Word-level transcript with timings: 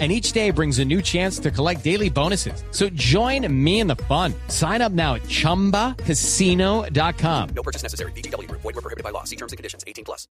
and 0.00 0.10
each 0.10 0.32
day 0.32 0.50
brings 0.50 0.80
a 0.80 0.84
new 0.84 1.00
chance 1.00 1.38
to 1.38 1.52
collect 1.52 1.84
daily 1.84 2.10
bonuses. 2.10 2.64
So 2.72 2.88
join 2.94 3.46
me 3.64 3.78
in 3.78 3.86
the 3.86 3.94
fun. 3.94 4.34
Sign 4.48 4.82
up 4.82 4.90
now 4.90 5.14
at 5.14 5.22
ChumbaCasino.com. 5.22 7.48
No 7.54 7.62
purchase 7.62 7.84
necessary. 7.84 8.10
BGW. 8.16 8.50
Void 8.50 8.64
were 8.64 8.72
prohibited 8.72 9.04
by 9.04 9.10
law. 9.10 9.22
See 9.22 9.36
terms 9.36 9.52
and 9.52 9.56
conditions. 9.56 9.84
18 9.86 10.04
plus. 10.04 10.26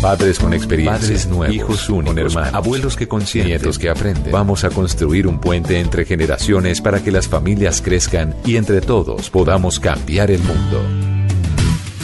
Padres 0.00 0.38
con 0.38 0.54
experiencia, 0.54 1.00
padres 1.00 1.26
nuevos, 1.26 1.56
hijos 1.56 1.90
únicos, 1.90 2.16
hermanos, 2.16 2.54
abuelos 2.54 2.96
que 2.96 3.08
consienten, 3.08 3.50
nietos 3.50 3.80
que 3.80 3.90
aprenden. 3.90 4.30
Vamos 4.30 4.62
a 4.62 4.70
construir 4.70 5.26
un 5.26 5.40
puente 5.40 5.80
entre 5.80 6.04
generaciones 6.04 6.80
para 6.80 7.02
que 7.02 7.10
las 7.10 7.26
familias 7.26 7.82
crezcan 7.82 8.36
y 8.44 8.54
entre 8.56 8.80
todos 8.80 9.28
podamos 9.28 9.80
cambiar 9.80 10.30
el 10.30 10.40
mundo. 10.40 11.17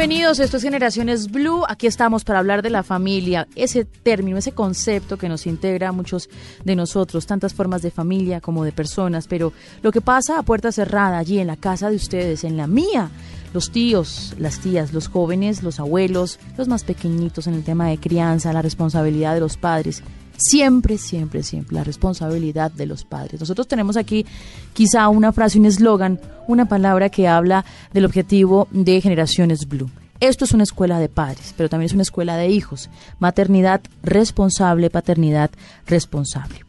Bienvenidos. 0.00 0.38
Esto 0.38 0.56
es 0.56 0.62
Generaciones 0.62 1.30
Blue. 1.30 1.62
Aquí 1.68 1.86
estamos 1.86 2.24
para 2.24 2.38
hablar 2.38 2.62
de 2.62 2.70
la 2.70 2.82
familia, 2.82 3.46
ese 3.54 3.84
término, 3.84 4.38
ese 4.38 4.52
concepto 4.52 5.18
que 5.18 5.28
nos 5.28 5.46
integra 5.46 5.90
a 5.90 5.92
muchos 5.92 6.30
de 6.64 6.74
nosotros, 6.74 7.26
tantas 7.26 7.52
formas 7.52 7.82
de 7.82 7.90
familia 7.90 8.40
como 8.40 8.64
de 8.64 8.72
personas. 8.72 9.26
Pero 9.28 9.52
lo 9.82 9.92
que 9.92 10.00
pasa 10.00 10.38
a 10.38 10.42
puerta 10.42 10.72
cerrada, 10.72 11.18
allí 11.18 11.38
en 11.38 11.48
la 11.48 11.58
casa 11.58 11.90
de 11.90 11.96
ustedes, 11.96 12.44
en 12.44 12.56
la 12.56 12.66
mía, 12.66 13.10
los 13.52 13.72
tíos, 13.72 14.34
las 14.38 14.60
tías, 14.60 14.94
los 14.94 15.08
jóvenes, 15.08 15.62
los 15.62 15.78
abuelos, 15.80 16.40
los 16.56 16.66
más 16.66 16.82
pequeñitos 16.84 17.46
en 17.46 17.52
el 17.52 17.62
tema 17.62 17.88
de 17.88 17.98
crianza, 17.98 18.54
la 18.54 18.62
responsabilidad 18.62 19.34
de 19.34 19.40
los 19.40 19.58
padres 19.58 20.02
siempre, 20.40 20.98
siempre, 20.98 21.42
siempre 21.42 21.76
la 21.76 21.84
responsabilidad 21.84 22.72
de 22.72 22.86
los 22.86 23.04
padres. 23.04 23.40
Nosotros 23.40 23.68
tenemos 23.68 23.96
aquí 23.96 24.26
quizá 24.72 25.08
una 25.08 25.32
frase, 25.32 25.58
un 25.58 25.66
eslogan, 25.66 26.20
una 26.48 26.66
palabra 26.66 27.10
que 27.10 27.28
habla 27.28 27.64
del 27.92 28.06
objetivo 28.06 28.66
de 28.70 29.00
Generaciones 29.00 29.68
Blue. 29.68 29.90
Esto 30.20 30.44
es 30.44 30.52
una 30.52 30.64
escuela 30.64 30.98
de 30.98 31.08
padres, 31.08 31.54
pero 31.56 31.68
también 31.68 31.86
es 31.86 31.94
una 31.94 32.02
escuela 32.02 32.36
de 32.36 32.48
hijos. 32.48 32.90
Maternidad 33.18 33.80
responsable, 34.02 34.90
paternidad 34.90 35.50
responsable. 35.86 36.64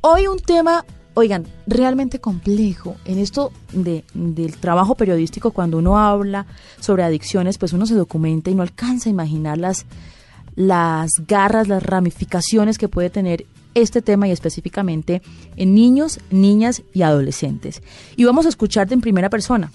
Hoy 0.00 0.26
un 0.28 0.38
tema, 0.38 0.84
oigan, 1.12 1.46
realmente 1.66 2.20
complejo. 2.20 2.96
En 3.04 3.18
esto 3.18 3.52
de, 3.72 4.04
del 4.14 4.56
trabajo 4.56 4.94
periodístico, 4.94 5.50
cuando 5.50 5.76
uno 5.76 5.98
habla 5.98 6.46
sobre 6.80 7.02
adicciones, 7.02 7.58
pues 7.58 7.74
uno 7.74 7.84
se 7.84 7.94
documenta 7.94 8.50
y 8.50 8.54
no 8.54 8.62
alcanza 8.62 9.10
a 9.10 9.12
imaginar 9.12 9.58
las 9.58 9.84
las 10.56 11.10
garras, 11.28 11.68
las 11.68 11.82
ramificaciones 11.82 12.78
que 12.78 12.88
puede 12.88 13.10
tener 13.10 13.46
este 13.74 14.00
tema 14.00 14.26
y 14.26 14.32
específicamente 14.32 15.22
en 15.56 15.74
niños, 15.74 16.18
niñas 16.30 16.82
y 16.94 17.02
adolescentes. 17.02 17.82
Y 18.16 18.24
vamos 18.24 18.46
a 18.46 18.48
escucharte 18.48 18.94
en 18.94 19.02
primera 19.02 19.28
persona 19.28 19.70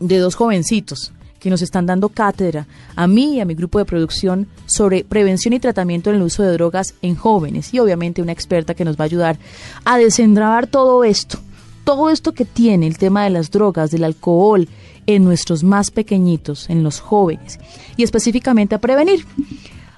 de 0.00 0.18
dos 0.18 0.34
jovencitos 0.34 1.12
que 1.38 1.50
nos 1.50 1.62
están 1.62 1.86
dando 1.86 2.08
cátedra 2.08 2.66
a 2.96 3.06
mí 3.06 3.36
y 3.36 3.40
a 3.40 3.44
mi 3.44 3.54
grupo 3.54 3.78
de 3.78 3.84
producción 3.84 4.48
sobre 4.66 5.04
prevención 5.04 5.54
y 5.54 5.60
tratamiento 5.60 6.10
en 6.10 6.16
el 6.16 6.22
uso 6.22 6.42
de 6.42 6.52
drogas 6.52 6.94
en 7.02 7.14
jóvenes 7.14 7.72
y 7.72 7.78
obviamente 7.78 8.22
una 8.22 8.32
experta 8.32 8.74
que 8.74 8.84
nos 8.84 8.96
va 8.96 9.02
a 9.02 9.06
ayudar 9.06 9.38
a 9.84 9.98
desentrabar 9.98 10.66
todo 10.66 11.04
esto, 11.04 11.38
todo 11.84 12.10
esto 12.10 12.32
que 12.32 12.44
tiene 12.44 12.86
el 12.86 12.98
tema 12.98 13.24
de 13.24 13.30
las 13.30 13.50
drogas, 13.50 13.90
del 13.90 14.04
alcohol 14.04 14.68
en 15.06 15.24
nuestros 15.24 15.62
más 15.62 15.90
pequeñitos, 15.90 16.68
en 16.70 16.82
los 16.82 17.00
jóvenes 17.00 17.58
y 17.96 18.02
específicamente 18.02 18.74
a 18.74 18.80
prevenir. 18.80 19.24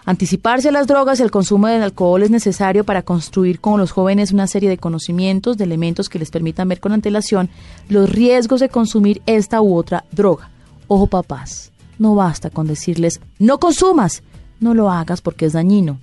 Anticiparse 0.06 0.70
a 0.70 0.72
las 0.72 0.86
drogas 0.86 1.20
y 1.20 1.22
el 1.22 1.30
consumo 1.30 1.66
del 1.66 1.82
alcohol 1.82 2.22
es 2.22 2.30
necesario 2.30 2.84
para 2.84 3.02
construir 3.02 3.60
con 3.60 3.78
los 3.78 3.92
jóvenes 3.92 4.32
una 4.32 4.46
serie 4.46 4.70
de 4.70 4.78
conocimientos, 4.78 5.58
de 5.58 5.64
elementos 5.64 6.08
que 6.08 6.18
les 6.18 6.30
permitan 6.30 6.68
ver 6.68 6.80
con 6.80 6.92
antelación 6.92 7.50
los 7.88 8.10
riesgos 8.10 8.60
de 8.60 8.70
consumir 8.70 9.20
esta 9.26 9.60
u 9.60 9.76
otra 9.76 10.04
droga. 10.10 10.50
Ojo 10.88 11.06
papás, 11.06 11.70
no 11.98 12.14
basta 12.14 12.48
con 12.50 12.66
decirles 12.66 13.20
no 13.38 13.58
consumas, 13.58 14.22
no 14.58 14.74
lo 14.74 14.90
hagas 14.90 15.20
porque 15.20 15.46
es 15.46 15.52
dañino. 15.52 15.98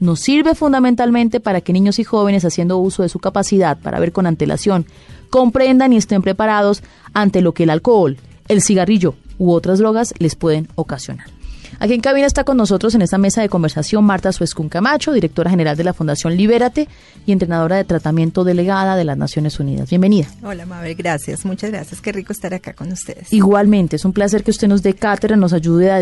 Nos 0.00 0.20
sirve 0.20 0.54
fundamentalmente 0.54 1.40
para 1.40 1.60
que 1.60 1.72
niños 1.72 1.98
y 1.98 2.04
jóvenes 2.04 2.44
haciendo 2.44 2.78
uso 2.78 3.02
de 3.02 3.08
su 3.08 3.20
capacidad 3.20 3.78
para 3.78 4.00
ver 4.00 4.12
con 4.12 4.26
antelación 4.26 4.86
comprendan 5.30 5.92
y 5.92 5.96
estén 5.96 6.20
preparados 6.20 6.82
ante 7.14 7.40
lo 7.40 7.54
que 7.54 7.62
el 7.62 7.70
alcohol, 7.70 8.18
el 8.48 8.60
cigarrillo 8.60 9.14
u 9.38 9.52
otras 9.52 9.78
drogas 9.78 10.14
les 10.18 10.34
pueden 10.34 10.68
ocasionar. 10.74 11.35
Aquí 11.78 11.92
en 11.92 12.00
cabina 12.00 12.26
está 12.26 12.44
con 12.44 12.56
nosotros 12.56 12.94
en 12.94 13.02
esta 13.02 13.18
mesa 13.18 13.42
de 13.42 13.50
conversación 13.50 14.02
Marta 14.02 14.32
Suescun 14.32 14.70
Camacho, 14.70 15.12
directora 15.12 15.50
general 15.50 15.76
de 15.76 15.84
la 15.84 15.92
Fundación 15.92 16.34
Libérate 16.34 16.88
y 17.26 17.32
entrenadora 17.32 17.76
de 17.76 17.84
tratamiento 17.84 18.44
delegada 18.44 18.96
de 18.96 19.04
las 19.04 19.18
Naciones 19.18 19.60
Unidas. 19.60 19.90
Bienvenida. 19.90 20.26
Hola, 20.42 20.64
Mabel, 20.64 20.94
gracias. 20.94 21.44
Muchas 21.44 21.70
gracias. 21.70 22.00
Qué 22.00 22.12
rico 22.12 22.32
estar 22.32 22.54
acá 22.54 22.72
con 22.72 22.90
ustedes. 22.92 23.30
Igualmente, 23.30 23.96
es 23.96 24.06
un 24.06 24.14
placer 24.14 24.42
que 24.42 24.50
usted 24.50 24.68
nos 24.68 24.82
dé 24.82 24.94
cátedra, 24.94 25.36
nos 25.36 25.52
ayude 25.52 25.90
a, 25.90 26.00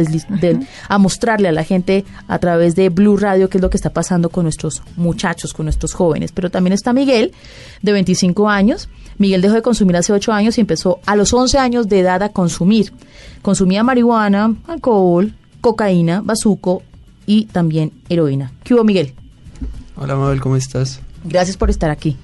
a 0.89 0.99
mostrarle 0.99 1.49
a 1.49 1.53
la 1.53 1.65
gente 1.65 2.05
a 2.29 2.39
través 2.39 2.77
de 2.77 2.89
Blue 2.89 3.17
Radio 3.17 3.49
qué 3.49 3.59
es 3.59 3.62
lo 3.62 3.71
que 3.71 3.77
está 3.77 3.91
pasando 3.91 4.29
con 4.29 4.45
nuestros 4.45 4.81
muchachos, 4.97 5.53
con 5.53 5.67
nuestros 5.67 5.93
jóvenes. 5.93 6.31
Pero 6.31 6.51
también 6.51 6.73
está 6.73 6.93
Miguel, 6.93 7.33
de 7.83 7.93
25 7.93 8.49
años. 8.49 8.89
Miguel 9.19 9.43
dejó 9.43 9.55
de 9.55 9.62
consumir 9.62 9.97
hace 9.97 10.12
8 10.12 10.33
años 10.33 10.56
y 10.59 10.61
empezó 10.61 11.01
a 11.05 11.17
los 11.17 11.33
11 11.33 11.59
años 11.59 11.89
de 11.89 12.01
edad 12.01 12.23
a 12.23 12.29
consumir. 12.29 12.93
Consumía 13.43 13.83
marihuana, 13.83 14.55
alcohol, 14.67 15.35
cocaína, 15.65 16.21
bazuco 16.21 16.83
y 17.25 17.47
también 17.47 17.91
heroína. 18.11 18.53
¿Qué 18.65 18.75
hubo, 18.75 18.85
Miguel? 18.85 19.15
Hola, 19.97 20.15
Mabel, 20.15 20.39
¿cómo 20.43 20.57
estás? 20.57 21.01
Gracias 21.25 21.57
por 21.57 21.71
estar 21.71 21.91
aquí. 21.91 22.19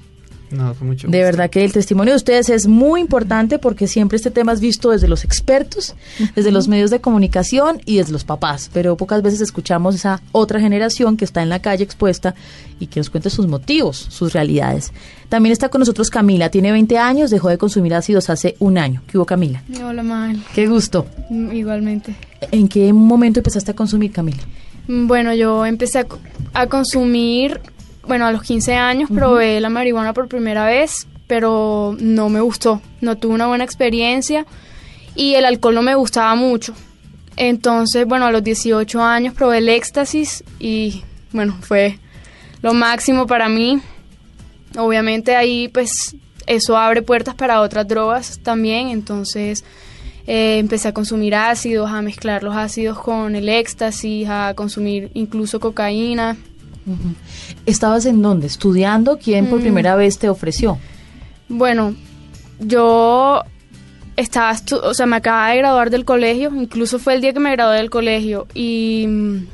No, 0.51 0.73
fue 0.73 0.87
mucho 0.87 1.07
De 1.07 1.23
verdad 1.23 1.49
que 1.49 1.63
el 1.63 1.71
testimonio 1.71 2.13
de 2.13 2.17
ustedes 2.17 2.49
es 2.49 2.67
muy 2.67 3.01
importante 3.01 3.59
porque 3.59 3.87
siempre 3.87 4.17
este 4.17 4.31
tema 4.31 4.51
es 4.51 4.59
visto 4.59 4.91
desde 4.91 5.07
los 5.07 5.23
expertos, 5.23 5.95
desde 6.35 6.51
los 6.51 6.67
medios 6.67 6.89
de 6.91 6.99
comunicación 6.99 7.81
y 7.85 7.97
desde 7.97 8.11
los 8.11 8.23
papás, 8.23 8.69
pero 8.73 8.97
pocas 8.97 9.21
veces 9.21 9.41
escuchamos 9.41 9.95
esa 9.95 10.21
otra 10.31 10.59
generación 10.59 11.17
que 11.17 11.25
está 11.25 11.41
en 11.41 11.49
la 11.49 11.59
calle 11.59 11.83
expuesta 11.83 12.35
y 12.79 12.87
que 12.87 12.99
nos 12.99 13.09
cuente 13.09 13.29
sus 13.29 13.47
motivos, 13.47 13.97
sus 14.09 14.33
realidades. 14.33 14.91
También 15.29 15.53
está 15.53 15.69
con 15.69 15.79
nosotros 15.79 16.09
Camila, 16.09 16.49
tiene 16.49 16.71
20 16.71 16.97
años, 16.97 17.29
dejó 17.29 17.49
de 17.49 17.57
consumir 17.57 17.93
ácidos 17.93 18.29
hace 18.29 18.55
un 18.59 18.77
año. 18.77 19.01
¿Qué 19.07 19.17
hubo, 19.17 19.25
Camila? 19.25 19.63
Hola, 19.83 20.03
Mabel. 20.03 20.41
Qué 20.53 20.67
gusto. 20.67 21.05
Mm, 21.29 21.51
igualmente. 21.53 22.15
¿En 22.51 22.67
qué 22.67 22.91
momento 22.91 23.39
empezaste 23.39 23.71
a 23.71 23.75
consumir, 23.75 24.11
Camila? 24.11 24.39
Mm, 24.87 25.07
bueno, 25.07 25.33
yo 25.33 25.65
empecé 25.65 26.05
a 26.53 26.67
consumir 26.67 27.61
bueno, 28.07 28.25
a 28.25 28.31
los 28.31 28.41
15 28.41 28.75
años 28.75 29.09
probé 29.13 29.59
la 29.59 29.69
marihuana 29.69 30.13
por 30.13 30.27
primera 30.27 30.65
vez, 30.65 31.07
pero 31.27 31.95
no 31.99 32.29
me 32.29 32.41
gustó, 32.41 32.81
no 32.99 33.17
tuve 33.17 33.33
una 33.33 33.47
buena 33.47 33.63
experiencia 33.63 34.45
y 35.15 35.35
el 35.35 35.45
alcohol 35.45 35.75
no 35.75 35.81
me 35.81 35.95
gustaba 35.95 36.35
mucho. 36.35 36.73
Entonces, 37.37 38.05
bueno, 38.05 38.25
a 38.25 38.31
los 38.31 38.43
18 38.43 39.01
años 39.01 39.33
probé 39.33 39.59
el 39.59 39.69
éxtasis 39.69 40.43
y 40.59 41.03
bueno, 41.31 41.57
fue 41.61 41.99
lo 42.61 42.73
máximo 42.73 43.27
para 43.27 43.49
mí. 43.49 43.79
Obviamente 44.77 45.35
ahí 45.35 45.67
pues 45.67 46.15
eso 46.47 46.77
abre 46.77 47.01
puertas 47.01 47.35
para 47.35 47.61
otras 47.61 47.87
drogas 47.87 48.39
también, 48.43 48.89
entonces 48.89 49.63
eh, 50.27 50.59
empecé 50.59 50.89
a 50.89 50.93
consumir 50.93 51.35
ácidos, 51.35 51.89
a 51.89 52.01
mezclar 52.01 52.43
los 52.43 52.55
ácidos 52.55 52.99
con 52.99 53.35
el 53.35 53.49
éxtasis, 53.49 54.27
a 54.29 54.53
consumir 54.55 55.11
incluso 55.13 55.59
cocaína. 55.59 56.37
¿Estabas 57.65 58.05
en 58.05 58.21
dónde? 58.21 58.47
¿Estudiando? 58.47 59.17
¿Quién 59.17 59.47
por 59.47 59.59
mm. 59.59 59.63
primera 59.63 59.95
vez 59.95 60.17
te 60.17 60.29
ofreció? 60.29 60.77
Bueno, 61.47 61.95
yo 62.59 63.41
estaba, 64.15 64.55
o 64.83 64.93
sea, 64.93 65.05
me 65.05 65.17
acababa 65.17 65.49
de 65.51 65.57
graduar 65.57 65.89
del 65.89 66.05
colegio, 66.05 66.51
incluso 66.55 66.99
fue 66.99 67.13
el 67.13 67.21
día 67.21 67.33
que 67.33 67.39
me 67.39 67.51
gradué 67.51 67.77
del 67.77 67.89
colegio 67.89 68.47
y 68.53 69.05
mm, 69.07 69.47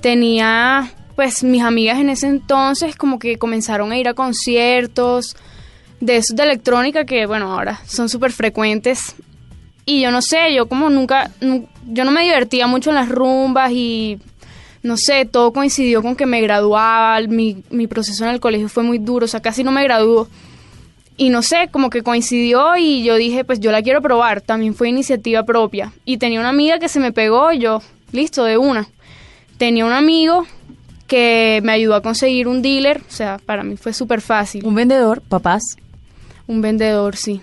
tenía, 0.00 0.92
pues, 1.16 1.42
mis 1.42 1.62
amigas 1.62 1.98
en 1.98 2.10
ese 2.10 2.26
entonces 2.26 2.96
como 2.96 3.18
que 3.18 3.38
comenzaron 3.38 3.92
a 3.92 3.98
ir 3.98 4.08
a 4.08 4.14
conciertos 4.14 5.36
de 6.00 6.16
esos 6.16 6.36
de 6.36 6.42
electrónica 6.42 7.04
que, 7.04 7.26
bueno, 7.26 7.52
ahora 7.52 7.80
son 7.86 8.08
súper 8.08 8.32
frecuentes 8.32 9.14
y 9.84 10.00
yo 10.02 10.10
no 10.10 10.22
sé, 10.22 10.54
yo 10.54 10.66
como 10.66 10.88
nunca, 10.88 11.30
yo 11.40 12.04
no 12.04 12.10
me 12.10 12.22
divertía 12.22 12.66
mucho 12.66 12.90
en 12.90 12.96
las 12.96 13.08
rumbas 13.08 13.72
y 13.72 14.18
no 14.82 14.96
sé, 14.96 15.26
todo 15.26 15.52
coincidió 15.52 16.02
con 16.02 16.16
que 16.16 16.26
me 16.26 16.40
graduaba, 16.40 17.20
mi, 17.28 17.62
mi 17.70 17.86
proceso 17.86 18.24
en 18.24 18.30
el 18.30 18.40
colegio 18.40 18.68
fue 18.68 18.82
muy 18.82 18.98
duro, 18.98 19.24
o 19.24 19.28
sea, 19.28 19.40
casi 19.40 19.62
no 19.62 19.72
me 19.72 19.84
graduó. 19.84 20.28
y 21.16 21.28
no 21.28 21.42
sé, 21.42 21.68
como 21.70 21.90
que 21.90 22.02
coincidió 22.02 22.76
y 22.78 23.02
yo 23.04 23.16
dije, 23.16 23.44
pues 23.44 23.60
yo 23.60 23.72
la 23.72 23.82
quiero 23.82 24.00
probar, 24.00 24.40
también 24.40 24.74
fue 24.74 24.88
iniciativa 24.88 25.42
propia. 25.42 25.92
Y 26.06 26.16
tenía 26.16 26.40
una 26.40 26.48
amiga 26.48 26.78
que 26.78 26.88
se 26.88 26.98
me 26.98 27.12
pegó 27.12 27.52
y 27.52 27.58
yo, 27.58 27.82
listo, 28.12 28.44
de 28.44 28.56
una. 28.56 28.88
Tenía 29.58 29.84
un 29.84 29.92
amigo 29.92 30.46
que 31.06 31.60
me 31.62 31.72
ayudó 31.72 31.96
a 31.96 32.02
conseguir 32.02 32.48
un 32.48 32.62
dealer, 32.62 33.02
o 33.06 33.12
sea, 33.12 33.38
para 33.44 33.64
mí 33.64 33.76
fue 33.76 33.92
súper 33.92 34.22
fácil. 34.22 34.64
¿Un 34.64 34.74
vendedor, 34.74 35.20
papás? 35.20 35.62
Un 36.46 36.62
vendedor, 36.62 37.16
sí. 37.16 37.42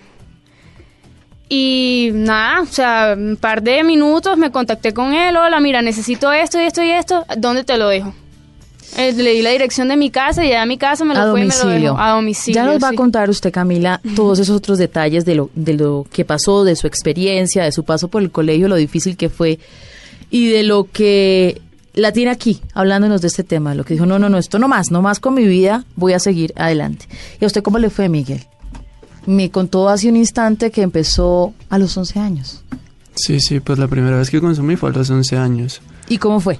Y 1.48 2.10
nada, 2.12 2.60
o 2.60 2.66
sea, 2.66 3.14
un 3.16 3.36
par 3.36 3.62
de 3.62 3.82
minutos 3.82 4.36
me 4.36 4.50
contacté 4.50 4.92
con 4.92 5.14
él, 5.14 5.36
hola, 5.36 5.60
mira, 5.60 5.80
necesito 5.80 6.30
esto 6.32 6.60
y 6.60 6.64
esto 6.64 6.82
y 6.82 6.90
esto, 6.90 7.24
¿dónde 7.38 7.64
te 7.64 7.78
lo 7.78 7.88
dejo? 7.88 8.12
Eh, 8.96 9.12
le 9.12 9.32
di 9.32 9.42
la 9.42 9.50
dirección 9.50 9.88
de 9.88 9.96
mi 9.96 10.10
casa 10.10 10.44
y 10.44 10.50
ya 10.50 10.62
a 10.62 10.66
mi 10.66 10.78
casa 10.78 11.04
me 11.04 11.14
lo 11.14 11.30
fue 11.30 11.42
y 11.42 11.44
me 11.44 11.54
lo 11.56 11.66
dejó 11.68 11.98
a 11.98 12.12
domicilio. 12.12 12.62
Ya 12.62 12.66
nos 12.66 12.82
va 12.82 12.88
a 12.88 12.94
contar 12.94 13.30
usted, 13.30 13.52
Camila, 13.52 14.00
todos 14.16 14.38
esos 14.38 14.56
otros 14.56 14.78
detalles 14.78 15.24
de 15.24 15.34
lo, 15.34 15.50
de 15.54 15.74
lo 15.74 16.06
que 16.10 16.24
pasó, 16.24 16.64
de 16.64 16.74
su 16.76 16.86
experiencia, 16.86 17.64
de 17.64 17.72
su 17.72 17.84
paso 17.84 18.08
por 18.08 18.22
el 18.22 18.30
colegio, 18.30 18.68
lo 18.68 18.76
difícil 18.76 19.16
que 19.16 19.28
fue 19.28 19.58
y 20.30 20.48
de 20.48 20.62
lo 20.62 20.84
que 20.84 21.60
la 21.94 22.12
tiene 22.12 22.30
aquí, 22.30 22.60
hablándonos 22.74 23.20
de 23.20 23.28
este 23.28 23.44
tema, 23.44 23.74
lo 23.74 23.84
que 23.84 23.94
dijo, 23.94 24.06
no, 24.06 24.18
no, 24.18 24.28
no, 24.28 24.38
esto 24.38 24.58
no 24.58 24.68
más, 24.68 24.90
no 24.90 25.02
más 25.02 25.20
con 25.20 25.34
mi 25.34 25.46
vida, 25.46 25.84
voy 25.96 26.12
a 26.12 26.18
seguir 26.18 26.52
adelante. 26.56 27.06
¿Y 27.40 27.44
a 27.44 27.46
usted 27.46 27.62
cómo 27.62 27.78
le 27.78 27.90
fue, 27.90 28.08
Miguel? 28.08 28.46
Me 29.26 29.50
contó 29.50 29.88
hace 29.88 30.08
un 30.08 30.16
instante 30.16 30.70
que 30.70 30.82
empezó 30.82 31.54
a 31.68 31.78
los 31.78 31.96
11 31.96 32.18
años. 32.18 32.64
Sí, 33.14 33.40
sí, 33.40 33.60
pues 33.60 33.78
la 33.78 33.88
primera 33.88 34.16
vez 34.16 34.30
que 34.30 34.40
consumí 34.40 34.76
fue 34.76 34.90
a 34.90 34.92
los 34.92 35.10
11 35.10 35.36
años. 35.36 35.80
¿Y 36.08 36.18
cómo 36.18 36.40
fue? 36.40 36.58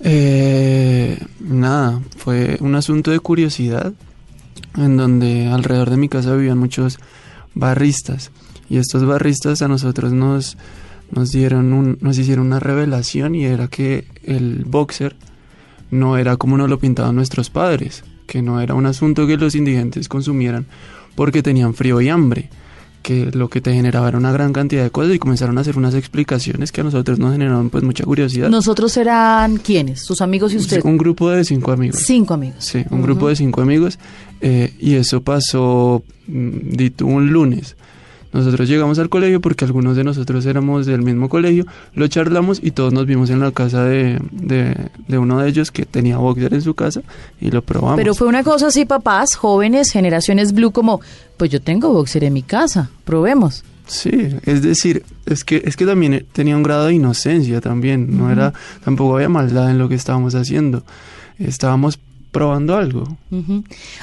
Eh, 0.00 1.18
nada, 1.40 2.00
fue 2.16 2.58
un 2.60 2.74
asunto 2.74 3.10
de 3.10 3.20
curiosidad 3.20 3.92
en 4.76 4.96
donde 4.96 5.46
alrededor 5.48 5.90
de 5.90 5.96
mi 5.96 6.08
casa 6.08 6.34
vivían 6.34 6.58
muchos 6.58 6.98
barristas 7.54 8.30
y 8.68 8.78
estos 8.78 9.04
barristas 9.04 9.62
a 9.62 9.68
nosotros 9.68 10.12
nos, 10.12 10.56
nos 11.10 11.30
dieron 11.30 11.72
un, 11.72 11.98
nos 12.00 12.18
hicieron 12.18 12.46
una 12.46 12.60
revelación 12.60 13.34
y 13.34 13.44
era 13.44 13.68
que 13.68 14.06
el 14.24 14.64
boxer 14.64 15.16
no 15.90 16.18
era 16.18 16.36
como 16.36 16.56
nos 16.56 16.68
lo 16.68 16.78
pintaban 16.78 17.14
nuestros 17.14 17.48
padres, 17.48 18.04
que 18.26 18.42
no 18.42 18.60
era 18.60 18.74
un 18.74 18.86
asunto 18.86 19.26
que 19.26 19.36
los 19.36 19.54
indigentes 19.54 20.08
consumieran 20.08 20.66
porque 21.16 21.42
tenían 21.42 21.74
frío 21.74 22.00
y 22.00 22.08
hambre, 22.08 22.48
que 23.02 23.30
lo 23.32 23.48
que 23.48 23.60
te 23.60 23.72
generaba 23.72 24.08
era 24.08 24.18
una 24.18 24.32
gran 24.32 24.52
cantidad 24.52 24.82
de 24.82 24.90
cosas 24.90 25.14
y 25.14 25.18
comenzaron 25.18 25.58
a 25.58 25.62
hacer 25.62 25.76
unas 25.76 25.94
explicaciones 25.94 26.72
que 26.72 26.80
a 26.80 26.84
nosotros 26.84 27.18
nos 27.18 27.32
generaron 27.32 27.70
pues 27.70 27.82
mucha 27.82 28.04
curiosidad. 28.04 28.48
¿Nosotros 28.48 28.96
eran 28.96 29.56
quiénes? 29.56 30.00
¿Sus 30.04 30.20
amigos 30.20 30.52
y 30.52 30.58
usted? 30.58 30.80
Un 30.84 30.98
grupo 30.98 31.30
de 31.30 31.44
cinco 31.44 31.72
amigos. 31.72 32.02
Cinco 32.04 32.34
amigos. 32.34 32.64
Sí, 32.64 32.84
un 32.90 33.02
grupo 33.02 33.28
de 33.28 33.36
cinco 33.36 33.62
amigos 33.62 33.98
eh, 34.40 34.72
y 34.78 34.94
eso 34.94 35.20
pasó, 35.22 36.02
mm, 36.28 36.70
dito, 36.76 37.06
un 37.06 37.32
lunes. 37.32 37.76
Nosotros 38.32 38.68
llegamos 38.68 38.98
al 38.98 39.08
colegio 39.08 39.40
porque 39.40 39.64
algunos 39.64 39.96
de 39.96 40.04
nosotros 40.04 40.44
éramos 40.46 40.86
del 40.86 41.02
mismo 41.02 41.28
colegio, 41.28 41.66
lo 41.94 42.06
charlamos 42.08 42.60
y 42.62 42.70
todos 42.70 42.92
nos 42.92 43.06
vimos 43.06 43.30
en 43.30 43.40
la 43.40 43.50
casa 43.52 43.84
de, 43.84 44.18
de, 44.30 45.18
uno 45.18 45.40
de 45.40 45.48
ellos 45.48 45.70
que 45.70 45.86
tenía 45.86 46.18
boxer 46.18 46.52
en 46.54 46.62
su 46.62 46.74
casa 46.74 47.02
y 47.40 47.50
lo 47.50 47.62
probamos. 47.62 47.96
Pero 47.96 48.14
fue 48.14 48.26
una 48.26 48.42
cosa 48.42 48.68
así, 48.68 48.84
papás, 48.84 49.36
jóvenes, 49.36 49.90
generaciones 49.90 50.52
blue, 50.52 50.70
como, 50.70 51.00
pues 51.36 51.50
yo 51.50 51.60
tengo 51.60 51.92
boxer 51.92 52.24
en 52.24 52.32
mi 52.32 52.42
casa, 52.42 52.90
probemos. 53.04 53.64
Sí, 53.86 54.36
es 54.44 54.62
decir, 54.62 55.04
es 55.26 55.44
que 55.44 55.62
es 55.64 55.76
que 55.76 55.86
también 55.86 56.26
tenía 56.32 56.56
un 56.56 56.64
grado 56.64 56.86
de 56.86 56.94
inocencia 56.94 57.60
también, 57.60 58.18
no 58.18 58.32
era 58.32 58.52
tampoco 58.84 59.14
había 59.14 59.28
maldad 59.28 59.70
en 59.70 59.78
lo 59.78 59.88
que 59.88 59.94
estábamos 59.94 60.34
haciendo. 60.34 60.82
Estábamos 61.38 61.98
probando 62.36 62.76
algo. 62.76 63.04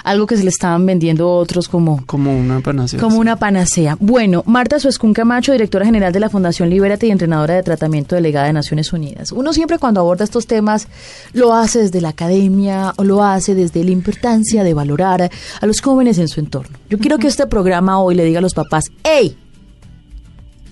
Algo 0.04 0.28
que 0.28 0.38
se 0.38 0.44
le 0.44 0.50
estaban 0.50 0.86
vendiendo 0.86 1.30
otros 1.32 1.68
como... 1.68 2.06
Como 2.06 2.38
una 2.38 2.60
panacea. 2.62 3.00
Como 3.00 3.18
una 3.20 3.36
panacea. 3.36 3.98
Bueno, 4.00 4.44
Marta 4.46 4.80
Suescun 4.80 5.14
Camacho, 5.14 5.52
directora 5.52 5.86
general 5.86 6.12
de 6.12 6.20
la 6.20 6.30
Fundación 6.30 6.70
Libérate 6.70 7.08
y 7.08 7.12
entrenadora 7.12 7.56
de 7.56 7.64
tratamiento 7.64 8.16
delegada 8.16 8.48
de 8.48 8.54
Naciones 8.54 8.92
Unidas. 8.92 9.32
Uno 9.32 9.54
siempre 9.54 9.78
cuando 9.80 10.02
aborda 10.02 10.24
estos 10.24 10.48
temas 10.48 10.88
lo 11.34 11.54
hace 11.54 11.80
desde 11.80 12.02
la 12.02 12.10
academia 12.10 12.94
o 12.98 13.04
lo 13.04 13.24
hace 13.24 13.56
desde 13.56 13.84
la 13.84 13.92
importancia 13.92 14.64
de 14.64 14.74
valorar 14.74 15.30
a 15.62 15.66
los 15.66 15.82
jóvenes 15.82 16.18
en 16.18 16.28
su 16.28 16.40
entorno. 16.40 16.78
Yo 16.90 16.98
quiero 16.98 17.18
que 17.18 17.28
este 17.28 17.48
programa 17.48 18.00
hoy 18.00 18.16
le 18.16 18.26
diga 18.26 18.40
a 18.40 18.42
los 18.42 18.54
papás, 18.54 18.86
¡Ey! 19.04 19.38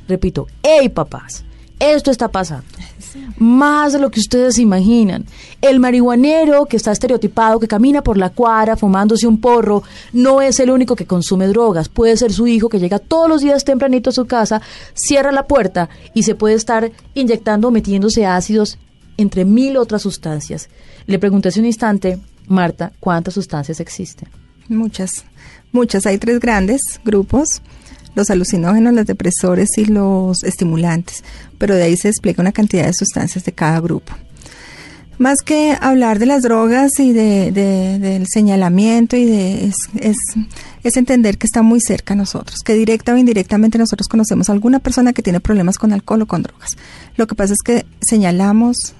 Repito, 0.08 0.48
¡Ey 0.64 0.90
papás! 0.90 1.44
Esto 1.80 2.12
está 2.12 2.28
pasando 2.28 2.66
más 3.38 3.94
de 3.94 4.00
lo 4.00 4.12
que 4.12 4.20
ustedes 4.20 4.58
imaginan. 4.58 5.26
El 5.62 5.80
marihuanero 5.80 6.66
que 6.66 6.78
está 6.78 6.92
estereotipado, 6.92 7.60
que 7.60 7.68
camina 7.68 8.04
por 8.04 8.18
la 8.18 8.30
cuadra 8.30 8.76
fumándose 8.76 9.28
un 9.28 9.40
porro, 9.40 9.84
no 10.14 10.42
es 10.42 10.60
el 10.60 10.72
único 10.72 10.96
que 10.96 11.06
consume 11.06 11.48
drogas. 11.48 11.90
Puede 11.90 12.18
ser 12.18 12.34
su 12.34 12.48
hijo 12.48 12.70
que 12.70 12.80
llega 12.80 13.00
todos 13.00 13.30
los 13.30 13.42
días 13.42 13.64
tempranito 13.64 14.10
a 14.10 14.14
su 14.14 14.26
casa, 14.26 14.62
cierra 14.94 15.32
la 15.32 15.48
puerta 15.48 15.90
y 16.14 16.24
se 16.24 16.36
puede 16.36 16.56
estar 16.56 16.92
inyectando 17.14 17.68
o 17.68 17.72
metiéndose 17.72 18.26
ácidos 18.26 18.78
entre 19.18 19.46
mil 19.46 19.78
otras 19.78 20.02
sustancias. 20.02 20.70
Le 21.06 21.20
pregunté 21.20 21.50
hace 21.50 21.60
un 21.60 21.66
instante, 21.66 22.20
Marta, 22.48 22.92
¿cuántas 23.00 23.34
sustancias 23.34 23.80
existen? 23.80 24.30
Muchas, 24.68 25.26
muchas. 25.72 26.06
Hay 26.06 26.18
tres 26.18 26.40
grandes 26.40 26.82
grupos 27.04 27.62
los 28.16 28.30
alucinógenos, 28.30 28.94
los 28.94 29.06
depresores 29.06 29.70
y 29.78 29.86
los 29.86 30.44
estimulantes, 30.44 31.24
pero 31.58 31.76
de 31.76 31.84
ahí 31.84 31.98
se 31.98 32.10
explica 32.10 32.42
una 32.42 32.52
cantidad 32.52 32.86
de 32.86 32.94
sustancias 32.94 33.44
de 33.44 33.52
cada 33.52 33.80
grupo. 33.80 34.14
Más 35.18 35.42
que 35.46 35.78
hablar 35.80 36.18
de 36.18 36.26
las 36.26 36.42
drogas 36.42 37.00
y 37.00 37.14
de, 37.14 37.52
del 37.52 38.26
señalamiento 38.28 39.16
y 39.16 39.26
de 39.26 39.66
es, 39.66 39.76
es, 40.84 40.98
entender 40.98 41.38
que 41.38 41.46
está 41.46 41.62
muy 41.62 41.80
cerca 41.80 42.16
a 42.16 42.18
nosotros, 42.18 42.62
que 42.66 42.74
directa 42.74 43.14
o 43.14 43.18
indirectamente 43.18 43.78
nosotros 43.78 44.08
conocemos 44.08 44.50
a 44.50 44.54
alguna 44.54 44.80
persona 44.80 45.14
que 45.14 45.22
tiene 45.22 45.40
problemas 45.40 45.78
con 45.78 45.94
alcohol 45.94 46.24
o 46.24 46.26
con 46.26 46.42
drogas. 46.42 46.76
Lo 47.18 47.28
que 47.28 47.36
pasa 47.36 47.54
es 47.54 47.62
que 47.64 47.86
señalamos, 48.02 48.96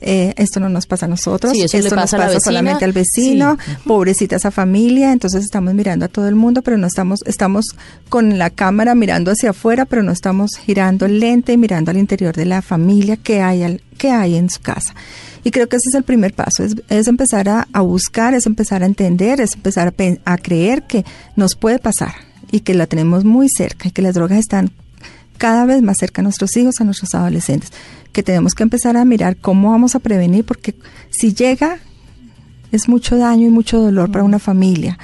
eh, 0.00 0.32
esto 0.36 0.60
no 0.60 0.68
nos 0.68 0.86
pasa 0.86 1.06
a 1.06 1.08
nosotros, 1.08 1.52
esto 1.54 1.94
pasa 1.94 2.16
nos 2.16 2.26
pasa 2.26 2.40
solamente 2.40 2.84
al 2.84 2.92
vecino, 2.92 3.58
pobrecita 3.84 4.36
esa 4.36 4.50
familia, 4.50 5.12
entonces 5.12 5.42
estamos 5.42 5.74
mirando 5.74 6.04
a 6.04 6.08
todo 6.08 6.28
el 6.28 6.36
mundo, 6.36 6.62
pero 6.62 6.78
no 6.78 6.86
estamos, 6.86 7.20
estamos 7.26 7.66
con 8.08 8.38
la 8.38 8.50
cámara 8.50 8.94
mirando 8.94 9.32
hacia 9.32 9.50
afuera, 9.50 9.86
pero 9.86 10.02
no 10.02 10.12
estamos 10.12 10.52
girando 10.56 11.06
el 11.06 11.18
lente 11.18 11.52
y 11.52 11.56
mirando 11.56 11.90
al 11.90 11.96
interior 11.96 12.34
de 12.36 12.44
la 12.44 12.62
familia 12.62 13.16
que 13.16 13.40
hay, 13.40 13.64
al, 13.64 13.82
que 13.96 14.10
hay 14.10 14.36
en 14.36 14.50
su 14.50 14.60
casa. 14.60 14.94
Y 15.42 15.50
creo 15.50 15.68
que 15.68 15.76
ese 15.76 15.88
es 15.88 15.94
el 15.94 16.04
primer 16.04 16.34
paso, 16.34 16.64
es, 16.64 17.08
empezar 17.08 17.48
a, 17.48 17.80
buscar, 17.80 18.34
es 18.34 18.46
empezar 18.46 18.82
a 18.82 18.86
entender, 18.86 19.40
es 19.40 19.54
empezar 19.54 19.88
a, 19.88 20.32
a 20.32 20.38
creer 20.38 20.82
que 20.82 21.04
nos 21.36 21.56
puede 21.56 21.78
pasar 21.78 22.12
y 22.50 22.60
que 22.60 22.74
la 22.74 22.86
tenemos 22.86 23.24
muy 23.24 23.48
cerca 23.48 23.88
y 23.88 23.90
que 23.90 24.02
las 24.02 24.14
drogas 24.14 24.38
están 24.38 24.70
cada 25.38 25.64
vez 25.64 25.82
más 25.82 25.96
cerca 25.98 26.20
a 26.20 26.24
nuestros 26.24 26.56
hijos, 26.56 26.80
a 26.80 26.84
nuestros 26.84 27.14
adolescentes 27.14 27.72
que 28.12 28.22
tenemos 28.22 28.54
que 28.54 28.62
empezar 28.64 28.96
a 28.96 29.04
mirar 29.04 29.36
cómo 29.36 29.70
vamos 29.70 29.94
a 29.94 30.00
prevenir, 30.00 30.44
porque 30.44 30.74
si 31.10 31.34
llega 31.34 31.78
es 32.72 32.88
mucho 32.88 33.16
daño 33.16 33.46
y 33.46 33.50
mucho 33.50 33.80
dolor 33.80 34.10
para 34.10 34.24
una 34.24 34.38
familia. 34.38 34.98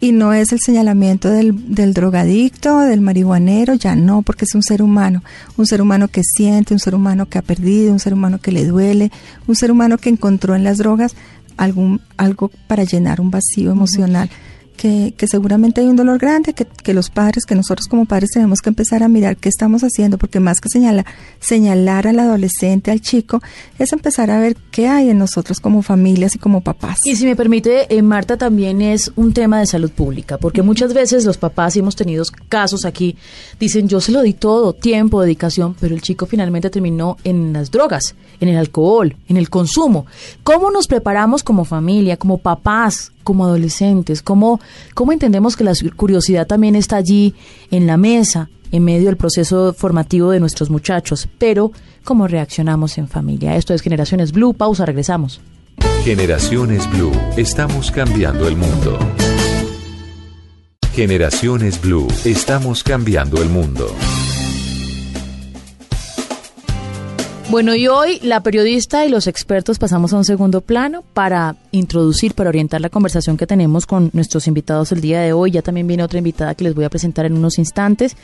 Y 0.00 0.12
no 0.12 0.32
es 0.32 0.52
el 0.52 0.60
señalamiento 0.60 1.30
del, 1.30 1.74
del 1.74 1.94
drogadicto, 1.94 2.80
del 2.80 3.00
marihuanero, 3.00 3.74
ya 3.74 3.94
no, 3.94 4.22
porque 4.22 4.46
es 4.46 4.54
un 4.54 4.62
ser 4.62 4.82
humano, 4.82 5.22
un 5.56 5.66
ser 5.66 5.80
humano 5.80 6.08
que 6.08 6.22
siente, 6.24 6.74
un 6.74 6.80
ser 6.80 6.94
humano 6.94 7.26
que 7.28 7.38
ha 7.38 7.42
perdido, 7.42 7.92
un 7.92 8.00
ser 8.00 8.14
humano 8.14 8.40
que 8.40 8.50
le 8.50 8.64
duele, 8.64 9.12
un 9.46 9.54
ser 9.54 9.70
humano 9.70 9.98
que 9.98 10.08
encontró 10.08 10.56
en 10.56 10.64
las 10.64 10.78
drogas 10.78 11.14
algún, 11.56 12.00
algo 12.16 12.50
para 12.66 12.82
llenar 12.82 13.20
un 13.20 13.30
vacío 13.30 13.70
emocional 13.70 14.28
que, 14.76 15.14
seguramente 15.26 15.80
hay 15.80 15.86
un 15.86 15.96
dolor 15.96 16.18
grande, 16.18 16.54
que, 16.54 16.64
que, 16.64 16.94
los 16.94 17.10
padres, 17.10 17.44
que 17.46 17.54
nosotros 17.54 17.86
como 17.86 18.06
padres 18.06 18.30
tenemos 18.32 18.60
que 18.60 18.70
empezar 18.70 19.02
a 19.02 19.08
mirar 19.08 19.36
qué 19.36 19.48
estamos 19.48 19.82
haciendo, 19.82 20.18
porque 20.18 20.40
más 20.40 20.60
que 20.60 20.68
señalar, 20.68 21.06
señalar 21.40 22.06
al 22.06 22.18
adolescente, 22.18 22.90
al 22.90 23.00
chico, 23.00 23.40
es 23.78 23.92
empezar 23.92 24.30
a 24.30 24.40
ver 24.40 24.56
qué 24.70 24.88
hay 24.88 25.10
en 25.10 25.18
nosotros 25.18 25.60
como 25.60 25.82
familias 25.82 26.34
y 26.34 26.38
como 26.38 26.62
papás. 26.62 27.00
Y 27.04 27.16
si 27.16 27.24
me 27.24 27.36
permite, 27.36 27.94
eh, 27.94 28.02
Marta, 28.02 28.36
también 28.36 28.82
es 28.82 29.12
un 29.16 29.32
tema 29.32 29.60
de 29.60 29.66
salud 29.66 29.90
pública, 29.90 30.38
porque 30.38 30.62
muchas 30.62 30.94
veces 30.94 31.24
los 31.24 31.38
papás, 31.38 31.76
y 31.76 31.80
hemos 31.80 31.96
tenido 31.96 32.24
casos 32.48 32.84
aquí, 32.84 33.16
dicen, 33.60 33.88
yo 33.88 34.00
se 34.00 34.12
lo 34.12 34.22
di 34.22 34.32
todo, 34.32 34.72
tiempo, 34.72 35.20
dedicación, 35.20 35.74
pero 35.78 35.94
el 35.94 36.02
chico 36.02 36.26
finalmente 36.26 36.70
terminó 36.70 37.16
en 37.24 37.52
las 37.52 37.70
drogas, 37.70 38.14
en 38.40 38.48
el 38.48 38.56
alcohol, 38.56 39.16
en 39.28 39.36
el 39.36 39.50
consumo. 39.50 40.06
¿Cómo 40.42 40.70
nos 40.70 40.86
preparamos 40.86 41.42
como 41.42 41.64
familia, 41.64 42.16
como 42.16 42.38
papás, 42.38 43.12
como 43.22 43.44
adolescentes? 43.44 44.22
¿Cómo, 44.22 44.60
¿Cómo 44.94 45.12
entendemos 45.12 45.56
que 45.56 45.64
la 45.64 45.72
curiosidad 45.96 46.46
también 46.46 46.76
está 46.76 46.96
allí 46.96 47.34
en 47.70 47.86
la 47.86 47.96
mesa, 47.96 48.50
en 48.70 48.84
medio 48.84 49.06
del 49.06 49.16
proceso 49.16 49.74
formativo 49.74 50.30
de 50.30 50.40
nuestros 50.40 50.70
muchachos? 50.70 51.28
Pero, 51.38 51.72
¿cómo 52.04 52.28
reaccionamos 52.28 52.98
en 52.98 53.08
familia? 53.08 53.56
Esto 53.56 53.74
es 53.74 53.82
Generaciones 53.82 54.32
Blue. 54.32 54.54
Pausa, 54.54 54.86
regresamos. 54.86 55.40
Generaciones 56.04 56.90
Blue. 56.90 57.12
Estamos 57.36 57.90
cambiando 57.90 58.48
el 58.48 58.56
mundo. 58.56 58.98
Generaciones 60.94 61.80
Blue. 61.80 62.08
Estamos 62.24 62.82
cambiando 62.82 63.40
el 63.40 63.48
mundo. 63.48 63.86
Bueno, 67.52 67.74
y 67.74 67.86
hoy 67.86 68.18
la 68.22 68.42
periodista 68.42 69.04
y 69.04 69.10
los 69.10 69.26
expertos 69.26 69.78
pasamos 69.78 70.14
a 70.14 70.16
un 70.16 70.24
segundo 70.24 70.62
plano 70.62 71.04
para 71.12 71.56
introducir, 71.70 72.32
para 72.32 72.48
orientar 72.48 72.80
la 72.80 72.88
conversación 72.88 73.36
que 73.36 73.46
tenemos 73.46 73.84
con 73.84 74.08
nuestros 74.14 74.48
invitados 74.48 74.90
el 74.90 75.02
día 75.02 75.20
de 75.20 75.34
hoy. 75.34 75.50
Ya 75.50 75.60
también 75.60 75.86
viene 75.86 76.02
otra 76.02 76.16
invitada 76.16 76.54
que 76.54 76.64
les 76.64 76.74
voy 76.74 76.84
a 76.84 76.88
presentar 76.88 77.26
en 77.26 77.34
unos 77.34 77.58
instantes. 77.58 78.16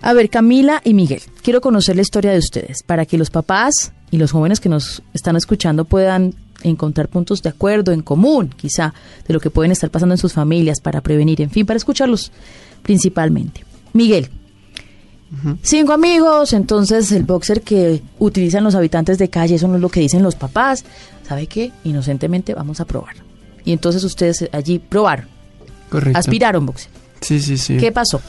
A 0.00 0.14
ver, 0.14 0.30
Camila 0.30 0.80
y 0.82 0.94
Miguel, 0.94 1.20
quiero 1.42 1.60
conocer 1.60 1.94
la 1.96 2.00
historia 2.00 2.32
de 2.32 2.38
ustedes 2.38 2.82
para 2.82 3.04
que 3.04 3.18
los 3.18 3.28
papás 3.28 3.92
y 4.10 4.16
los 4.16 4.32
jóvenes 4.32 4.60
que 4.60 4.70
nos 4.70 5.02
están 5.12 5.36
escuchando 5.36 5.84
puedan 5.84 6.34
encontrar 6.62 7.08
puntos 7.08 7.42
de 7.42 7.50
acuerdo 7.50 7.92
en 7.92 8.00
común, 8.00 8.48
quizá, 8.56 8.94
de 9.28 9.34
lo 9.34 9.40
que 9.40 9.50
pueden 9.50 9.72
estar 9.72 9.90
pasando 9.90 10.14
en 10.14 10.18
sus 10.18 10.32
familias 10.32 10.80
para 10.80 11.02
prevenir, 11.02 11.42
en 11.42 11.50
fin, 11.50 11.66
para 11.66 11.76
escucharlos 11.76 12.32
principalmente. 12.82 13.62
Miguel, 13.92 14.30
Cinco 15.62 15.92
amigos, 15.92 16.52
entonces 16.52 17.10
el 17.12 17.24
boxer 17.24 17.62
que 17.62 18.02
utilizan 18.18 18.64
los 18.64 18.74
habitantes 18.74 19.18
de 19.18 19.28
calle, 19.28 19.56
eso 19.56 19.68
no 19.68 19.76
es 19.76 19.80
lo 19.80 19.88
que 19.88 20.00
dicen 20.00 20.22
los 20.22 20.34
papás. 20.34 20.84
¿Sabe 21.26 21.46
qué? 21.46 21.72
Inocentemente 21.84 22.54
vamos 22.54 22.80
a 22.80 22.84
probar. 22.84 23.16
Y 23.64 23.72
entonces 23.72 24.04
ustedes 24.04 24.48
allí 24.52 24.78
probaron. 24.78 25.26
Correcto. 25.88 26.18
Aspiraron 26.18 26.66
boxer. 26.66 26.90
Sí, 27.20 27.40
sí, 27.40 27.56
sí. 27.56 27.76
¿Qué 27.78 27.92
pasó? 27.92 28.20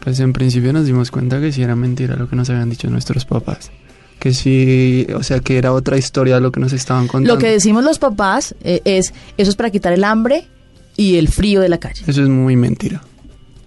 Pues 0.00 0.20
en 0.20 0.32
principio 0.32 0.72
nos 0.72 0.86
dimos 0.86 1.10
cuenta 1.10 1.40
que 1.40 1.52
sí 1.52 1.62
era 1.62 1.76
mentira 1.76 2.16
lo 2.16 2.28
que 2.28 2.36
nos 2.36 2.48
habían 2.50 2.70
dicho 2.70 2.88
nuestros 2.88 3.24
papás. 3.24 3.70
Que 4.18 4.32
sí, 4.32 5.06
o 5.14 5.22
sea, 5.22 5.40
que 5.40 5.58
era 5.58 5.72
otra 5.72 5.96
historia 5.96 6.40
lo 6.40 6.50
que 6.50 6.60
nos 6.60 6.72
estaban 6.72 7.06
contando. 7.06 7.34
Lo 7.34 7.38
que 7.38 7.50
decimos 7.50 7.84
los 7.84 7.98
papás 7.98 8.54
eh, 8.62 8.80
es, 8.84 9.12
eso 9.36 9.50
es 9.50 9.56
para 9.56 9.70
quitar 9.70 9.92
el 9.92 10.04
hambre 10.04 10.48
y 10.96 11.16
el 11.16 11.28
frío 11.28 11.60
de 11.60 11.68
la 11.68 11.78
calle. 11.78 12.02
Eso 12.06 12.22
es 12.22 12.28
muy 12.28 12.56
mentira. 12.56 13.02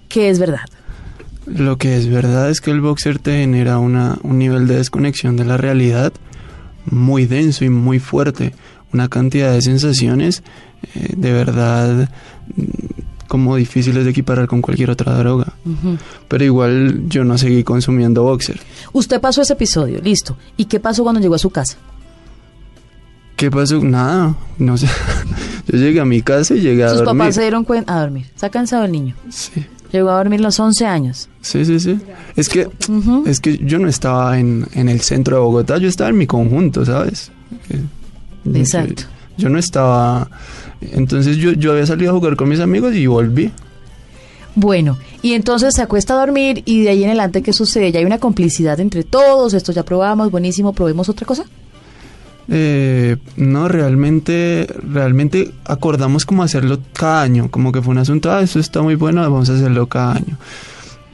¿Qué 0.10 0.30
es 0.30 0.40
verdad? 0.40 0.66
Lo 1.46 1.78
que 1.78 1.98
es 1.98 2.08
verdad 2.08 2.50
es 2.50 2.62
que 2.62 2.72
el 2.72 2.82
boxer 2.82 3.20
te 3.20 3.40
genera 3.40 3.80
una, 3.80 4.18
un 4.24 4.38
nivel 4.38 4.68
de 4.68 4.76
desconexión 4.78 5.36
de 5.38 5.46
la 5.46 5.58
realidad 5.58 6.14
muy 6.86 7.26
denso 7.26 7.66
y 7.66 7.70
muy 7.70 8.00
fuerte. 8.00 8.54
Una 8.94 9.08
cantidad 9.08 9.52
de 9.52 9.62
sensaciones 9.62 10.44
eh, 10.96 11.14
de 11.16 11.32
verdad 11.32 12.10
mm, 12.56 12.64
como 13.28 13.56
difíciles 13.56 14.04
de 14.04 14.12
equiparar 14.12 14.48
con 14.48 14.62
cualquier 14.62 14.90
otra 14.92 15.18
droga. 15.18 15.54
Pero 16.28 16.44
igual 16.44 17.04
yo 17.08 17.24
no 17.24 17.38
seguí 17.38 17.64
consumiendo 17.64 18.24
boxer. 18.24 18.60
Usted 18.92 19.22
pasó 19.22 19.42
ese 19.42 19.54
episodio, 19.54 20.02
listo. 20.02 20.38
¿Y 20.58 20.66
qué 20.66 20.80
pasó 20.82 21.04
cuando 21.04 21.22
llegó 21.22 21.36
a 21.36 21.40
su 21.40 21.50
casa? 21.50 21.78
¿Qué 23.38 23.50
pasó? 23.50 23.82
Nada, 23.82 24.36
no 24.58 24.78
sé. 24.78 24.88
Yo 25.68 25.78
llegué 25.78 26.02
a 26.02 26.06
mi 26.06 26.22
casa 26.22 26.54
y 26.56 26.60
llegué 26.62 26.84
a 26.84 26.90
Sus 26.90 27.00
dormir. 27.00 27.18
papás 27.20 27.36
se 27.36 27.42
dieron 27.42 27.64
cuenta 27.64 27.96
a 27.98 28.02
dormir. 28.02 28.26
¿Está 28.36 28.50
cansado 28.50 28.84
el 28.84 28.92
niño? 28.92 29.16
Sí. 29.30 29.66
Llegó 29.92 30.10
a 30.12 30.18
dormir 30.18 30.40
los 30.42 30.60
11 30.60 30.86
años. 30.86 31.28
Sí, 31.42 31.66
sí, 31.66 31.80
sí. 31.80 32.00
Es 32.36 32.48
que, 32.50 32.68
es 33.26 33.40
que 33.42 33.58
yo 33.58 33.78
no 33.80 33.88
estaba 33.90 34.40
en, 34.40 34.66
en 34.74 34.88
el 34.90 35.02
centro 35.02 35.36
de 35.38 35.42
Bogotá, 35.44 35.78
yo 35.78 35.88
estaba 35.90 36.10
en 36.10 36.18
mi 36.18 36.28
conjunto, 36.28 36.86
¿sabes? 36.86 37.32
Eh, 37.70 37.82
yo- 38.46 38.56
Exacto. 38.56 39.04
Yo, 39.38 39.50
no 39.50 39.58
estaba... 39.58 40.30
Entonces 40.82 41.38
yo, 41.38 41.52
yo 41.54 41.72
había 41.72 41.86
salido 41.86 42.12
a 42.12 42.14
jugar 42.14 42.36
con 42.36 42.48
mis 42.50 42.60
amigos 42.60 42.94
y 42.96 43.08
volví. 43.08 43.52
Bueno, 44.56 44.98
y 45.22 45.34
entonces 45.34 45.74
se 45.74 45.82
acuesta 45.82 46.14
a 46.14 46.18
dormir 46.26 46.62
y 46.66 46.84
de 46.84 46.90
ahí 46.90 47.04
en 47.04 47.10
adelante, 47.10 47.42
¿qué 47.42 47.54
sucede? 47.54 47.92
Ya 47.92 48.00
hay 48.00 48.06
una 48.06 48.18
complicidad 48.20 48.80
entre 48.82 49.04
todos, 49.04 49.54
esto 49.54 49.72
ya 49.72 49.84
probamos, 49.84 50.30
buenísimo, 50.30 50.74
probemos 50.74 51.08
otra 51.10 51.26
cosa. 51.26 51.46
Eh, 52.50 53.18
no, 53.38 53.68
realmente, 53.68 54.68
realmente 54.88 55.52
acordamos 55.66 56.26
como 56.26 56.44
hacerlo 56.44 56.80
cada 56.94 57.22
año, 57.22 57.50
como 57.52 57.72
que 57.72 57.82
fue 57.82 57.92
un 57.92 58.00
asunto, 58.00 58.32
ah, 58.32 58.42
eso 58.42 58.60
está 58.60 58.82
muy 58.82 58.96
bueno, 58.96 59.22
vamos 59.22 59.50
a 59.50 59.54
hacerlo 59.56 59.88
cada 59.88 60.14
año. 60.14 60.38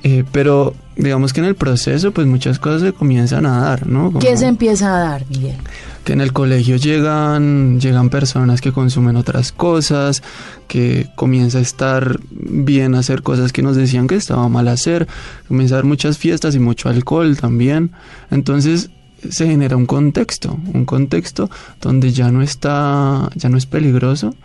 Eh, 0.03 0.23
pero 0.31 0.73
digamos 0.95 1.33
que 1.33 1.41
en 1.41 1.47
el 1.47 1.55
proceso, 1.55 2.11
pues 2.11 2.27
muchas 2.27 2.59
cosas 2.59 2.81
se 2.81 2.93
comienzan 2.93 3.45
a 3.45 3.59
dar, 3.59 3.87
¿no? 3.87 4.05
Como- 4.07 4.19
¿Qué 4.19 4.37
se 4.37 4.47
empieza 4.47 4.95
a 4.95 4.99
dar, 4.99 5.25
Miguel? 5.29 5.57
que 6.03 6.13
en 6.13 6.21
el 6.21 6.31
colegio 6.31 6.77
llegan, 6.77 7.81
llegan 7.81 8.09
personas 8.09 8.61
que 8.61 8.71
consumen 8.71 9.17
otras 9.17 9.51
cosas, 9.51 10.23
que 10.69 11.09
comienza 11.17 11.57
a 11.57 11.61
estar 11.61 12.17
bien 12.31 12.95
hacer 12.95 13.23
cosas 13.23 13.51
que 13.51 13.61
nos 13.61 13.75
decían 13.75 14.07
que 14.07 14.15
estaba 14.15 14.47
mal 14.47 14.69
hacer, 14.69 15.05
comienza 15.49 15.75
a 15.75 15.79
haber 15.79 15.89
muchas 15.89 16.17
fiestas 16.17 16.55
y 16.55 16.59
mucho 16.59 16.87
alcohol 16.87 17.35
también. 17.35 17.91
Entonces 18.31 18.89
se 19.29 19.47
genera 19.47 19.75
un 19.77 19.85
contexto, 19.85 20.57
un 20.73 20.85
contexto 20.85 21.49
donde 21.81 22.11
ya 22.11 22.31
no 22.31 22.41
está, 22.41 23.29
ya 23.35 23.49
no 23.49 23.57
es 23.57 23.65
peligroso 23.65 24.35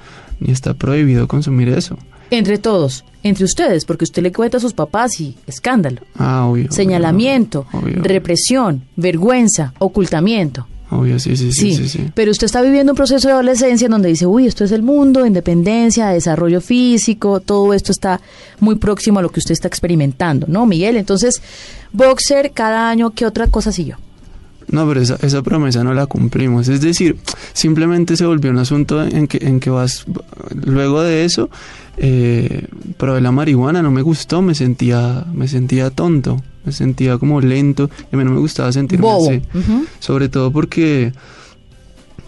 ni 0.41 0.53
está 0.53 0.75
prohibido 0.75 1.29
consumir 1.29 1.69
eso. 1.69 1.97
Entre 2.31 2.57
todos, 2.59 3.05
entre 3.23 3.45
ustedes, 3.45 3.85
porque 3.85 4.05
usted 4.05 4.23
le 4.23 4.33
cuenta 4.33 4.57
a 4.57 4.61
sus 4.61 4.73
papás 4.73 5.21
y 5.21 5.37
escándalo, 5.47 6.01
Ah, 6.17 6.47
obvio. 6.47 6.73
señalamiento, 6.73 7.67
Obvio, 7.73 8.03
represión, 8.03 8.85
vergüenza, 8.97 9.75
ocultamiento. 9.79 10.67
obvio, 10.91 11.19
sí, 11.19 11.37
sí, 11.37 11.53
sí, 11.53 11.75
sí, 11.75 11.89
sí. 11.89 12.07
pero 12.15 12.31
usted 12.31 12.47
está 12.47 12.63
viviendo 12.63 12.93
un 12.93 12.97
proceso 12.97 13.29
de 13.29 13.35
adolescencia 13.35 13.85
en 13.85 13.91
donde 13.93 14.09
dice, 14.09 14.27
uy, 14.27 14.47
esto 14.47 14.65
es 14.65 14.73
el 14.73 14.83
mundo, 14.83 15.27
independencia, 15.27 16.09
desarrollo 16.09 16.61
físico, 16.63 17.41
todo 17.41 17.75
esto 17.75 17.93
está 17.93 18.21
muy 18.61 18.77
próximo 18.77 19.19
a 19.19 19.23
lo 19.23 19.29
que 19.29 19.39
usted 19.41 19.53
está 19.53 19.69
experimentando, 19.69 20.47
¿no, 20.49 20.65
Miguel? 20.67 20.97
Entonces, 20.97 21.43
boxer, 21.93 22.53
cada 22.53 22.89
año, 22.89 23.11
¿qué 23.11 23.27
otra 23.27 23.47
cosa 23.49 23.73
siguió? 23.73 23.99
No, 24.69 24.87
pero 24.89 25.01
esa, 25.01 25.17
esa 25.23 25.43
promesa 25.43 25.83
no 25.85 25.93
la 25.95 26.07
cumplimos. 26.07 26.69
Es 26.69 26.81
decir, 26.81 27.17
simplemente 27.53 28.17
se 28.17 28.25
volvió 28.27 28.51
un 28.51 28.59
asunto 28.59 29.03
en 29.03 29.27
que, 29.27 29.39
en 29.47 29.61
que 29.61 29.71
vas, 29.71 30.05
luego 30.65 31.03
de 31.03 31.25
eso, 31.25 31.51
eh, 31.99 32.67
probé 32.97 33.21
la 33.21 33.33
marihuana, 33.33 33.83
no 33.83 33.91
me 33.91 34.03
gustó, 34.03 34.41
me 34.43 34.55
sentía, 34.55 35.27
me 35.35 35.47
sentía 35.49 35.91
tonto, 35.91 36.41
me 36.65 36.73
sentía 36.73 37.19
como 37.19 37.41
lento, 37.41 37.91
y 38.11 38.15
a 38.15 38.19
mí 38.19 38.25
no 38.25 38.31
me 38.31 38.39
gustaba 38.41 38.73
sentirme 38.73 39.05
Bobo. 39.07 39.29
así. 39.31 39.43
Ujú. 39.55 39.85
Sobre 39.99 40.29
todo 40.29 40.51
porque, 40.53 41.13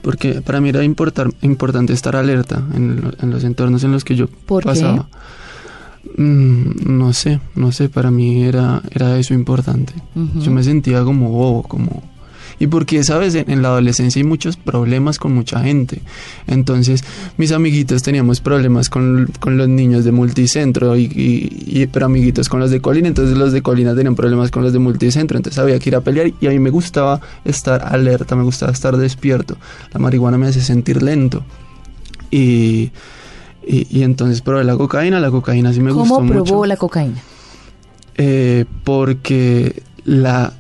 porque 0.03 0.43
para 0.43 0.61
mí 0.61 0.69
era 0.69 0.85
importar, 0.85 1.31
importante 1.41 1.93
estar 1.95 2.15
alerta 2.17 2.63
en, 2.75 3.01
lo- 3.01 3.13
en 3.23 3.31
los 3.31 3.43
entornos 3.45 3.85
en 3.85 3.93
los 3.93 4.05
que 4.05 4.17
yo 4.17 4.27
¿Por 4.29 4.63
qué? 4.65 4.69
pasaba. 4.71 5.09
Mm, 6.17 6.99
no 6.99 7.13
sé, 7.13 7.41
no 7.55 7.73
sé, 7.73 7.89
para 7.89 8.11
mí 8.11 8.45
era, 8.45 8.83
era 8.91 9.19
eso 9.19 9.33
importante. 9.35 9.95
Yo 10.41 10.51
me 10.51 10.63
sentía 10.63 11.03
como 11.05 11.31
bobo, 11.31 11.63
como... 11.63 12.03
Y 12.59 12.67
porque, 12.69 13.03
¿sabes? 13.05 13.35
En, 13.35 13.51
en 13.51 13.63
la 13.63 13.69
adolescencia 13.69 14.21
hay 14.21 14.25
muchos 14.27 14.57
problemas 14.57 15.19
con 15.19 15.33
mucha 15.35 15.61
gente. 15.61 16.01
Entonces, 16.47 17.03
mis 17.37 17.51
amiguitos 17.53 18.03
teníamos 18.03 18.41
problemas 18.41 18.89
con, 18.89 19.31
con 19.41 19.57
los 19.59 19.69
niños 19.69 20.05
de 20.05 20.13
multicentro, 20.13 20.97
y, 20.97 21.05
y- 21.05 21.81
y- 21.83 21.87
pero 21.89 22.07
amiguitos 22.07 22.49
con 22.49 22.61
los 22.61 22.71
de 22.71 22.81
Colina. 22.81 23.09
Entonces, 23.09 23.37
los 23.37 23.53
de 23.53 23.63
Colina 23.63 23.95
tenían 23.95 24.15
problemas 24.15 24.51
con 24.51 24.63
los 24.63 24.73
de 24.73 24.79
multicentro. 24.79 25.37
Entonces, 25.37 25.59
había 25.59 25.79
que 25.79 25.91
ir 25.91 25.97
a 25.97 26.01
pelear. 26.01 26.33
Y 26.41 26.47
a 26.47 26.51
mí 26.51 26.59
me 26.59 26.71
gustaba 26.71 27.21
estar 27.45 27.83
alerta, 27.93 28.37
me 28.37 28.45
gustaba 28.45 28.73
estar 28.73 28.97
despierto. 28.97 29.57
La 29.93 30.01
marihuana 30.01 30.39
me 30.39 30.47
hace 30.47 30.61
sentir 30.61 31.03
lento. 31.03 31.43
Y, 32.31 32.91
y, 33.67 33.87
y 33.91 34.03
entonces 34.03 34.41
probé 34.43 34.65
la 34.65 34.77
cocaína. 34.77 35.21
La 35.21 35.31
cocaína 35.31 35.73
sí 35.73 35.81
me 35.81 35.93
gustó 35.93 36.15
¿Cómo 36.17 36.29
probó 36.31 36.45
mucho. 36.57 36.67
la 36.67 36.77
cocaína? 36.77 37.21
Eh, 38.17 38.65
porque 38.85 39.83
la 40.05 40.53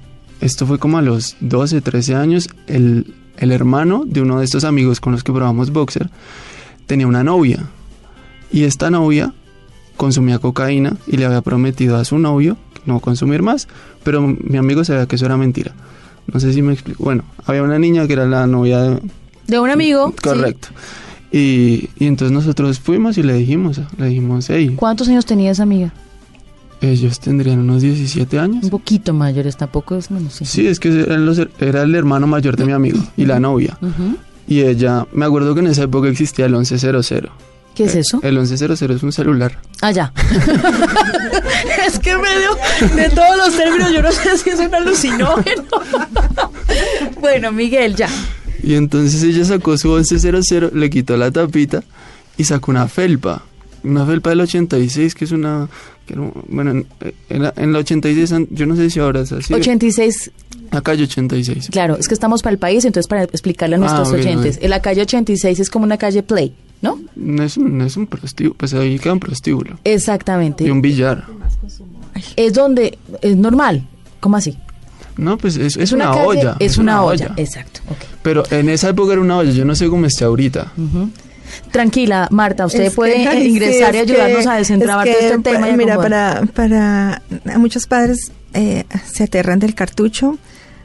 esto 0.45 0.67
fue 0.67 0.79
como 0.79 0.99
a 0.99 1.03
los 1.03 1.37
12, 1.41 1.81
13 1.81 2.15
años, 2.15 2.49
el, 2.67 3.15
el 3.39 3.51
hermano 3.51 4.05
de 4.07 4.21
uno 4.21 4.39
de 4.39 4.45
estos 4.45 4.65
amigos 4.65 5.01
con 5.01 5.13
los 5.13 5.25
que 5.25 5.33
probamos 5.33 5.71
boxer 5.71 6.11
tenía 6.87 7.07
una 7.07 7.25
novia 7.25 7.65
y 8.53 8.65
esta 8.65 8.91
novia 8.91 9.33
consumía 9.97 10.39
cocaína 10.39 10.97
y 11.07 11.17
le 11.17 11.25
había 11.25 11.41
prometido 11.41 11.97
a 11.97 12.05
su 12.05 12.19
novio 12.19 12.57
no 12.85 13.01
consumir 13.01 13.43
más, 13.43 13.67
pero 14.03 14.21
mi 14.21 14.59
amigo 14.59 14.85
sabía 14.85 15.07
que 15.07 15.17
eso 15.17 15.25
era 15.25 15.39
mentira. 15.39 15.73
No 16.31 16.39
sé 16.39 16.53
si 16.53 16.61
me 16.61 16.75
explico. 16.75 17.03
Bueno, 17.03 17.25
había 17.47 17.63
una 17.63 17.79
niña 17.79 18.07
que 18.07 18.13
era 18.13 18.27
la 18.27 18.47
novia 18.47 18.83
de, 18.83 19.01
De 19.47 19.59
un 19.59 19.71
amigo. 19.71 20.11
sí. 20.11 20.23
Correcto. 20.23 20.69
Y, 21.33 21.89
y 21.99 22.07
entonces 22.07 22.33
nosotros 22.33 22.79
fuimos 22.79 23.17
y 23.19 23.23
le 23.23 23.33
dijimos, 23.33 23.81
le 23.97 24.07
dijimos, 24.07 24.49
hey, 24.51 24.75
¿Cuántos 24.77 25.09
años 25.09 25.25
tenía 25.25 25.51
esa 25.51 25.63
amiga? 25.65 25.93
Ellos 26.91 27.21
tendrían 27.21 27.59
unos 27.61 27.83
17 27.83 28.39
años. 28.39 28.65
Un 28.65 28.71
poquito 28.71 29.13
mayores, 29.13 29.57
tampoco 29.57 29.97
es 29.97 30.11
menos. 30.11 30.35
Sí. 30.35 30.45
Sí, 30.45 30.67
es 30.67 30.79
que 30.81 31.03
eran 31.03 31.27
los- 31.27 31.41
era 31.61 31.83
el 31.83 31.95
hermano 31.95 32.27
mayor 32.27 32.57
de 32.57 32.65
mi 32.65 32.73
amigo 32.73 32.99
y 33.17 33.25
la 33.27 33.39
novia. 33.41 33.79
Y 34.47 34.61
ella, 34.63 35.07
me 35.13 35.25
acuerdo 35.25 35.55
que 35.55 35.61
en 35.61 35.69
esa 35.69 35.85
época 35.85 36.09
existía 36.09 36.47
el 36.47 36.53
1100. 36.53 37.29
¿Qué 37.75 37.85
es 37.85 37.95
Eh, 37.97 38.01
eso? 38.01 38.21
El 38.23 38.39
1100 38.39 38.91
es 38.93 39.03
un 39.03 39.11
celular. 39.13 39.59
Ah, 39.81 39.91
ya. 39.91 40.13
es 41.87 41.99
que 41.99 42.11
en 42.11 42.21
medio 42.21 42.51
de 42.95 43.09
todos 43.11 43.37
los 43.37 43.57
términos 43.57 43.93
yo 43.93 44.03
no 44.03 44.13
sé 44.13 44.39
si 44.39 44.51
es 44.51 44.61
un 44.61 44.75
alucinógeno. 44.75 45.65
bueno, 47.21 47.53
Miguel, 47.53 47.97
ya. 47.97 48.09
Y 48.63 48.75
entonces 48.75 49.23
ella 49.23 49.45
sacó 49.45 49.77
su 49.77 49.89
1100, 49.89 50.71
le 50.73 50.91
quitó 50.91 51.17
la 51.17 51.31
tapita 51.31 51.83
y 52.37 52.45
sacó 52.45 52.71
una 52.71 52.89
felpa. 52.89 53.43
Una 53.83 54.07
felpa 54.07 54.31
del 54.31 54.41
86, 54.41 55.15
que 55.15 55.25
es 55.27 55.33
una... 55.33 55.69
que 56.07 56.15
era- 56.15 56.31
bueno, 56.49 56.71
en, 56.73 56.87
en 57.31 57.43
la, 57.43 57.53
en 57.57 57.73
la 57.73 57.79
86, 57.81 58.33
an- 58.33 58.49
yo 58.51 58.67
no 58.67 58.77
sé 58.77 58.91
si 58.91 59.01
ahora 59.01 59.21
es 59.21 59.33
así. 59.33 59.53
86, 59.55 60.31
La 60.71 60.81
calle 60.81 61.05
86. 61.05 61.69
claro, 61.71 61.97
es 61.97 62.09
que 62.09 62.15
estamos 62.15 62.43
para 62.43 62.53
el 62.53 62.59
país, 62.59 62.85
entonces 62.85 63.09
para 63.09 63.25
explicarle 63.25 63.77
a 63.77 63.79
nuestros 63.79 64.09
Ah, 64.09 64.13
oyentes. 64.15 64.57
ok. 64.59 64.65
En 64.65 64.71
la 64.71 64.81
calle 64.83 65.03
86 65.03 65.61
es 65.61 65.71
como 65.71 65.85
una 65.85 65.97
calle 65.99 66.23
Play, 66.23 66.55
¿no? 66.83 67.01
No 67.17 67.43
es, 67.43 67.57
un- 67.57 67.79
no 67.79 67.85
es 67.85 67.97
un 67.97 68.07
prostíbulo, 68.07 68.57
pues 68.59 68.75
ahí 68.75 68.99
queda 68.99 69.13
un 69.15 69.21
prostíbulo. 69.21 69.79
Exactamente. 69.85 70.65
Y 70.65 70.71
un 70.71 70.83
billar. 70.83 71.25
Es 72.37 72.53
donde 72.55 72.99
es 73.23 73.37
normal. 73.37 73.87
¿Cómo 74.21 74.37
así? 74.37 74.57
No, 75.17 75.37
pues 75.39 75.57
es, 75.57 75.77
es, 75.77 75.93
una, 75.93 76.07
calle, 76.07 76.27
olla. 76.27 76.57
Es 76.59 76.77
una 76.79 77.03
olla, 77.05 77.33
exacto. 77.37 77.81
Pero 78.23 78.43
en 78.51 78.69
esa 78.69 78.89
época 78.89 79.13
era 79.13 79.21
una 79.23 79.37
olla, 79.37 79.53
yo 79.53 79.65
no 79.65 79.75
sé 79.77 79.89
cómo 79.89 80.07
esté 80.07 80.25
ahorita. 80.25 80.73
Ujú. 80.77 81.09
Tranquila, 81.71 82.29
Marta, 82.31 82.67
usted 82.67 82.85
Es 82.85 82.95
puede 82.95 83.31
sí, 83.31 83.49
ingresar 83.49 83.95
y 83.95 83.99
ayudarnos 83.99 84.45
que- 84.45 84.49
a 84.51 84.55
desentrabar 84.57 85.09
es 85.09 85.19
todo 85.19 85.29
este 85.29 85.51
tema. 85.53 85.69
y 85.69 85.71
pa- 85.73 85.77
Mira, 85.77 85.97
para, 85.97 86.43
para 86.55 87.23
muchos 87.59 87.87
padres 87.87 88.33
eh, 88.53 88.85
se 89.13 89.25
aterran 89.25 89.59
del 89.59 89.75
cartucho, 89.75 90.39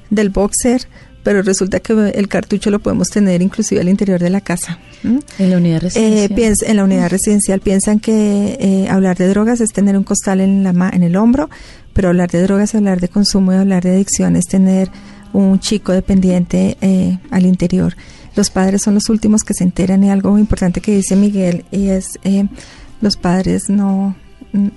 del 0.09 0.29
boxer, 0.29 0.87
pero 1.23 1.41
resulta 1.43 1.79
que 1.81 1.93
el 2.15 2.27
cartucho 2.27 2.71
lo 2.71 2.79
podemos 2.79 3.09
tener 3.09 3.41
inclusive 3.41 3.81
al 3.81 3.89
interior 3.89 4.19
de 4.19 4.29
la 4.29 4.41
casa. 4.41 4.79
En 5.03 5.49
la 5.51 5.57
unidad 5.57 5.77
Eh, 5.95 6.27
residencial. 6.29 6.69
en 6.71 6.77
la 6.77 6.83
unidad 6.83 7.09
residencial 7.09 7.59
piensan 7.59 7.99
que 7.99 8.57
eh, 8.59 8.87
hablar 8.89 9.17
de 9.17 9.27
drogas 9.27 9.61
es 9.61 9.71
tener 9.71 9.95
un 9.97 10.03
costal 10.03 10.39
en, 10.41 10.63
la 10.63 10.73
ma- 10.73 10.89
en 10.93 11.03
el 11.03 11.15
hombro, 11.15 11.49
pero 11.93 12.07
hablar 12.09 12.31
de 12.31 12.41
drogas, 12.41 12.73
hablar 12.73 12.99
de 13.01 13.09
consumo 13.09 13.51
y 13.53 13.55
hablar 13.57 13.83
de 13.83 13.91
adicción 13.91 14.35
es 14.35 14.45
tener 14.45 14.89
un 15.33 15.59
chico 15.59 15.91
dependiente 15.91 16.77
eh, 16.81 17.19
al 17.29 17.45
interior. 17.45 17.95
Los 18.39 18.51
padres 18.51 18.83
son 18.83 18.93
los 18.93 19.09
últimos 19.09 19.43
que 19.43 19.53
se 19.53 19.65
enteran 19.65 20.01
y 20.01 20.09
algo 20.09 20.39
importante 20.39 20.79
que 20.79 20.95
dice 20.95 21.17
Miguel 21.17 21.65
y 21.71 21.89
es 21.89 22.17
eh, 22.23 22.47
los 23.01 23.17
padres 23.17 23.69
no 23.69 24.15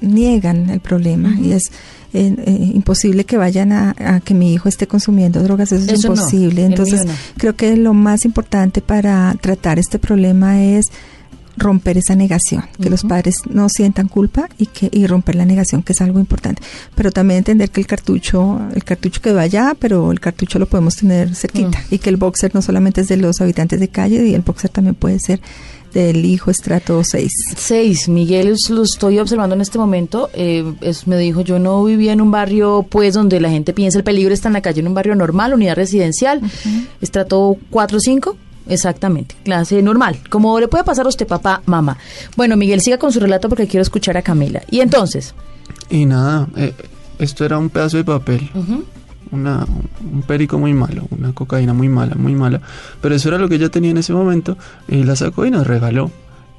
niegan 0.01 0.69
el 0.69 0.81
problema 0.81 1.39
y 1.41 1.53
es 1.53 1.71
eh, 2.13 2.35
eh, 2.45 2.71
imposible 2.75 3.25
que 3.25 3.37
vayan 3.37 3.71
a, 3.71 3.95
a 4.01 4.19
que 4.19 4.35
mi 4.35 4.53
hijo 4.53 4.69
esté 4.69 4.89
consumiendo 4.89 5.45
drogas, 5.45 5.71
eso 5.71 5.85
es 5.85 6.01
Eso 6.01 6.09
imposible. 6.09 6.65
Entonces, 6.65 7.07
no. 7.07 7.13
creo 7.37 7.55
que 7.55 7.77
lo 7.77 7.95
más 7.95 8.25
importante 8.25 8.81
para 8.81 9.33
tratar 9.41 9.79
este 9.79 10.01
problema 10.01 10.61
es 10.61 10.87
romper 11.57 11.99
esa 11.99 12.15
negación, 12.15 12.65
que 12.81 12.89
los 12.89 13.03
padres 13.05 13.37
no 13.49 13.69
sientan 13.69 14.09
culpa 14.09 14.49
y 14.59 14.67
que 14.67 14.89
y 14.91 15.07
romper 15.07 15.35
la 15.35 15.45
negación, 15.45 15.83
que 15.83 15.93
es 15.93 16.01
algo 16.01 16.19
importante. 16.19 16.63
Pero 16.95 17.11
también 17.13 17.39
entender 17.39 17.71
que 17.71 17.81
el 17.81 17.87
cartucho, 17.87 18.59
el 18.75 18.85
cartucho 18.85 19.21
quedó 19.21 19.39
allá, 19.39 19.77
pero 19.79 20.11
el 20.13 20.21
cartucho 20.21 20.59
lo 20.59 20.67
podemos 20.67 20.97
tener 20.97 21.35
cerquita 21.35 21.83
y 21.91 21.99
que 21.99 22.09
el 22.11 22.17
boxer 22.17 22.55
no 22.55 22.63
solamente 22.63 23.03
es 23.03 23.09
de 23.09 23.17
los 23.19 23.41
habitantes 23.41 23.79
de 23.81 23.89
calle 23.89 24.27
y 24.27 24.35
el 24.35 24.41
boxer 24.43 24.71
también 24.71 24.95
puede 24.95 25.19
ser 25.19 25.41
del 25.93 26.25
hijo 26.25 26.51
estrato 26.51 27.05
6. 27.05 27.31
Seis, 27.55 28.09
Miguel, 28.09 28.49
es- 28.49 28.71
lo 28.71 28.83
estoy 28.83 29.19
observando 29.19 29.55
en 29.55 29.61
este 29.61 29.77
momento. 29.79 30.31
eh, 30.33 30.65
es- 30.81 31.07
me 31.07 31.19
dijo, 31.19 31.43
yo 31.43 31.59
no 31.59 31.85
vivía 31.85 32.13
en 32.15 32.23
un 32.23 32.31
barrio, 32.31 32.87
pues, 32.89 33.13
donde 33.13 33.41
la 33.41 33.51
gente 33.51 33.75
piensa 33.75 33.99
el 33.99 34.05
peligro 34.05 34.33
está 34.33 34.49
en 34.49 34.55
la 34.55 34.63
calle, 34.63 34.81
en 34.81 34.89
un 34.89 34.95
barrio 34.95 35.15
normal, 35.15 35.53
unidad 35.53 35.77
residencial, 35.77 36.41
estrato 37.03 37.57
4 37.71 37.99
o 37.99 38.01
5. 38.01 38.37
Exactamente, 38.69 39.35
clase 39.45 39.83
normal, 39.83 40.19
como 40.31 40.59
le 40.61 40.69
puede 40.69 40.85
pasar 40.85 41.07
a 41.07 41.09
usted, 41.09 41.27
papá, 41.27 41.63
mamá. 41.67 41.99
Bueno, 42.37 42.57
Miguel, 42.57 42.81
siga 42.81 42.99
con 42.99 43.13
su 43.13 43.19
relato 43.21 43.49
porque 43.49 43.67
quiero 43.67 43.83
escuchar 43.83 44.17
a 44.17 44.23
Camila. 44.23 44.63
Y 44.71 44.81
entonces, 44.81 45.35
Y 45.91 46.07
nada, 46.07 46.49
eh, 46.57 46.73
esto 47.19 47.45
era 47.45 47.59
un 47.59 47.71
pedazo 47.71 47.97
de 47.97 48.05
papel. 48.05 48.49
una, 49.31 49.67
un 50.01 50.23
perico 50.23 50.59
muy 50.59 50.75
malo, 50.75 51.07
una 51.11 51.33
cocaína 51.33 51.73
muy 51.75 51.89
mala, 51.89 52.15
muy 52.15 52.35
mala. 52.35 52.61
Pero 53.01 53.15
eso 53.15 53.29
era 53.29 53.39
lo 53.39 53.49
que 53.49 53.57
ella 53.57 53.69
tenía 53.69 53.91
en 53.91 53.99
ese 53.99 54.13
momento 54.13 54.57
y 54.89 55.03
la 55.05 55.17
sacó 55.17 55.45
y 55.47 55.51
nos 55.51 55.67
regaló. 55.67 56.11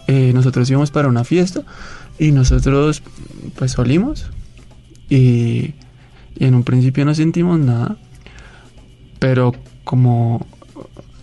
Eh, 0.08 0.32
nosotros 0.34 0.70
íbamos 0.70 0.92
para 0.92 1.08
una 1.08 1.24
fiesta 1.24 1.64
y 2.20 2.32
nosotros 2.32 3.02
pues 3.56 3.78
olimos 3.80 4.26
y, 5.10 5.74
y 6.36 6.46
en 6.46 6.56
un 6.56 6.64
principio 6.64 7.06
no 7.06 7.16
sentimos 7.16 7.60
nada. 7.60 7.96
Pero 9.20 9.54
como, 9.84 10.46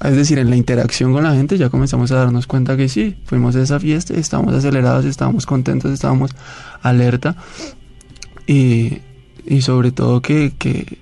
es 0.03 0.17
decir, 0.17 0.39
en 0.39 0.51
la 0.51 0.57
interacción 0.57 1.13
con 1.13 1.25
la 1.25 1.35
gente 1.35 1.59
ya 1.59 1.69
comenzamos 1.69 2.11
a 2.13 2.17
darnos 2.17 2.47
cuenta 2.47 2.77
que 2.77 2.89
sí, 2.89 3.17
fuimos 3.25 3.57
a 3.57 3.63
esa 3.63 3.79
fiesta, 3.81 4.15
estábamos 4.15 4.55
acelerados, 4.55 5.05
estábamos 5.05 5.47
contentos, 5.47 5.91
estábamos 5.93 6.31
alerta 6.83 7.37
y, 8.47 8.99
y 9.47 9.63
sobre 9.63 9.93
todo 9.93 10.21
que, 10.23 10.53
que 10.59 10.99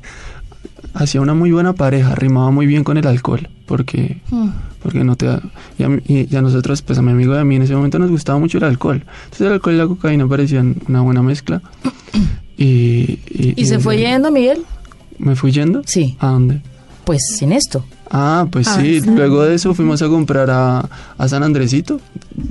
hacía 0.95 1.21
una 1.21 1.35
muy 1.35 1.50
buena 1.52 1.75
pareja, 1.75 2.14
rimaba 2.14 2.50
muy 2.50 2.67
bien 2.67 2.85
con 2.85 2.97
el 2.97 3.07
alcohol, 3.07 3.49
porque, 3.67 4.21
mm, 4.31 4.49
porque 4.83 5.05
no 5.05 5.17
te 5.17 5.26
da- 5.26 5.43
y 5.78 5.83
a, 5.85 5.88
mí- 5.88 6.02
y 6.07 6.35
a 6.35 6.43
nosotros, 6.43 6.83
pues 6.83 6.99
a 6.99 7.02
mi 7.02 7.12
amigo 7.12 7.35
y 7.35 7.38
a 7.38 7.45
mí 7.45 7.57
en 7.57 7.62
ese 7.62 7.75
momento 7.76 7.99
nos 7.99 8.11
gustaba 8.11 8.38
mucho 8.38 8.59
el 8.59 8.64
alcohol. 8.64 9.05
Entonces 9.25 9.47
el 9.47 9.52
alcohol 9.52 9.75
y 9.75 9.78
la 9.78 9.87
cocaína 9.87 10.26
parecían 10.26 10.76
una 10.88 11.00
buena 11.02 11.23
mezcla. 11.23 11.61
Y, 12.61 13.21
y, 13.31 13.55
¿y 13.57 13.67
se 13.67 13.78
fue 13.78 13.97
yendo, 13.99 14.33
Miguel? 14.33 14.64
¿Me 15.21 15.37
fui 15.37 15.52
yendo? 15.52 15.83
Sí, 15.87 16.17
¿A 16.19 16.26
dónde? 16.26 16.61
Pues 17.08 17.40
en 17.40 17.52
esto. 17.52 17.86
Ah, 18.10 18.47
pues 18.50 18.68
Ah, 18.68 18.76
sí, 18.78 19.00
sí. 19.00 19.08
luego 19.08 19.42
de 19.42 19.54
eso 19.54 19.73
fuimos 19.73 20.02
a 20.02 20.08
comprar 20.08 20.50
a, 20.50 20.86
a 21.16 21.26
San 21.28 21.42
Andresito. 21.42 22.02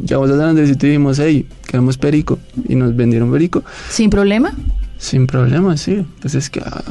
Llegamos 0.01 0.31
a 0.31 0.37
San 0.37 0.49
Andresito 0.49 0.87
y 0.87 0.89
dijimos, 0.89 1.19
hey, 1.19 1.45
queremos 1.67 1.95
perico. 1.99 2.39
Y 2.67 2.73
nos 2.73 2.95
vendieron 2.95 3.31
perico. 3.31 3.63
¿Sin 3.91 4.09
problema? 4.09 4.51
Sin 4.97 5.27
problema, 5.27 5.77
sí. 5.77 6.03
Pues 6.21 6.33
es 6.33 6.49
que, 6.49 6.59
ah, 6.65 6.81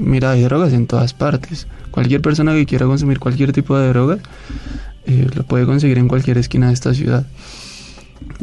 mira, 0.00 0.32
hay 0.32 0.42
drogas 0.42 0.72
en 0.72 0.88
todas 0.88 1.14
partes. 1.14 1.68
Cualquier 1.92 2.20
persona 2.22 2.54
que 2.54 2.66
quiera 2.66 2.86
consumir 2.86 3.20
cualquier 3.20 3.52
tipo 3.52 3.78
de 3.78 3.86
droga 3.90 4.18
eh, 5.06 5.28
lo 5.32 5.44
puede 5.44 5.64
conseguir 5.64 5.98
en 5.98 6.08
cualquier 6.08 6.38
esquina 6.38 6.66
de 6.66 6.72
esta 6.74 6.92
ciudad. 6.94 7.24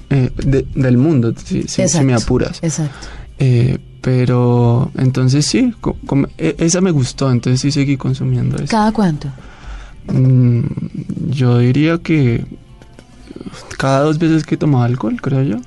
Eh, 0.09 0.29
de- 0.37 0.65
del 0.73 0.97
mundo, 0.97 1.33
si, 1.35 1.63
si- 1.63 1.67
si 1.67 1.81
me 1.81 1.85
Exacto. 2.13 2.15
apuras. 2.23 2.59
Exacto. 2.61 3.07
Eh, 3.39 3.77
pero 4.01 4.91
entonces 4.97 5.45
sí, 5.45 5.73
e- 6.37 6.55
esa 6.59 6.81
me 6.81 6.91
gustó, 6.91 7.31
entonces 7.31 7.61
sí 7.61 7.71
seguí 7.71 7.97
consumiendo 7.97 8.57
eso. 8.57 8.67
¿Cada 8.69 8.91
cuánto? 8.91 9.29
Mm, 10.07 10.61
yo 11.29 11.59
diría 11.59 11.97
que 11.99 12.45
cada 13.77 14.01
dos 14.01 14.17
veces 14.17 14.43
que 14.45 14.57
tomaba 14.57 14.85
alcohol, 14.85 15.21
creo 15.21 15.43
yo. 15.43 15.57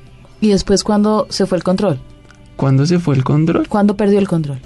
¿Y 0.40 0.48
después 0.48 0.82
cuándo 0.82 1.26
se 1.30 1.46
fue 1.46 1.58
el 1.58 1.64
control? 1.64 2.00
¿Cuándo 2.56 2.86
se 2.86 2.98
fue 2.98 3.14
el 3.14 3.24
control? 3.24 3.68
¿Cuándo 3.68 3.96
perdió 3.96 4.18
el 4.18 4.28
control? 4.28 4.58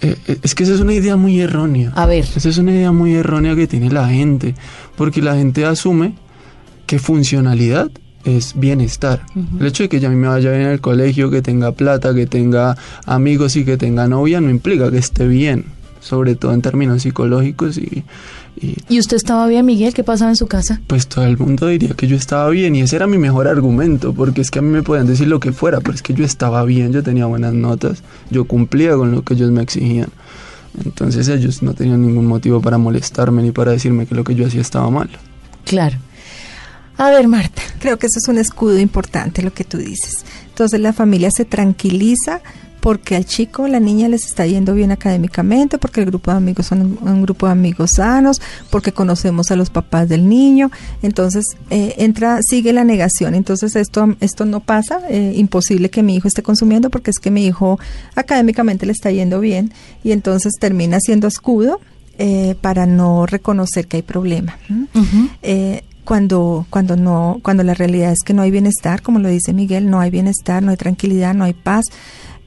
Eh, 0.00 0.16
eh, 0.26 0.38
es 0.42 0.54
que 0.54 0.64
esa 0.64 0.74
es 0.74 0.80
una 0.80 0.94
idea 0.94 1.16
muy 1.16 1.40
errónea. 1.40 1.92
A 1.94 2.06
ver. 2.06 2.24
Esa 2.36 2.48
es 2.48 2.58
una 2.58 2.72
idea 2.72 2.92
muy 2.92 3.14
errónea 3.14 3.54
que 3.54 3.66
tiene 3.66 3.90
la 3.90 4.08
gente, 4.08 4.54
porque 4.96 5.22
la 5.22 5.36
gente 5.36 5.64
asume 5.64 6.14
que 6.86 6.98
funcionalidad 6.98 7.90
es 8.24 8.54
bienestar. 8.56 9.22
El 9.58 9.66
hecho 9.66 9.82
de 9.82 9.88
que 9.88 10.00
ya 10.00 10.08
a 10.08 10.10
mí 10.10 10.16
me 10.16 10.28
vaya 10.28 10.50
bien 10.50 10.62
en 10.62 10.68
el 10.68 10.80
colegio, 10.80 11.30
que 11.30 11.42
tenga 11.42 11.72
plata, 11.72 12.14
que 12.14 12.26
tenga 12.26 12.76
amigos 13.04 13.56
y 13.56 13.64
que 13.64 13.76
tenga 13.76 14.06
novia, 14.06 14.40
no 14.40 14.50
implica 14.50 14.90
que 14.90 14.98
esté 14.98 15.26
bien, 15.26 15.64
sobre 16.00 16.34
todo 16.34 16.52
en 16.52 16.62
términos 16.62 17.02
psicológicos 17.02 17.78
y, 17.78 18.04
y 18.60 18.76
¿Y 18.88 18.98
usted 18.98 19.16
estaba 19.16 19.46
bien, 19.46 19.64
Miguel? 19.64 19.94
¿Qué 19.94 20.04
pasaba 20.04 20.30
en 20.30 20.36
su 20.36 20.46
casa? 20.46 20.80
pues 20.86 21.06
todo 21.06 21.24
el 21.24 21.38
mundo 21.38 21.66
diría 21.66 21.94
que 21.94 22.06
yo 22.06 22.16
estaba 22.16 22.48
bien 22.50 22.76
y 22.76 22.82
ese 22.82 22.96
era 22.96 23.06
mi 23.06 23.18
mejor 23.18 23.48
argumento, 23.48 24.12
porque 24.12 24.40
es 24.40 24.50
que 24.50 24.58
a 24.58 24.62
mí 24.62 24.68
me 24.68 24.82
podían 24.82 25.06
decir 25.06 25.28
lo 25.28 25.40
que 25.40 25.52
fuera, 25.52 25.80
pero 25.80 25.94
es 25.94 26.02
que 26.02 26.14
yo 26.14 26.24
estaba 26.24 26.64
bien, 26.64 26.92
yo 26.92 27.02
tenía 27.02 27.26
buenas 27.26 27.54
notas, 27.54 28.02
yo 28.30 28.44
cumplía 28.44 28.94
con 28.96 29.12
lo 29.12 29.22
que 29.22 29.34
ellos 29.34 29.50
me 29.50 29.62
exigían. 29.62 30.08
Entonces 30.84 31.28
ellos 31.28 31.62
no 31.62 31.74
tenían 31.74 32.02
ningún 32.02 32.26
motivo 32.26 32.60
para 32.60 32.78
molestarme 32.78 33.42
ni 33.42 33.52
para 33.52 33.72
decirme 33.72 34.06
que 34.06 34.14
lo 34.14 34.24
que 34.24 34.34
yo 34.34 34.46
hacía 34.46 34.60
estaba 34.60 34.88
mal. 34.90 35.10
Claro. 35.64 35.98
A 37.02 37.10
ver, 37.10 37.26
Marta. 37.26 37.62
Creo 37.80 37.98
que 37.98 38.06
eso 38.06 38.20
es 38.22 38.28
un 38.28 38.38
escudo 38.38 38.78
importante 38.78 39.42
lo 39.42 39.52
que 39.52 39.64
tú 39.64 39.78
dices. 39.78 40.24
Entonces 40.46 40.78
la 40.78 40.92
familia 40.92 41.32
se 41.32 41.44
tranquiliza 41.44 42.42
porque 42.80 43.16
al 43.16 43.24
chico 43.24 43.64
o 43.64 43.66
la 43.66 43.80
niña 43.80 44.08
les 44.08 44.24
está 44.24 44.46
yendo 44.46 44.72
bien 44.72 44.92
académicamente, 44.92 45.78
porque 45.78 45.98
el 45.98 46.06
grupo 46.06 46.30
de 46.30 46.36
amigos 46.36 46.66
son 46.66 46.98
un, 47.00 47.22
grupo 47.22 47.46
de 47.46 47.52
amigos 47.52 47.90
sanos, 47.96 48.40
porque 48.70 48.92
conocemos 48.92 49.50
a 49.50 49.56
los 49.56 49.68
papás 49.68 50.08
del 50.08 50.28
niño. 50.28 50.70
Entonces 51.02 51.44
eh, 51.70 51.96
entra, 51.98 52.38
sigue 52.40 52.72
la 52.72 52.84
negación. 52.84 53.34
Entonces 53.34 53.74
esto, 53.74 54.14
esto 54.20 54.44
no 54.44 54.60
pasa, 54.60 55.00
eh, 55.10 55.32
imposible 55.34 55.90
que 55.90 56.04
mi 56.04 56.14
hijo 56.14 56.28
esté 56.28 56.44
consumiendo 56.44 56.88
porque 56.88 57.10
es 57.10 57.18
que 57.18 57.32
mi 57.32 57.46
hijo 57.46 57.80
académicamente 58.14 58.86
le 58.86 58.92
está 58.92 59.10
yendo 59.10 59.40
bien 59.40 59.72
y 60.04 60.12
entonces 60.12 60.52
termina 60.60 61.00
siendo 61.00 61.26
escudo 61.26 61.80
eh, 62.18 62.54
para 62.60 62.86
no 62.86 63.26
reconocer 63.26 63.88
que 63.88 63.96
hay 63.96 64.02
problema. 64.02 64.56
eh, 65.42 65.82
cuando 66.04 66.66
cuando 66.70 66.96
no 66.96 67.38
cuando 67.42 67.62
la 67.62 67.74
realidad 67.74 68.12
es 68.12 68.20
que 68.24 68.34
no 68.34 68.42
hay 68.42 68.50
bienestar 68.50 69.02
como 69.02 69.18
lo 69.18 69.28
dice 69.28 69.52
Miguel 69.52 69.88
no 69.88 70.00
hay 70.00 70.10
bienestar 70.10 70.62
no 70.62 70.70
hay 70.70 70.76
tranquilidad 70.76 71.34
no 71.34 71.44
hay 71.44 71.54
paz. 71.54 71.84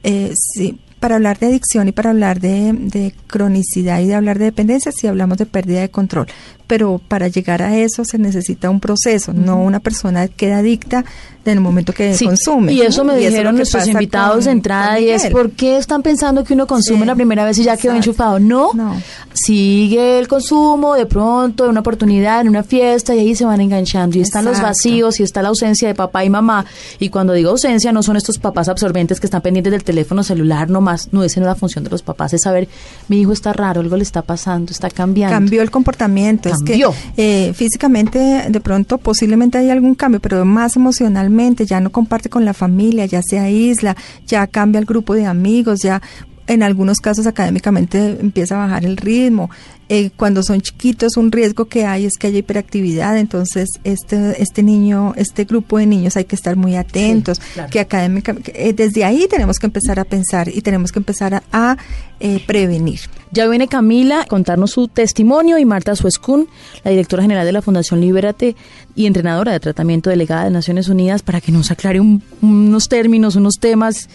Eh, 0.02 0.32
sí, 0.36 0.78
para 1.00 1.16
hablar 1.16 1.38
de 1.38 1.46
adicción 1.46 1.88
y 1.88 1.92
para 1.92 2.10
hablar 2.10 2.40
de, 2.40 2.72
de 2.72 3.12
cronicidad 3.26 4.00
y 4.00 4.06
de 4.06 4.14
hablar 4.14 4.38
de 4.38 4.46
dependencia 4.46 4.92
sí 4.92 5.06
hablamos 5.06 5.38
de 5.38 5.46
pérdida 5.46 5.80
de 5.80 5.90
control 5.90 6.26
pero 6.66 6.98
para 6.98 7.28
llegar 7.28 7.62
a 7.62 7.76
eso 7.76 8.04
se 8.04 8.18
necesita 8.18 8.70
un 8.70 8.80
proceso 8.80 9.32
no 9.32 9.60
una 9.62 9.80
persona 9.80 10.28
queda 10.28 10.58
adicta 10.58 11.04
en 11.50 11.58
el 11.58 11.62
momento 11.62 11.92
que 11.92 12.14
Sí, 12.14 12.26
consume 12.26 12.72
y 12.72 12.82
eso 12.82 13.04
me 13.04 13.16
dijeron 13.16 13.56
nuestros 13.56 13.86
invitados 13.86 14.44
de 14.46 14.50
entrada 14.52 14.98
y 15.00 15.10
es. 15.10 15.26
¿por 15.26 15.50
qué 15.50 15.76
están 15.76 16.02
pensando 16.02 16.44
que 16.44 16.54
uno 16.54 16.66
consume 16.66 17.00
Sí, 17.00 17.04
la 17.06 17.14
primera 17.14 17.44
vez 17.44 17.58
y 17.58 17.64
ya 17.64 17.76
quedó 17.76 17.94
enchufado? 17.94 18.38
No, 18.38 18.70
No. 18.74 18.94
sigue 19.34 20.18
el 20.18 20.28
consumo 20.28 20.94
de 20.94 21.06
pronto, 21.06 21.64
en 21.64 21.70
una 21.70 21.80
oportunidad, 21.80 22.40
en 22.40 22.48
una 22.48 22.62
fiesta 22.62 23.14
y 23.14 23.18
ahí 23.20 23.34
se 23.34 23.44
van 23.44 23.60
enganchando 23.60 24.18
y 24.18 24.20
están 24.20 24.44
los 24.44 24.60
vacíos 24.60 25.20
y 25.20 25.22
está 25.22 25.42
la 25.42 25.48
ausencia 25.48 25.88
de 25.88 25.94
papá 25.94 26.24
y 26.24 26.30
mamá 26.30 26.64
y 26.98 27.08
cuando 27.10 27.32
digo 27.32 27.50
ausencia 27.50 27.92
no 27.92 28.02
son 28.02 28.16
estos 28.16 28.38
papás 28.38 28.68
absorbentes 28.68 29.20
que 29.20 29.26
están 29.26 29.42
pendientes 29.42 29.70
del 29.72 29.84
teléfono 29.84 30.22
celular 30.22 30.70
nomás, 30.70 31.08
no 31.12 31.22
esa 31.24 31.40
no 31.40 31.46
es 31.46 31.48
la 31.48 31.54
función 31.54 31.84
de 31.84 31.90
los 31.90 32.02
papás, 32.02 32.32
es 32.34 32.42
saber 32.42 32.68
mi 33.08 33.20
hijo 33.20 33.32
está 33.32 33.52
raro, 33.52 33.80
algo 33.80 33.96
le 33.96 34.02
está 34.02 34.22
pasando, 34.22 34.72
está 34.72 34.90
cambiando. 34.90 35.34
Cambió 35.34 35.62
el 35.62 35.70
comportamiento. 35.70 36.50
Cambió. 36.50 36.90
Es 36.90 36.96
que 37.14 37.48
eh, 37.48 37.52
físicamente, 37.54 38.46
de 38.48 38.60
pronto, 38.60 38.98
posiblemente 38.98 39.58
hay 39.58 39.70
algún 39.70 39.94
cambio, 39.94 40.20
pero 40.20 40.44
más 40.44 40.76
emocionalmente, 40.76 41.35
ya 41.64 41.80
no 41.80 41.90
comparte 41.90 42.28
con 42.28 42.44
la 42.44 42.54
familia, 42.54 43.06
ya 43.06 43.22
se 43.22 43.38
aísla, 43.38 43.96
ya 44.26 44.46
cambia 44.46 44.78
el 44.78 44.84
grupo 44.86 45.14
de 45.14 45.26
amigos, 45.26 45.80
ya 45.82 46.02
en 46.46 46.62
algunos 46.62 47.00
casos 47.00 47.26
académicamente 47.26 48.18
empieza 48.20 48.56
a 48.56 48.66
bajar 48.66 48.84
el 48.84 48.96
ritmo. 48.96 49.50
Eh, 49.88 50.10
cuando 50.16 50.42
son 50.42 50.60
chiquitos, 50.60 51.16
un 51.16 51.30
riesgo 51.30 51.66
que 51.66 51.86
hay 51.86 52.06
es 52.06 52.16
que 52.18 52.26
haya 52.26 52.38
hiperactividad, 52.38 53.16
entonces 53.18 53.68
este, 53.84 54.42
este 54.42 54.64
niño, 54.64 55.12
este 55.16 55.44
grupo 55.44 55.78
de 55.78 55.86
niños 55.86 56.16
hay 56.16 56.24
que 56.24 56.34
estar 56.34 56.56
muy 56.56 56.74
atentos, 56.74 57.40
que 57.70 57.78
académicamente, 57.78 58.68
eh, 58.68 58.72
desde 58.72 59.04
ahí 59.04 59.28
tenemos 59.30 59.60
que 59.60 59.66
empezar 59.66 60.00
a 60.00 60.04
pensar 60.04 60.48
y 60.48 60.60
tenemos 60.60 60.90
que 60.90 60.98
empezar 60.98 61.40
a, 61.52 61.76
eh, 62.18 62.42
prevenir. 62.46 62.98
Ya 63.30 63.46
viene 63.46 63.68
Camila 63.68 64.22
a 64.22 64.24
contarnos 64.24 64.72
su 64.72 64.88
testimonio 64.88 65.56
y 65.58 65.64
Marta 65.64 65.94
Suescun, 65.94 66.48
la 66.82 66.90
directora 66.90 67.22
general 67.22 67.46
de 67.46 67.52
la 67.52 67.62
Fundación 67.62 68.00
Libérate 68.00 68.56
y 68.96 69.06
entrenadora 69.06 69.52
de 69.52 69.60
tratamiento 69.60 70.10
delegada 70.10 70.44
de 70.44 70.50
Naciones 70.50 70.88
Unidas, 70.88 71.22
para 71.22 71.40
que 71.40 71.52
nos 71.52 71.70
aclare 71.70 72.00
unos 72.00 72.88
términos, 72.88 73.36
unos 73.36 73.54
temas 73.60 74.08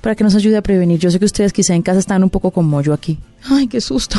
para 0.00 0.14
que 0.14 0.24
nos 0.24 0.34
ayude 0.34 0.56
a 0.56 0.62
prevenir. 0.62 0.98
Yo 0.98 1.10
sé 1.10 1.18
que 1.18 1.24
ustedes 1.24 1.52
quizá 1.52 1.74
en 1.74 1.82
casa 1.82 2.00
están 2.00 2.22
un 2.22 2.30
poco 2.30 2.50
como 2.50 2.80
yo 2.80 2.92
aquí. 2.92 3.18
Ay, 3.44 3.66
qué 3.66 3.80
susto. 3.80 4.18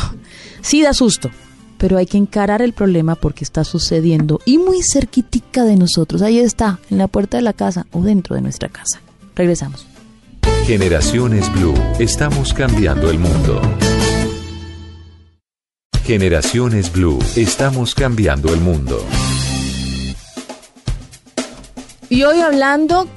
Sí 0.60 0.82
da 0.82 0.92
susto, 0.92 1.30
pero 1.78 1.98
hay 1.98 2.06
que 2.06 2.16
encarar 2.16 2.62
el 2.62 2.72
problema 2.72 3.14
porque 3.14 3.44
está 3.44 3.64
sucediendo 3.64 4.40
y 4.44 4.58
muy 4.58 4.82
cerquitica 4.82 5.64
de 5.64 5.76
nosotros. 5.76 6.22
Ahí 6.22 6.38
está, 6.38 6.78
en 6.90 6.98
la 6.98 7.08
puerta 7.08 7.36
de 7.36 7.42
la 7.42 7.52
casa 7.52 7.86
o 7.92 8.02
dentro 8.02 8.36
de 8.36 8.42
nuestra 8.42 8.68
casa. 8.68 9.00
Regresamos. 9.34 9.86
Generaciones 10.66 11.52
Blue, 11.52 11.74
estamos 11.98 12.54
cambiando 12.54 13.10
el 13.10 13.18
mundo. 13.18 13.60
Generaciones 16.04 16.92
Blue, 16.92 17.18
estamos 17.36 17.94
cambiando 17.94 18.52
el 18.52 18.60
mundo. 18.60 19.04
Y 22.08 22.22
hoy 22.22 22.40
hablando 22.40 23.08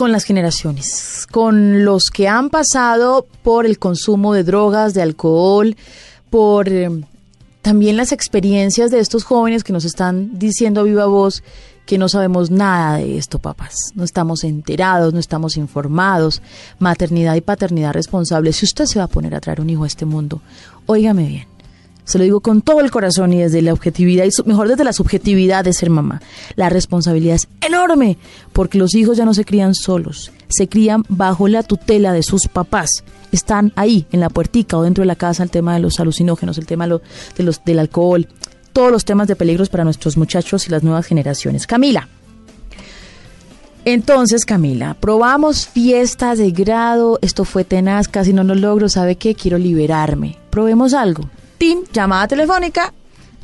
con 0.00 0.12
las 0.12 0.24
generaciones, 0.24 1.26
con 1.30 1.84
los 1.84 2.08
que 2.08 2.26
han 2.26 2.48
pasado 2.48 3.26
por 3.42 3.66
el 3.66 3.78
consumo 3.78 4.32
de 4.32 4.44
drogas, 4.44 4.94
de 4.94 5.02
alcohol, 5.02 5.76
por 6.30 6.70
eh, 6.70 6.88
también 7.60 7.98
las 7.98 8.10
experiencias 8.10 8.90
de 8.90 8.98
estos 8.98 9.24
jóvenes 9.24 9.62
que 9.62 9.74
nos 9.74 9.84
están 9.84 10.38
diciendo 10.38 10.80
a 10.80 10.84
viva 10.84 11.04
voz 11.04 11.42
que 11.84 11.98
no 11.98 12.08
sabemos 12.08 12.50
nada 12.50 12.96
de 12.96 13.18
esto, 13.18 13.40
papás. 13.40 13.74
No 13.94 14.02
estamos 14.02 14.42
enterados, 14.42 15.12
no 15.12 15.20
estamos 15.20 15.58
informados. 15.58 16.40
Maternidad 16.78 17.34
y 17.34 17.42
paternidad 17.42 17.92
responsable. 17.92 18.54
Si 18.54 18.64
usted 18.64 18.86
se 18.86 19.00
va 19.00 19.04
a 19.04 19.08
poner 19.08 19.34
a 19.34 19.40
traer 19.40 19.60
un 19.60 19.68
hijo 19.68 19.84
a 19.84 19.86
este 19.86 20.06
mundo, 20.06 20.40
óigame 20.86 21.28
bien. 21.28 21.59
Se 22.04 22.18
lo 22.18 22.24
digo 22.24 22.40
con 22.40 22.62
todo 22.62 22.80
el 22.80 22.90
corazón 22.90 23.32
y 23.32 23.38
desde 23.38 23.62
la 23.62 23.72
objetividad, 23.72 24.24
y 24.24 24.30
mejor 24.48 24.68
desde 24.68 24.84
la 24.84 24.92
subjetividad 24.92 25.64
de 25.64 25.72
ser 25.72 25.90
mamá. 25.90 26.20
La 26.56 26.68
responsabilidad 26.68 27.36
es 27.36 27.48
enorme, 27.60 28.18
porque 28.52 28.78
los 28.78 28.94
hijos 28.94 29.16
ya 29.16 29.24
no 29.24 29.34
se 29.34 29.44
crían 29.44 29.74
solos, 29.74 30.32
se 30.48 30.68
crían 30.68 31.04
bajo 31.08 31.48
la 31.48 31.62
tutela 31.62 32.12
de 32.12 32.22
sus 32.22 32.48
papás. 32.48 33.04
Están 33.32 33.72
ahí, 33.76 34.06
en 34.12 34.20
la 34.20 34.28
puertica 34.28 34.76
o 34.76 34.82
dentro 34.82 35.02
de 35.02 35.06
la 35.06 35.16
casa, 35.16 35.42
el 35.42 35.50
tema 35.50 35.74
de 35.74 35.80
los 35.80 36.00
alucinógenos, 36.00 36.58
el 36.58 36.66
tema 36.66 36.86
de 36.88 37.42
los, 37.42 37.64
del 37.64 37.78
alcohol, 37.78 38.26
todos 38.72 38.90
los 38.90 39.04
temas 39.04 39.28
de 39.28 39.36
peligros 39.36 39.68
para 39.68 39.84
nuestros 39.84 40.16
muchachos 40.16 40.66
y 40.66 40.70
las 40.70 40.82
nuevas 40.82 41.06
generaciones. 41.06 41.66
Camila. 41.66 42.08
Entonces, 43.84 44.44
Camila, 44.44 44.94
probamos 45.00 45.66
fiestas 45.66 46.36
de 46.38 46.50
grado, 46.50 47.18
esto 47.22 47.46
fue 47.46 47.64
tenaz, 47.64 48.08
casi 48.08 48.34
no 48.34 48.44
lo 48.44 48.54
logro, 48.54 48.90
¿sabe 48.90 49.16
qué? 49.16 49.34
Quiero 49.34 49.56
liberarme. 49.56 50.36
Probemos 50.50 50.92
algo 50.92 51.30
llamada 51.92 52.28
telefónica, 52.28 52.92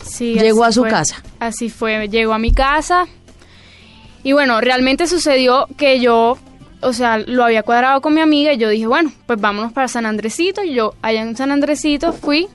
sí, 0.02 0.35
llegó 0.35 0.64
a 0.64 0.72
su 0.72 0.83
casa. 0.83 1.22
Así 1.38 1.68
fue, 1.68 2.09
llegó 2.09 2.33
a 2.33 2.38
mi 2.38 2.52
casa. 2.52 3.07
Y 4.22 4.33
bueno, 4.33 4.61
realmente 4.61 5.07
sucedió 5.07 5.68
que 5.76 6.00
yo, 6.00 6.37
o 6.81 6.92
sea, 6.92 7.18
lo 7.18 7.44
había 7.44 7.62
cuadrado 7.62 8.00
con 8.00 8.14
mi 8.14 8.20
amiga 8.20 8.52
y 8.52 8.59
yo 8.59 8.68
dije, 8.68 8.87
bueno, 8.87 9.12
pues 9.26 9.40
vámonos 9.40 9.72
para 9.72 9.87
San 9.87 10.05
Andresito. 10.05 10.64
Y 10.64 10.74
yo 10.74 10.94
allá 11.02 11.22
en 11.22 11.37
San 11.37 11.52
Andresito 11.52 12.12
fui, 12.12 12.48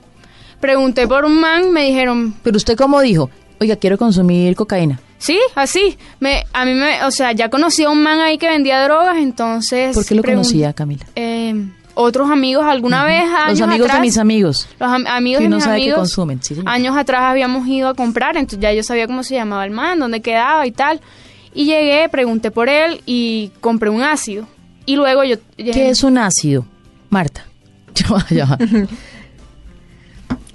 pregunté 0.60 1.08
por 1.08 1.24
un 1.24 1.40
man, 1.40 1.72
me 1.72 1.84
dijeron... 1.84 2.34
Pero 2.42 2.56
usted 2.58 2.76
cómo 2.76 3.00
dijo, 3.00 3.30
oiga, 3.58 3.76
quiero 3.76 3.96
consumir 3.96 4.54
cocaína. 4.54 5.00
Sí, 5.16 5.38
así. 5.54 5.96
Me, 6.20 6.44
a 6.52 6.64
mí 6.64 6.74
me, 6.74 7.04
o 7.04 7.10
sea, 7.10 7.32
ya 7.32 7.48
conocí 7.48 7.84
a 7.84 7.90
un 7.90 8.02
man 8.02 8.20
ahí 8.20 8.36
que 8.36 8.48
vendía 8.48 8.82
drogas, 8.82 9.16
entonces... 9.16 9.94
¿Por 9.94 10.04
qué 10.04 10.14
lo 10.14 10.22
conocía, 10.22 10.72
Camila? 10.72 11.06
Eh, 11.14 11.54
otros 11.94 12.30
amigos 12.30 12.64
alguna 12.64 13.04
vez 13.04 13.24
años 13.24 13.60
los 13.60 13.68
amigos 13.68 13.92
de 13.92 14.00
mis 14.00 14.18
amigos. 14.18 14.68
los 14.78 14.90
amigos 15.06 15.42
de 15.42 15.48
mis 15.48 15.66
amigos 15.66 15.98
consumen 15.98 16.40
años 16.64 16.96
atrás 16.96 17.22
habíamos 17.22 17.66
ido 17.66 17.88
a 17.88 17.94
comprar 17.94 18.36
entonces 18.36 18.60
ya 18.60 18.72
yo 18.72 18.82
sabía 18.82 19.06
cómo 19.06 19.22
se 19.22 19.34
llamaba 19.34 19.64
el 19.64 19.70
man 19.70 19.98
dónde 19.98 20.20
quedaba 20.20 20.66
y 20.66 20.72
tal. 20.72 21.00
Y 21.54 21.66
llegué 21.66 22.08
pregunté 22.08 22.50
por 22.50 22.70
él 22.70 23.02
y 23.04 23.50
compré 23.60 23.90
un 23.90 24.02
ácido. 24.02 24.48
Y 24.86 24.96
luego 24.96 25.22
yo 25.22 25.36
qué 25.56 25.90
es 25.90 26.02
un 26.02 26.18
ácido 26.18 26.66
Marta 27.10 27.46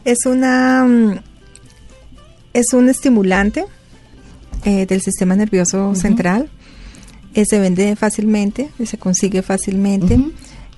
es 0.04 0.26
una 0.26 0.84
mm, 0.84 1.19
es 2.54 2.73
un 2.73 2.89
estimulante 2.89 3.65
eh, 4.65 4.86
del 4.86 5.02
sistema 5.02 5.36
nervioso 5.36 5.93
central. 5.95 6.50
Eh, 7.36 7.45
se 7.45 7.60
vende 7.60 7.95
fácilmente 7.95 8.71
se 8.84 8.97
consigue 8.97 9.43
fácilmente 9.43 10.19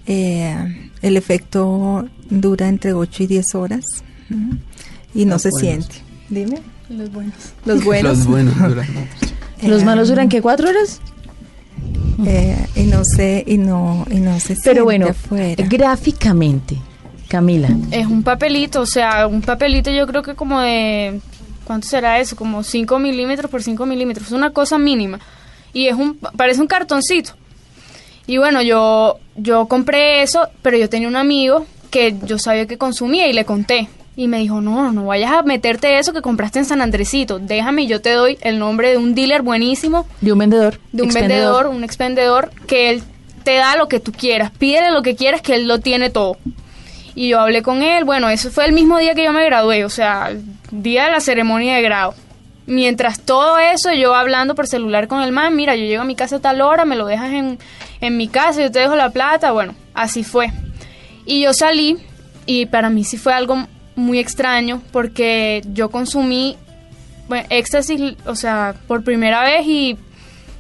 eh, 0.10 0.90
el 1.04 1.18
efecto 1.18 2.10
dura 2.32 2.68
entre 2.68 2.94
8 2.94 3.24
y 3.24 3.28
10 3.28 3.56
horas 3.56 3.86
y 5.14 5.26
no 5.26 5.38
se 5.38 5.52
siente. 5.52 5.96
Dime. 6.30 6.60
Los 6.90 7.12
buenos. 7.12 7.36
Los 7.64 7.84
buenos. 7.86 8.18
Los 8.18 8.28
buenos 8.28 8.58
duran 8.58 8.88
¿Los 9.62 9.84
malos 9.84 10.10
duran 10.10 10.28
qué? 10.28 10.42
¿Cuatro 10.42 10.70
horas? 10.70 11.00
Eh, 12.26 12.58
y 12.76 12.84
no 12.84 13.06
sé, 13.06 13.44
y 13.46 13.58
no, 13.58 14.06
y 14.10 14.16
no 14.16 14.40
se 14.40 14.58
Pero 14.64 14.84
bueno, 14.84 15.08
gráficamente, 15.70 16.78
Camila. 17.28 17.70
Es 17.92 18.08
un 18.08 18.24
papelito, 18.24 18.82
o 18.82 18.86
sea, 18.86 19.28
un 19.28 19.42
papelito 19.42 19.92
yo 19.92 20.08
creo 20.08 20.24
que 20.24 20.34
como 20.34 20.60
de, 20.60 21.22
¿cuánto 21.66 21.88
será 21.88 22.20
eso? 22.20 22.36
Como 22.36 22.64
5 22.64 22.98
milímetros 22.98 23.52
por 23.52 23.62
5 23.62 23.86
milímetros, 23.86 24.28
es 24.28 24.34
una 24.34 24.50
cosa 24.50 24.80
mínima. 24.80 25.20
Y 25.72 25.86
es 25.86 25.96
un, 25.96 26.18
parece 26.36 26.62
un 26.62 26.68
cartoncito. 26.68 27.34
Y 28.30 28.38
bueno, 28.38 28.62
yo, 28.62 29.18
yo 29.38 29.66
compré 29.66 30.22
eso, 30.22 30.50
pero 30.62 30.78
yo 30.78 30.88
tenía 30.88 31.08
un 31.08 31.16
amigo 31.16 31.66
que 31.90 32.16
yo 32.26 32.38
sabía 32.38 32.68
que 32.68 32.78
consumía 32.78 33.26
y 33.26 33.34
le 33.34 33.44
conté. 33.44 33.90
Y 34.16 34.28
me 34.28 34.38
dijo, 34.38 34.62
no, 34.62 34.92
no 34.92 35.08
vayas 35.08 35.32
a 35.32 35.42
meterte 35.42 35.98
eso 35.98 36.14
que 36.14 36.22
compraste 36.22 36.60
en 36.60 36.66
San 36.66 36.80
Andresito. 36.80 37.40
Déjame 37.40 37.82
y 37.82 37.88
yo 37.88 38.02
te 38.02 38.12
doy 38.12 38.38
el 38.42 38.60
nombre 38.60 38.92
de 38.92 38.98
un 38.98 39.16
dealer 39.16 39.42
buenísimo. 39.42 40.06
De 40.22 40.32
un 40.32 40.38
vendedor. 40.38 40.80
De 40.92 41.02
un 41.02 41.10
vendedor, 41.10 41.66
un 41.66 41.84
expendedor, 41.84 42.52
que 42.68 42.92
él 42.92 43.04
te 43.44 43.56
da 43.56 43.76
lo 43.76 43.88
que 43.88 44.00
tú 44.00 44.12
quieras. 44.12 44.52
Pídele 44.52 44.92
lo 44.92 45.02
que 45.02 45.16
quieras, 45.16 45.42
que 45.42 45.56
él 45.56 45.68
lo 45.68 45.80
tiene 45.80 46.12
todo. 46.12 46.38
Y 47.16 47.30
yo 47.30 47.40
hablé 47.40 47.64
con 47.64 47.82
él. 47.82 48.04
Bueno, 48.04 48.30
eso 48.30 48.52
fue 48.52 48.68
el 48.68 48.74
mismo 48.74 49.00
día 49.00 49.16
que 49.16 49.24
yo 49.24 49.34
me 49.34 49.44
gradué, 49.44 49.86
o 49.86 49.90
sea, 49.90 50.30
día 50.70 51.06
de 51.06 51.12
la 51.14 51.20
ceremonia 51.20 51.78
de 51.78 51.82
grado. 51.82 52.14
Mientras 52.70 53.20
todo 53.22 53.58
eso, 53.58 53.92
yo 53.94 54.14
hablando 54.14 54.54
por 54.54 54.68
celular 54.68 55.08
con 55.08 55.24
el 55.24 55.32
man, 55.32 55.56
mira, 55.56 55.76
yo 55.76 55.86
llego 55.86 56.04
a 56.04 56.06
mi 56.06 56.16
casa 56.16 56.36
a 56.36 56.40
tal 56.40 56.62
hora, 56.62 56.86
me 56.86 56.96
lo 56.96 57.08
dejas 57.08 57.34
en, 57.34 57.58
en 58.00 58.16
mi 58.16 58.28
casa, 58.28 58.62
yo 58.62 58.72
te 58.72 58.78
dejo 58.78 58.96
la 58.96 59.10
plata, 59.10 59.52
bueno, 59.52 59.74
así 59.96 60.24
fue. 60.24 60.52
Y 61.26 61.42
yo 61.42 61.54
salí 61.54 61.98
y 62.46 62.68
para 62.68 62.92
mí 62.92 63.04
sí 63.04 63.18
fue 63.18 63.34
algo 63.34 63.66
muy 63.96 64.20
extraño 64.20 64.84
porque 64.92 65.64
yo 65.74 65.90
consumí 65.90 66.58
bueno, 67.28 67.48
éxtasis, 67.50 68.16
o 68.26 68.36
sea, 68.36 68.76
por 68.88 69.04
primera 69.04 69.44
vez 69.44 69.66
y 69.66 69.98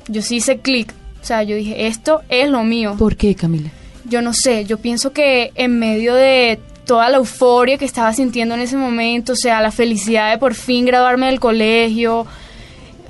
yo 0.07 0.23
sí 0.23 0.37
hice 0.37 0.59
clic. 0.59 0.91
O 1.21 1.25
sea, 1.25 1.43
yo 1.43 1.55
dije, 1.55 1.87
esto 1.87 2.21
es 2.29 2.49
lo 2.49 2.63
mío. 2.63 2.95
¿Por 2.97 3.17
qué, 3.17 3.35
Camila? 3.35 3.69
Yo 4.05 4.23
no 4.23 4.33
sé, 4.33 4.65
yo 4.65 4.79
pienso 4.79 5.11
que 5.11 5.51
en 5.55 5.77
medio 5.77 6.15
de 6.15 6.59
toda 6.89 7.07
la 7.07 7.17
euforia 7.17 7.77
que 7.77 7.85
estaba 7.85 8.11
sintiendo 8.13 8.55
en 8.55 8.61
ese 8.61 8.75
momento, 8.75 9.33
o 9.33 9.35
sea, 9.35 9.61
la 9.61 9.69
felicidad 9.69 10.31
de 10.31 10.39
por 10.39 10.55
fin 10.55 10.87
graduarme 10.87 11.27
del 11.27 11.39
colegio, 11.39 12.25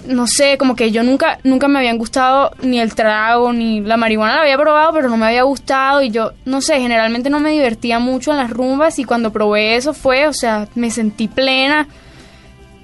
no 0.06 0.28
sé, 0.28 0.58
como 0.58 0.76
que 0.76 0.92
yo 0.92 1.02
nunca, 1.02 1.40
nunca 1.46 1.70
me 1.70 1.80
habían 1.80 1.98
gustado 1.98 2.52
ni 2.62 2.82
el 2.82 2.94
trago, 2.94 3.54
ni 3.54 3.80
la 3.80 3.96
marihuana 3.96 4.36
la 4.36 4.42
había 4.42 4.58
probado, 4.58 4.92
pero 4.92 5.08
no 5.08 5.16
me 5.16 5.28
había 5.28 5.44
gustado. 5.44 6.02
Y 6.02 6.10
yo, 6.10 6.34
no 6.44 6.60
sé, 6.60 6.82
generalmente 6.82 7.30
no 7.30 7.40
me 7.40 7.52
divertía 7.52 8.00
mucho 8.00 8.32
en 8.32 8.38
las 8.38 8.50
rumbas 8.50 9.00
y 9.00 9.06
cuando 9.06 9.32
probé 9.32 9.78
eso 9.78 9.94
fue, 9.94 10.28
o 10.28 10.34
sea, 10.34 10.68
me 10.76 10.92
sentí 10.92 11.30
plena, 11.30 11.88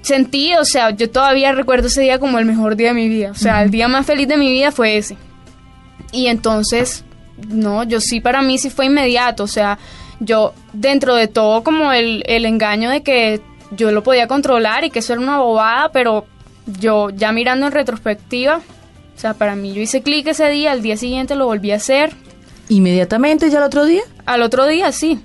sentí, 0.00 0.54
o 0.54 0.64
sea, 0.64 0.92
yo 0.92 1.10
todavía 1.10 1.52
recuerdo 1.52 1.88
ese 1.88 2.00
día 2.00 2.18
como 2.18 2.38
el 2.38 2.46
mejor 2.46 2.74
día 2.74 2.88
de 2.88 2.94
mi 2.94 3.10
vida, 3.10 3.32
o 3.32 3.34
sea, 3.34 3.62
el 3.62 3.70
día 3.70 3.86
más 3.86 4.06
feliz 4.06 4.28
de 4.28 4.38
mi 4.38 4.50
vida 4.50 4.72
fue 4.72 4.96
ese. 4.96 5.18
Y 6.10 6.28
entonces, 6.28 7.04
no, 7.48 7.84
yo 7.84 8.00
sí, 8.00 8.22
para 8.22 8.40
mí 8.40 8.56
sí 8.56 8.70
fue 8.70 8.86
inmediato, 8.86 9.44
o 9.44 9.46
sea, 9.46 9.78
yo 10.20 10.54
dentro 10.72 11.14
de 11.14 11.28
todo 11.28 11.62
como 11.62 11.92
el, 11.92 12.22
el 12.26 12.44
engaño 12.44 12.90
de 12.90 13.02
que 13.02 13.40
yo 13.70 13.90
lo 13.90 14.02
podía 14.02 14.28
controlar 14.28 14.84
y 14.84 14.90
que 14.90 15.00
eso 15.00 15.12
era 15.12 15.22
una 15.22 15.38
bobada, 15.38 15.90
pero 15.92 16.26
yo 16.66 17.10
ya 17.10 17.32
mirando 17.32 17.66
en 17.66 17.72
retrospectiva, 17.72 18.58
o 18.58 19.18
sea, 19.18 19.34
para 19.34 19.56
mí 19.56 19.72
yo 19.72 19.80
hice 19.80 20.02
clic 20.02 20.26
ese 20.26 20.48
día, 20.50 20.72
al 20.72 20.82
día 20.82 20.96
siguiente 20.96 21.34
lo 21.34 21.46
volví 21.46 21.72
a 21.72 21.76
hacer. 21.76 22.12
¿Inmediatamente 22.68 23.48
ya 23.50 23.58
al 23.58 23.64
otro 23.64 23.84
día? 23.84 24.02
Al 24.24 24.42
otro 24.42 24.66
día, 24.66 24.90
sí, 24.92 25.20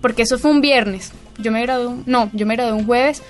porque 0.00 0.22
eso 0.22 0.38
fue 0.38 0.50
un 0.50 0.60
viernes. 0.60 1.12
Yo 1.38 1.52
me 1.52 1.62
gradué, 1.62 1.96
no, 2.06 2.30
yo 2.32 2.46
me 2.46 2.56
gradué 2.56 2.72
un 2.72 2.86
jueves 2.86 3.22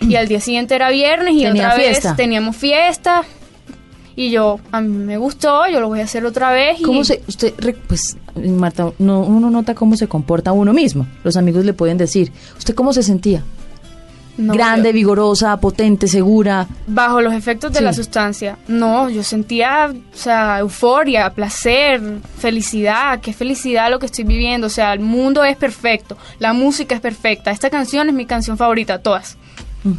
y 0.00 0.16
al 0.16 0.28
día 0.28 0.40
siguiente 0.40 0.74
era 0.74 0.90
viernes 0.90 1.34
y 1.34 1.46
otra 1.46 1.76
vez 1.76 2.04
teníamos 2.16 2.56
fiesta. 2.56 3.24
Y 4.16 4.30
yo, 4.30 4.60
a 4.70 4.80
mí 4.80 4.88
me 4.96 5.16
gustó, 5.16 5.66
yo 5.68 5.80
lo 5.80 5.88
voy 5.88 6.00
a 6.00 6.04
hacer 6.04 6.24
otra 6.24 6.52
vez. 6.52 6.78
Y 6.80 6.82
¿Cómo 6.84 7.02
se, 7.04 7.22
usted, 7.26 7.52
pues, 7.88 8.16
Marta, 8.36 8.92
no, 8.98 9.20
uno 9.20 9.50
nota 9.50 9.74
cómo 9.74 9.96
se 9.96 10.06
comporta 10.06 10.52
uno 10.52 10.72
mismo. 10.72 11.06
Los 11.24 11.36
amigos 11.36 11.64
le 11.64 11.72
pueden 11.72 11.98
decir, 11.98 12.30
¿usted 12.56 12.74
cómo 12.74 12.92
se 12.92 13.02
sentía? 13.02 13.42
No, 14.36 14.52
Grande, 14.52 14.88
yo- 14.88 14.94
vigorosa, 14.94 15.56
potente, 15.58 16.08
segura. 16.08 16.66
bajo 16.88 17.20
los 17.20 17.32
efectos 17.34 17.72
de 17.72 17.78
Sí. 17.78 17.84
la 17.84 17.92
sustancia. 17.92 18.58
No, 18.66 19.08
yo 19.08 19.22
sentía, 19.22 19.92
o 19.92 20.16
sea, 20.16 20.58
euforia, 20.58 21.30
placer, 21.30 22.00
felicidad, 22.38 23.20
qué 23.20 23.32
felicidad 23.32 23.90
lo 23.90 24.00
que 24.00 24.06
estoy 24.06 24.24
viviendo. 24.24 24.66
O 24.66 24.70
sea, 24.70 24.92
el 24.92 24.98
mundo 25.00 25.44
es 25.44 25.56
perfecto, 25.56 26.16
la 26.40 26.52
música 26.52 26.96
es 26.96 27.00
perfecta. 27.00 27.52
Esta 27.52 27.70
canción 27.70 28.08
es 28.08 28.14
mi 28.14 28.26
canción 28.26 28.56
favorita, 28.56 28.98
todas. 28.98 29.36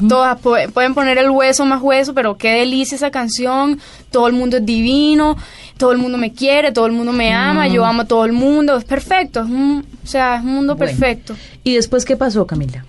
Todas 0.10 0.42
pu- 0.42 0.72
pueden 0.72 0.96
poner 0.96 1.20
el 1.20 1.30
hueso 1.30 1.64
más 1.64 1.80
hueso, 1.82 2.16
pero 2.16 2.38
qué 2.38 2.54
delicia 2.54 2.96
esa 2.96 3.12
canción. 3.12 3.80
Todo 4.10 4.28
el 4.28 4.34
mundo 4.34 4.58
es 4.58 4.66
divino, 4.66 5.38
todo 5.78 5.92
el 5.92 6.00
mundo 6.00 6.18
me 6.18 6.34
quiere, 6.34 6.72
todo 6.72 6.88
el 6.88 6.92
mundo 6.92 7.12
me 7.12 7.34
ama, 7.34 7.68
yo 7.68 7.86
amo 7.86 8.02
a 8.02 8.06
todo 8.06 8.26
el 8.26 8.34
mundo. 8.34 8.78
Es 8.78 8.84
perfecto, 8.84 9.42
es 9.42 9.46
un, 9.50 9.86
o 10.04 10.08
sea, 10.08 10.38
es 10.38 10.44
un 10.44 10.56
mundo 10.56 10.76
Bueno. 10.76 10.90
perfecto. 10.92 11.36
¿Y 11.64 11.76
después 11.76 12.04
qué 12.04 12.16
pasó, 12.18 12.48
Camila? 12.48 12.84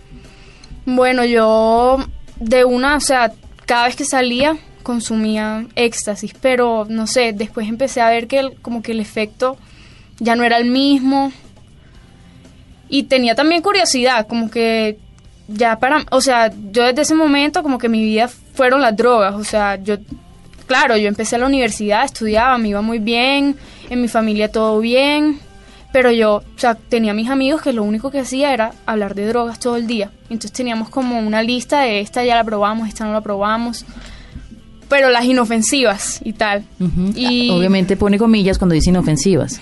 Bueno, 0.87 1.25
yo 1.27 1.99
de 2.41 2.65
una, 2.65 2.97
o 2.97 3.01
sea, 3.01 3.31
cada 3.67 3.87
vez 3.87 3.97
que 3.97 4.05
salía 4.07 4.57
consumía 4.83 5.67
éxtasis, 5.75 6.33
pero 6.41 6.87
no 6.89 7.07
sé, 7.07 7.33
después 7.35 7.69
empecé 7.69 8.01
a 8.01 8.09
ver 8.09 8.27
que 8.27 8.39
el- 8.39 8.55
como 8.63 8.81
que 8.83 8.93
el 8.93 9.01
efecto 9.01 9.59
ya 10.19 10.35
no 10.35 10.45
era 10.45 10.57
el 10.57 10.71
mismo. 10.71 11.31
Y 12.89 13.03
tenía 13.03 13.35
también 13.35 13.63
curiosidad, 13.63 14.27
como 14.29 14.49
que 14.49 14.99
ya 15.49 15.79
para, 15.79 16.05
o 16.11 16.21
sea, 16.21 16.53
yo 16.73 16.85
desde 16.85 17.03
ese 17.03 17.15
momento 17.15 17.63
como 17.63 17.79
que 17.79 17.89
mi 17.89 18.03
vida 18.03 18.29
fueron 18.29 18.81
las 18.81 18.97
drogas, 18.97 19.35
o 19.35 19.45
sea, 19.45 19.77
yo 19.77 19.97
claro, 20.67 20.97
yo 20.97 21.09
empecé 21.09 21.37
a 21.37 21.39
la 21.39 21.47
universidad, 21.47 22.05
estudiaba, 22.05 22.59
me 22.59 22.69
iba 22.69 22.83
muy 22.83 22.99
bien, 22.99 23.57
en 23.89 24.03
mi 24.03 24.09
familia 24.09 24.51
todo 24.51 24.81
bien, 24.81 25.39
pero 25.93 26.11
yo, 26.11 26.37
o 26.37 26.59
sea, 26.59 26.75
tenía 26.75 27.15
mis 27.15 27.31
amigos 27.31 27.63
que 27.63 27.73
lo 27.73 27.83
único 27.83 28.11
que 28.11 28.21
hacía 28.21 28.53
era 28.53 28.73
hablar 28.85 29.15
de 29.15 29.27
drogas 29.27 29.59
todo 29.61 29.77
el 29.77 29.87
día. 29.87 30.11
Entonces 30.25 30.53
teníamos 30.53 30.91
como 30.91 31.19
una 31.19 31.43
lista 31.43 31.81
de 31.81 32.01
esta 32.01 32.25
ya 32.25 32.35
la 32.35 32.45
probamos, 32.45 32.89
esta 32.89 33.05
no 33.05 33.13
la 33.13 33.21
probamos, 33.23 33.87
pero 34.89 35.11
las 35.11 35.25
inofensivas 35.25 36.21
y 36.23 36.33
tal. 36.33 36.65
Y 37.15 37.51
Obviamente 37.51 37.97
pone 37.97 38.19
comillas 38.19 38.59
cuando 38.59 38.75
dice 38.75 38.91
inofensivas. 38.91 39.61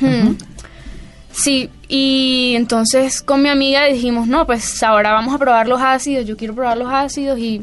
Sí, 1.37 1.69
y 1.89 2.53
entonces 2.57 3.21
con 3.23 3.43
mi 3.43 3.49
amiga 3.49 3.85
dijimos, 3.87 4.29
no, 4.29 4.47
pues 4.47 4.83
ahora 4.83 5.13
vamos 5.13 5.35
a 5.35 5.39
probar 5.39 5.67
los 5.67 5.81
ácidos, 5.83 6.27
yo 6.27 6.37
quiero 6.37 6.55
probar 6.55 6.79
los 6.79 6.93
ácidos 6.93 7.39
y 7.39 7.63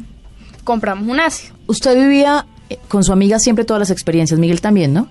compramos 0.64 1.08
un 1.08 1.20
ácido. 1.20 1.56
Usted 1.68 1.96
vivía 1.98 2.46
eh, 2.70 2.78
con 2.90 3.04
su 3.04 3.14
amiga 3.14 3.40
siempre 3.40 3.64
todas 3.64 3.80
las 3.80 3.90
experiencias, 3.92 4.40
Miguel 4.40 4.60
también, 4.62 4.94
¿no? 4.94 5.08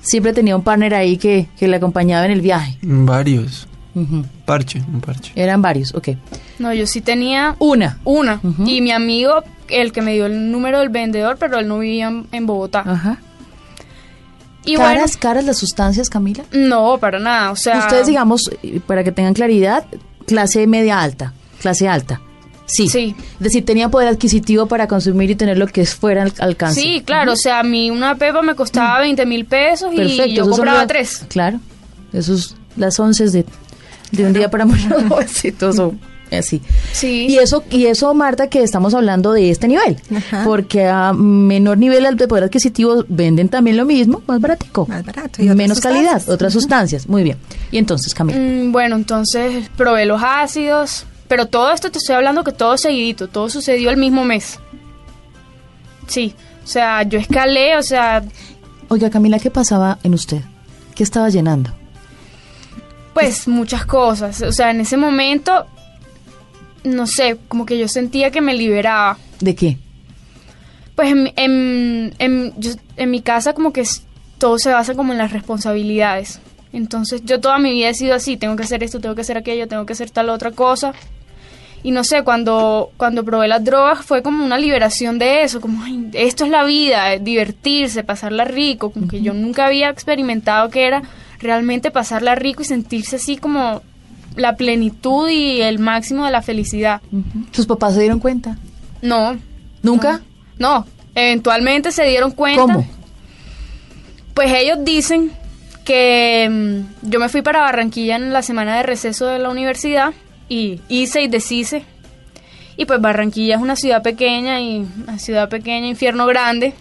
Siempre 0.00 0.32
tenía 0.32 0.56
un 0.56 0.62
partner 0.62 0.94
ahí 0.94 1.18
que, 1.18 1.48
que 1.58 1.68
le 1.68 1.76
acompañaba 1.76 2.24
en 2.24 2.30
el 2.32 2.40
viaje. 2.40 2.78
Varios. 2.82 3.68
Parche, 4.46 4.80
un 4.90 5.00
parche. 5.00 5.32
Eran 5.34 5.60
varios, 5.60 5.94
ok. 5.94 6.10
No, 6.58 6.72
yo 6.72 6.86
sí 6.86 7.00
tenía 7.02 7.56
Una. 7.58 7.98
una. 8.04 8.40
Y 8.64 8.80
mi 8.80 8.92
amigo, 8.92 9.42
el 9.68 9.92
que 9.92 10.00
me 10.00 10.14
dio 10.14 10.24
el 10.26 10.50
número 10.50 10.78
del 10.78 10.88
vendedor, 10.88 11.36
pero 11.38 11.58
él 11.58 11.68
no 11.68 11.80
vivía 11.80 12.08
en, 12.08 12.26
en 12.32 12.46
Bogotá. 12.46 12.82
Ajá. 12.86 13.18
Y 14.64 14.76
caras, 14.76 15.16
caras 15.16 15.44
las 15.44 15.58
sustancias, 15.58 16.10
Camila. 16.10 16.44
no, 16.52 16.98
para 16.98 17.18
nada. 17.18 17.50
O 17.50 17.56
sea, 17.56 17.78
Ustedes, 17.78 18.06
digamos, 18.06 18.50
para 18.86 19.02
que 19.04 19.12
tengan 19.12 19.34
claridad, 19.34 19.84
clase 20.26 20.66
media 20.66 21.00
alta, 21.00 21.32
clase 21.60 21.88
alta. 21.88 22.20
Sí. 22.66 22.88
Sí. 22.88 23.16
Es 23.18 23.40
decir, 23.40 23.64
tenía 23.64 23.88
poder 23.88 24.06
adquisitivo 24.08 24.66
para 24.66 24.86
consumir 24.86 25.30
y 25.30 25.34
tener 25.34 25.58
lo 25.58 25.66
que 25.66 25.84
fuera 25.86 26.22
al 26.22 26.32
alcance. 26.38 26.80
Sí, 26.80 27.02
claro, 27.04 27.32
o 27.32 27.36
sea, 27.36 27.58
a 27.58 27.62
mí 27.64 27.90
una 27.90 28.14
pepa 28.14 28.42
me 28.42 28.54
costaba 28.54 29.00
20 29.00 29.26
mil 29.26 29.44
pesos 29.44 29.92
y 29.92 30.34
yo 30.34 30.48
compraba 30.48 30.86
tres. 30.86 31.24
Claro. 31.28 31.58
Esos, 32.12 32.54
las 32.76 33.00
once 33.00 33.28
de, 33.28 33.44
de 34.12 34.24
un 34.24 34.32
día 34.32 34.50
para 34.50 34.66
morir. 34.66 34.88
Jovencitos, 35.08 35.78
o 35.80 35.94
así. 36.38 36.62
Sí. 36.92 37.26
Y 37.28 37.38
eso, 37.38 37.64
y 37.70 37.86
eso, 37.86 38.12
Marta, 38.14 38.48
que 38.48 38.62
estamos 38.62 38.94
hablando 38.94 39.32
de 39.32 39.50
este 39.50 39.68
nivel. 39.68 40.00
Ajá. 40.14 40.44
Porque 40.44 40.86
a 40.86 41.12
menor 41.12 41.78
nivel 41.78 42.16
de 42.16 42.28
poder 42.28 42.44
adquisitivo 42.44 43.04
venden 43.08 43.48
también 43.48 43.76
lo 43.76 43.84
mismo, 43.84 44.22
más 44.26 44.40
baratico. 44.40 44.86
Más 44.86 45.04
barato 45.04 45.42
y 45.42 45.48
Menos 45.48 45.80
calidad, 45.80 46.12
sustancias. 46.14 46.28
otras 46.34 46.52
sustancias. 46.52 47.08
Muy 47.08 47.22
bien. 47.22 47.38
Y 47.70 47.78
entonces, 47.78 48.14
Camila. 48.14 48.38
Mm, 48.38 48.72
bueno, 48.72 48.96
entonces 48.96 49.68
probé 49.76 50.06
los 50.06 50.22
ácidos, 50.24 51.06
pero 51.28 51.46
todo 51.46 51.72
esto 51.72 51.90
te 51.90 51.98
estoy 51.98 52.16
hablando 52.16 52.44
que 52.44 52.52
todo 52.52 52.76
seguidito, 52.78 53.28
todo 53.28 53.48
sucedió 53.50 53.90
el 53.90 53.96
mismo 53.96 54.24
mes. 54.24 54.58
Sí, 56.06 56.34
o 56.64 56.66
sea, 56.66 57.02
yo 57.04 57.18
escalé, 57.18 57.76
o 57.76 57.82
sea, 57.82 58.22
Oiga, 58.88 59.08
Camila, 59.08 59.38
¿qué 59.38 59.52
pasaba 59.52 59.98
en 60.02 60.14
usted? 60.14 60.40
¿Qué 60.96 61.04
estaba 61.04 61.28
llenando? 61.28 61.70
pues 63.14 63.46
muchas 63.48 63.84
cosas. 63.86 64.40
O 64.42 64.52
sea, 64.52 64.70
en 64.70 64.80
ese 64.80 64.96
momento, 64.96 65.66
no 66.84 67.06
sé, 67.06 67.36
como 67.48 67.66
que 67.66 67.78
yo 67.78 67.88
sentía 67.88 68.30
que 68.30 68.40
me 68.40 68.54
liberaba. 68.54 69.18
¿De 69.40 69.54
qué? 69.54 69.76
Pues 70.94 71.10
en, 71.12 71.32
en, 71.36 72.14
en, 72.18 72.54
yo- 72.58 72.72
en 72.96 73.10
mi 73.10 73.20
casa 73.22 73.52
como 73.54 73.72
que 73.72 73.84
todo 74.38 74.58
se 74.58 74.70
basa 74.72 74.94
como 74.94 75.12
en 75.12 75.18
las 75.18 75.32
responsabilidades. 75.32 76.40
Entonces 76.72 77.22
yo 77.24 77.40
toda 77.40 77.58
mi 77.58 77.72
vida 77.72 77.88
he 77.88 77.94
sido 77.94 78.14
así, 78.14 78.36
tengo 78.36 78.56
que 78.56 78.62
hacer 78.62 78.82
esto, 78.82 79.00
tengo 79.00 79.14
que 79.14 79.22
hacer 79.22 79.36
aquello, 79.36 79.66
tengo 79.68 79.86
que 79.86 79.92
hacer 79.92 80.10
tal 80.10 80.28
otra 80.30 80.50
cosa. 80.52 80.92
Y 81.82 81.92
no 81.92 82.04
sé, 82.04 82.22
cuando, 82.24 82.90
cuando 82.98 83.24
probé 83.24 83.48
las 83.48 83.64
drogas 83.64 84.04
fue 84.04 84.22
como 84.22 84.44
una 84.44 84.58
liberación 84.58 85.18
de 85.18 85.42
eso, 85.44 85.62
como 85.62 85.82
"Ay, 85.82 86.10
esto 86.12 86.44
es 86.44 86.50
la 86.50 86.62
vida, 86.64 87.14
eh, 87.14 87.18
divertirse, 87.20 88.04
pasarla 88.04 88.44
rico, 88.44 88.90
como 88.90 89.08
que 89.08 89.22
yo 89.22 89.32
nunca 89.32 89.64
había 89.66 89.88
experimentado 89.88 90.68
que 90.68 90.84
era 90.86 91.02
realmente 91.38 91.90
pasarla 91.90 92.34
rico 92.34 92.60
y 92.60 92.66
sentirse 92.66 93.16
así 93.16 93.38
como 93.38 93.80
la 94.40 94.56
plenitud 94.56 95.28
y 95.28 95.60
el 95.60 95.78
máximo 95.78 96.24
de 96.24 96.30
la 96.30 96.42
felicidad. 96.42 97.00
¿Sus 97.52 97.66
papás 97.66 97.94
se 97.94 98.00
dieron 98.00 98.18
cuenta? 98.18 98.58
No, 99.02 99.38
¿Nunca? 99.82 100.20
no, 100.58 100.86
eventualmente 101.14 101.92
se 101.92 102.04
dieron 102.04 102.32
cuenta. 102.32 102.62
¿Cómo? 102.62 102.86
Pues 104.34 104.52
ellos 104.52 104.78
dicen 104.82 105.32
que 105.84 106.48
mm, 106.50 107.10
yo 107.10 107.20
me 107.20 107.28
fui 107.28 107.42
para 107.42 107.60
Barranquilla 107.60 108.16
en 108.16 108.32
la 108.32 108.42
semana 108.42 108.76
de 108.76 108.82
receso 108.82 109.26
de 109.26 109.38
la 109.38 109.48
universidad 109.48 110.12
y 110.48 110.80
hice 110.88 111.22
y 111.22 111.28
deshice. 111.28 111.84
Y 112.76 112.86
pues 112.86 113.00
Barranquilla 113.00 113.56
es 113.56 113.60
una 113.60 113.76
ciudad 113.76 114.02
pequeña 114.02 114.60
y 114.60 114.86
una 115.02 115.18
ciudad 115.18 115.48
pequeña, 115.48 115.86
infierno 115.86 116.26
grande. 116.26 116.74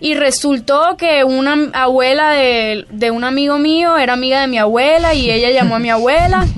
Y 0.00 0.14
resultó 0.14 0.96
que 0.96 1.24
una 1.24 1.70
abuela 1.72 2.30
de, 2.30 2.86
de 2.90 3.10
un 3.10 3.24
amigo 3.24 3.58
mío 3.58 3.96
era 3.96 4.12
amiga 4.12 4.40
de 4.40 4.46
mi 4.46 4.58
abuela 4.58 5.14
y 5.14 5.30
ella 5.30 5.50
llamó 5.50 5.76
a 5.76 5.78
mi 5.78 5.90
abuela. 5.90 6.46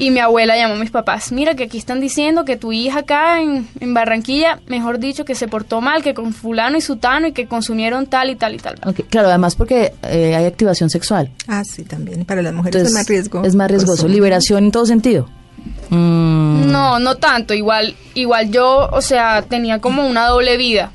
Y 0.00 0.12
mi 0.12 0.20
abuela 0.20 0.56
llamó 0.56 0.74
a 0.74 0.76
mis 0.76 0.92
papás. 0.92 1.32
Mira 1.32 1.56
que 1.56 1.64
aquí 1.64 1.76
están 1.76 1.98
diciendo 2.00 2.44
que 2.44 2.56
tu 2.56 2.70
hija 2.70 3.00
acá 3.00 3.40
en, 3.42 3.66
en 3.80 3.94
Barranquilla, 3.94 4.60
mejor 4.68 5.00
dicho, 5.00 5.24
que 5.24 5.34
se 5.34 5.48
portó 5.48 5.80
mal, 5.80 6.04
que 6.04 6.14
con 6.14 6.32
fulano 6.32 6.78
y 6.78 6.80
sutano 6.80 7.26
y 7.26 7.32
que 7.32 7.48
consumieron 7.48 8.06
tal 8.06 8.30
y 8.30 8.36
tal 8.36 8.54
y 8.54 8.58
tal. 8.58 8.76
Claro, 9.10 9.26
además 9.26 9.56
porque 9.56 9.92
eh, 10.04 10.36
hay 10.36 10.44
activación 10.44 10.88
sexual. 10.88 11.32
Ah, 11.48 11.64
sí, 11.64 11.82
también. 11.82 12.24
Para 12.24 12.42
las 12.42 12.54
mujeres 12.54 12.76
Entonces, 12.76 12.92
es 12.92 12.94
más 13.00 13.08
riesgo. 13.08 13.44
Es 13.44 13.54
más 13.56 13.68
riesgoso. 13.68 14.02
Pues, 14.02 14.12
Liberación 14.12 14.66
en 14.66 14.70
todo 14.70 14.86
sentido. 14.86 15.28
Mm, 15.90 16.70
No, 16.70 17.00
no 17.00 17.16
tanto. 17.16 17.52
Igual, 17.54 17.96
igual 18.14 18.52
yo, 18.52 18.88
o 18.92 19.00
sea, 19.00 19.42
tenía 19.42 19.80
como 19.80 20.06
una 20.06 20.26
doble 20.28 20.56
vida. 20.56 20.92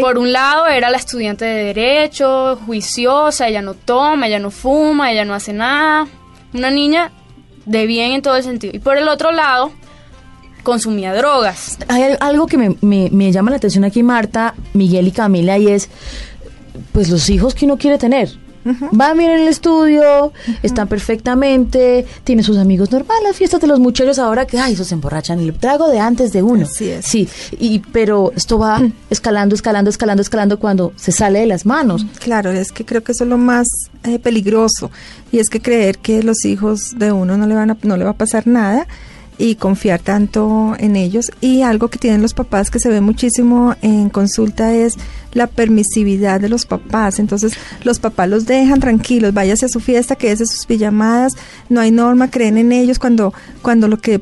Por 0.00 0.18
un 0.18 0.32
lado 0.32 0.66
era 0.66 0.88
la 0.90 0.96
estudiante 0.98 1.44
de 1.44 1.64
derecho, 1.64 2.56
juiciosa, 2.64 3.48
ella 3.48 3.60
no 3.60 3.74
toma, 3.74 4.28
ella 4.28 4.38
no 4.38 4.50
fuma, 4.50 5.10
ella 5.10 5.24
no 5.24 5.34
hace 5.34 5.52
nada. 5.52 6.06
Una 6.52 6.70
niña 6.70 7.10
de 7.66 7.86
bien 7.86 8.12
en 8.12 8.22
todo 8.22 8.36
el 8.36 8.44
sentido. 8.44 8.72
Y 8.76 8.78
por 8.78 8.96
el 8.98 9.08
otro 9.08 9.32
lado, 9.32 9.72
consumía 10.62 11.12
drogas. 11.14 11.78
Hay 11.88 12.02
al- 12.04 12.18
algo 12.20 12.46
que 12.46 12.56
me, 12.56 12.76
me- 12.80 13.10
me 13.10 13.32
llama 13.32 13.50
la 13.50 13.56
atención 13.56 13.84
aquí, 13.84 14.02
Marta, 14.02 14.54
Miguel 14.74 15.08
y 15.08 15.12
Camila, 15.12 15.58
y 15.58 15.68
es, 15.68 15.88
pues 16.92 17.10
los 17.10 17.28
hijos 17.28 17.54
que 17.54 17.64
uno 17.64 17.76
quiere 17.76 17.98
tener. 17.98 18.30
Van 18.92 19.18
bien 19.18 19.30
en 19.30 19.40
el 19.40 19.48
estudio, 19.48 20.32
están 20.62 20.88
perfectamente, 20.88 22.06
tiene 22.24 22.42
sus 22.42 22.58
amigos 22.58 22.90
normales, 22.90 23.22
las 23.24 23.36
fiestas 23.36 23.60
de 23.60 23.66
los 23.66 23.78
muchachos 23.78 24.18
ahora 24.18 24.46
que, 24.46 24.58
ay, 24.58 24.74
esos 24.74 24.88
se 24.88 24.94
emborrachan, 24.94 25.38
el 25.40 25.52
trago 25.54 25.88
de 25.88 25.98
antes 26.00 26.32
de 26.32 26.42
uno. 26.42 26.64
Así 26.64 26.88
es. 26.88 27.04
Sí, 27.04 27.28
y, 27.58 27.80
pero 27.80 28.32
esto 28.34 28.58
va 28.58 28.82
escalando, 29.10 29.54
escalando, 29.54 29.90
escalando, 29.90 30.22
escalando 30.22 30.58
cuando 30.58 30.92
se 30.96 31.12
sale 31.12 31.40
de 31.40 31.46
las 31.46 31.66
manos. 31.66 32.06
Claro, 32.20 32.50
es 32.50 32.72
que 32.72 32.84
creo 32.84 33.02
que 33.02 33.12
eso 33.12 33.24
es 33.24 33.30
lo 33.30 33.38
más 33.38 33.66
eh, 34.04 34.18
peligroso 34.18 34.90
y 35.32 35.38
es 35.38 35.48
que 35.48 35.60
creer 35.60 35.98
que 35.98 36.22
los 36.22 36.44
hijos 36.44 36.94
de 36.96 37.12
uno 37.12 37.36
no 37.36 37.46
le 37.46 37.54
van 37.54 37.70
a, 37.70 37.78
no 37.82 37.96
le 37.96 38.04
va 38.04 38.10
a 38.10 38.16
pasar 38.16 38.46
nada 38.46 38.86
y 39.38 39.56
confiar 39.56 40.00
tanto 40.00 40.74
en 40.78 40.96
ellos. 40.96 41.32
Y 41.40 41.62
algo 41.62 41.88
que 41.88 41.98
tienen 41.98 42.22
los 42.22 42.34
papás 42.34 42.70
que 42.70 42.78
se 42.78 42.88
ve 42.88 43.00
muchísimo 43.00 43.74
en 43.82 44.10
consulta 44.10 44.74
es 44.74 44.96
la 45.32 45.46
permisividad 45.46 46.40
de 46.40 46.48
los 46.48 46.66
papás. 46.66 47.18
Entonces 47.18 47.54
los 47.82 47.98
papás 47.98 48.28
los 48.28 48.46
dejan 48.46 48.80
tranquilos 48.80 49.34
váyase 49.34 49.66
a 49.66 49.68
su 49.68 49.80
fiesta 49.80 50.16
quédese 50.16 50.46
sus 50.46 50.66
pijamadas 50.66 51.34
no 51.68 51.80
hay 51.80 51.90
norma 51.90 52.30
creen 52.30 52.58
en 52.58 52.72
ellos 52.72 52.98
cuando 52.98 53.34
cuando 53.62 53.88
lo 53.88 53.98
que 53.98 54.20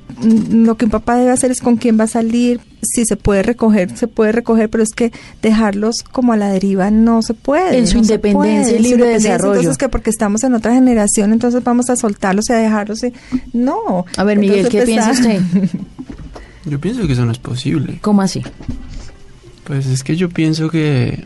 lo 0.51 0.77
que 0.77 0.87
un 0.87 0.91
papá 0.91 1.17
debe 1.17 1.31
hacer 1.31 1.51
es 1.51 1.61
con 1.61 1.77
quién 1.77 1.99
va 1.99 2.05
a 2.05 2.09
salir 2.09 2.61
si 2.83 3.05
se 3.07 3.17
puede 3.17 3.43
recoger, 3.45 3.97
se 3.97 4.09
puede 4.09 4.33
recoger, 4.33 4.69
pero 4.69 4.83
es 4.83 4.91
que 4.91 5.13
dejarlos 5.41 6.03
como 6.11 6.33
a 6.33 6.37
la 6.37 6.49
deriva 6.51 6.91
no 6.91 7.23
se 7.23 7.33
puede. 7.35 7.79
En 7.79 7.87
su 7.87 7.95
no 7.99 8.01
independencia 8.03 8.65
su 8.77 8.83
libre 8.83 8.91
independencia. 8.91 9.33
desarrollo. 9.33 9.61
Entonces, 9.61 9.79
que 9.79 9.89
porque 9.89 10.11
estamos 10.11 10.43
en 10.45 10.55
otra 10.55 10.75
generación, 10.75 11.33
entonces 11.33 11.63
vamos 11.63 11.89
a 11.91 11.97
soltarlos 11.97 12.51
y 12.51 12.53
a 12.53 12.57
dejarlos. 12.57 13.03
y- 13.05 13.13
No. 13.53 14.05
A 14.17 14.25
ver, 14.25 14.39
Miguel, 14.39 14.67
Entonces, 14.67 14.81
¿qué 14.81 14.87
piensa 14.87 15.11
usted? 15.13 15.41
Yo 16.65 16.81
pienso 16.81 17.07
que 17.07 17.13
eso 17.13 17.25
no 17.25 17.33
es 17.33 17.39
posible. 17.39 17.99
¿Cómo 18.03 18.23
así? 18.23 18.43
Pues 19.65 19.87
es 19.87 20.03
que 20.03 20.17
yo 20.17 20.29
pienso 20.29 20.69
que 20.71 21.25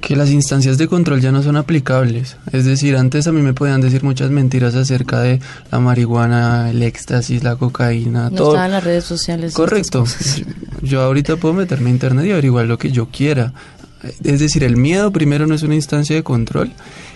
que 0.00 0.16
las 0.16 0.30
instancias 0.30 0.78
de 0.78 0.88
control 0.88 1.20
ya 1.20 1.30
no 1.32 1.42
son 1.42 1.56
aplicables. 1.56 2.36
Es 2.52 2.64
decir, 2.64 2.96
antes 2.96 3.26
a 3.26 3.32
mí 3.32 3.42
me 3.42 3.52
podían 3.54 3.80
decir 3.80 4.02
muchas 4.02 4.30
mentiras 4.30 4.74
acerca 4.74 5.20
de 5.20 5.40
la 5.70 5.78
marihuana, 5.78 6.70
el 6.70 6.82
éxtasis, 6.82 7.44
la 7.44 7.56
cocaína, 7.56 8.30
No 8.30 8.36
todo. 8.36 8.48
estaba 8.52 8.66
en 8.66 8.72
las 8.72 8.84
redes 8.84 9.04
sociales. 9.04 9.52
Correcto. 9.54 10.04
Yo 10.82 11.02
ahorita 11.02 11.36
puedo 11.36 11.54
meterme 11.54 11.90
a 11.90 11.92
internet 11.92 12.26
y 12.26 12.32
averiguar 12.32 12.66
lo 12.66 12.78
que 12.78 12.90
yo 12.90 13.06
quiera. 13.10 13.52
Es 14.24 14.40
decir, 14.40 14.64
el 14.64 14.76
miedo 14.76 15.12
primero 15.12 15.46
no 15.46 15.54
es 15.54 15.62
una 15.62 15.74
instancia 15.74 16.16
de 16.16 16.22
control 16.22 16.72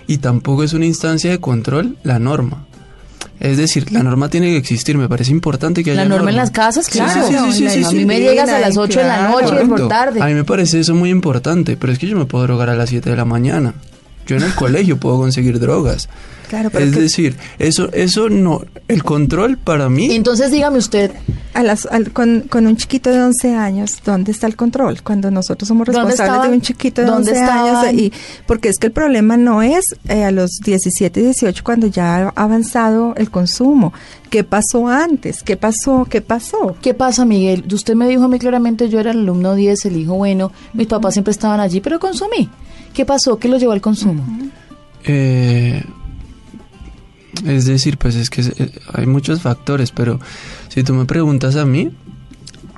y 0.06 0.18
tampoco 0.18 0.62
es 0.64 0.74
una 0.74 0.84
instancia 0.84 1.30
de 1.30 1.40
control 1.40 1.96
la 2.02 2.18
norma. 2.18 2.66
Es 3.40 3.56
decir, 3.56 3.90
la 3.92 4.02
norma 4.02 4.28
tiene 4.28 4.46
que 4.46 4.56
existir, 4.56 4.96
me 4.96 5.08
parece 5.08 5.32
importante 5.32 5.82
que 5.82 5.90
haya 5.90 6.02
La 6.04 6.08
norma 6.08 6.30
en 6.30 6.36
las 6.36 6.50
casas, 6.50 6.86
Sí, 6.86 6.92
claro. 6.92 7.26
sí, 7.26 7.34
sí, 7.34 7.52
sí, 7.52 7.68
sí, 7.70 7.84
a 7.84 7.88
sí, 7.88 7.96
mí 7.96 8.04
me 8.06 8.20
llegas 8.20 8.48
a 8.48 8.60
las 8.60 8.70
claro, 8.74 8.82
8 8.82 9.00
de 9.00 9.06
la 9.06 9.28
noche 9.28 9.54
y 9.58 9.62
es 9.62 9.68
por 9.68 9.88
tarde. 9.88 10.22
A 10.22 10.26
mí 10.26 10.34
me 10.34 10.44
parece 10.44 10.80
eso 10.80 10.94
muy 10.94 11.10
importante, 11.10 11.76
pero 11.76 11.92
es 11.92 11.98
que 11.98 12.06
yo 12.06 12.16
me 12.16 12.26
puedo 12.26 12.44
drogar 12.44 12.70
a 12.70 12.76
las 12.76 12.88
7 12.90 13.10
de 13.10 13.16
la 13.16 13.24
mañana. 13.24 13.74
Yo 14.26 14.36
en 14.36 14.42
el 14.44 14.54
colegio 14.54 14.96
puedo 14.98 15.18
conseguir 15.18 15.58
drogas. 15.58 16.08
Claro, 16.48 16.70
pero 16.70 16.84
es 16.84 16.92
que- 16.94 17.00
decir, 17.00 17.36
eso 17.58 17.90
eso 17.92 18.28
no 18.28 18.62
el 18.88 19.02
control 19.02 19.56
para 19.56 19.88
mí 19.88 20.14
Entonces 20.14 20.50
dígame 20.50 20.78
usted, 20.78 21.10
a 21.54 21.62
las, 21.62 21.86
al- 21.86 22.10
con, 22.12 22.42
con 22.50 22.66
un 22.66 22.76
chiquito 22.76 23.10
de 23.10 23.22
11 23.22 23.54
años, 23.54 23.98
¿dónde 24.04 24.32
está 24.32 24.46
el 24.46 24.56
control? 24.56 25.02
Cuando 25.02 25.30
nosotros 25.30 25.66
somos 25.68 25.86
¿Dónde 25.86 26.00
responsables 26.00 26.32
estaban? 26.34 26.50
de 26.50 26.56
un 26.56 26.60
chiquito 26.62 27.00
de 27.02 27.06
¿Dónde 27.06 27.30
11 27.32 27.42
años. 27.44 27.66
estaban? 27.68 27.98
Y, 27.98 28.12
porque 28.46 28.68
es 28.68 28.78
que 28.78 28.88
el 28.88 28.92
problema 28.92 29.36
no 29.36 29.62
es 29.62 29.84
eh, 30.08 30.24
a 30.24 30.30
los 30.30 30.50
17, 30.64 31.22
18 31.22 31.62
cuando 31.64 31.86
ya 31.86 32.16
ha 32.16 32.28
avanzado 32.36 33.14
el 33.16 33.30
consumo. 33.30 33.92
¿Qué 34.30 34.42
pasó 34.44 34.88
antes? 34.88 35.42
¿Qué 35.42 35.56
pasó? 35.56 36.06
¿Qué 36.10 36.20
pasó? 36.20 36.76
¿qué 36.82 36.92
pasa, 36.92 37.24
Miguel? 37.24 37.64
Usted 37.72 37.94
me 37.94 38.08
dijo 38.08 38.24
a 38.24 38.28
mí 38.28 38.38
claramente, 38.38 38.88
yo 38.88 38.98
era 39.00 39.12
el 39.12 39.18
alumno 39.20 39.54
10, 39.54 39.84
el 39.86 39.96
hijo 39.96 40.14
bueno, 40.14 40.50
mis 40.72 40.88
papás 40.88 41.14
siempre 41.14 41.30
estaban 41.30 41.60
allí, 41.60 41.80
pero 41.80 41.98
consumí. 42.00 42.48
¿Qué 42.92 43.04
pasó? 43.04 43.38
¿Qué 43.38 43.48
lo 43.48 43.56
llevó 43.58 43.72
al 43.72 43.80
consumo? 43.80 44.24
Eh, 45.04 45.82
es 47.46 47.64
decir, 47.66 47.96
pues 47.98 48.14
es 48.16 48.30
que 48.30 48.42
eh, 48.42 48.70
hay 48.92 49.06
muchos 49.06 49.40
factores, 49.42 49.90
pero 49.90 50.20
si 50.68 50.82
tú 50.82 50.94
me 50.94 51.04
preguntas 51.04 51.56
a 51.56 51.64
mí, 51.66 51.90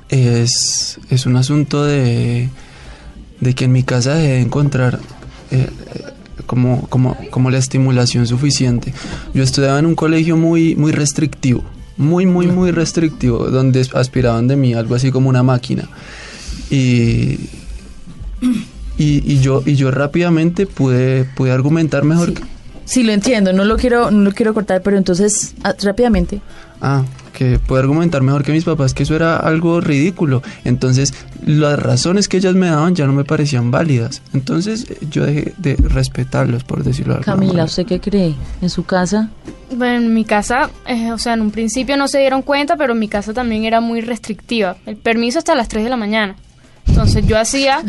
es, 0.09 0.99
es 1.09 1.25
un 1.25 1.35
asunto 1.35 1.83
de, 1.83 2.49
de 3.39 3.53
que 3.55 3.65
en 3.65 3.71
mi 3.71 3.83
casa 3.83 4.15
dejé 4.15 4.33
de 4.33 4.41
encontrar 4.41 4.99
eh, 5.51 5.67
eh, 5.95 6.03
como, 6.45 6.87
como, 6.89 7.17
como 7.29 7.51
la 7.51 7.57
estimulación 7.57 8.25
suficiente. 8.27 8.93
Yo 9.33 9.43
estudiaba 9.43 9.79
en 9.79 9.85
un 9.85 9.95
colegio 9.95 10.37
muy, 10.37 10.75
muy 10.75 10.91
restrictivo, 10.91 11.63
muy, 11.97 12.25
muy, 12.25 12.47
muy 12.47 12.71
restrictivo, 12.71 13.49
donde 13.49 13.85
aspiraban 13.93 14.47
de 14.47 14.55
mí 14.55 14.73
algo 14.73 14.95
así 14.95 15.11
como 15.11 15.29
una 15.29 15.43
máquina. 15.43 15.89
Y, 16.69 17.39
y, 18.97 19.23
y 19.33 19.39
yo, 19.41 19.61
y 19.65 19.75
yo 19.75 19.91
rápidamente 19.91 20.65
pude, 20.67 21.23
pude 21.25 21.51
argumentar 21.51 22.03
mejor. 22.03 22.33
que- 22.33 22.43
Sí, 22.87 23.03
lo 23.03 23.11
entiendo, 23.11 23.51
no 23.51 23.65
lo 23.65 23.75
quiero, 23.75 24.11
no 24.11 24.21
lo 24.23 24.31
quiero 24.31 24.53
cortar, 24.53 24.81
pero 24.81 24.97
entonces, 24.97 25.53
ah, 25.63 25.75
rápidamente. 25.83 26.39
Ah, 26.79 27.03
que 27.33 27.59
pude 27.59 27.79
argumentar 27.79 28.21
mejor 28.23 28.43
que 28.43 28.53
mis 28.53 28.63
papás 28.63 28.93
que 28.93 29.03
eso 29.03 29.13
era 29.13 29.35
algo 29.37 29.81
ridículo. 29.81 30.41
Entonces, 30.63 31.13
las 31.45 31.77
razones 31.77 32.29
que 32.29 32.37
ellas 32.37 32.55
me 32.55 32.67
daban 32.67 32.95
ya 32.95 33.05
no 33.05 33.11
me 33.11 33.25
parecían 33.25 33.71
válidas. 33.71 34.21
Entonces, 34.33 34.87
yo 35.11 35.25
dejé 35.25 35.53
de 35.57 35.75
respetarlos, 35.75 36.63
por 36.63 36.83
decirlo 36.85 37.13
de 37.13 37.19
alguna 37.19 37.33
Camila, 37.33 37.51
manera. 37.51 37.65
¿usted 37.65 37.85
qué 37.85 37.99
cree? 37.99 38.35
¿En 38.61 38.69
su 38.69 38.85
casa? 38.85 39.29
Bueno, 39.75 40.05
en 40.05 40.13
mi 40.13 40.23
casa, 40.23 40.69
eh, 40.87 41.11
o 41.11 41.17
sea, 41.17 41.33
en 41.33 41.41
un 41.41 41.51
principio 41.51 41.97
no 41.97 42.07
se 42.07 42.19
dieron 42.19 42.41
cuenta, 42.41 42.77
pero 42.77 42.95
mi 42.95 43.09
casa 43.09 43.33
también 43.33 43.65
era 43.65 43.81
muy 43.81 43.99
restrictiva. 43.99 44.77
El 44.85 44.95
permiso 44.95 45.39
hasta 45.39 45.55
las 45.55 45.67
3 45.67 45.83
de 45.83 45.89
la 45.89 45.97
mañana. 45.97 46.37
Entonces 46.87 47.25
yo 47.27 47.37
hacía, 47.37 47.83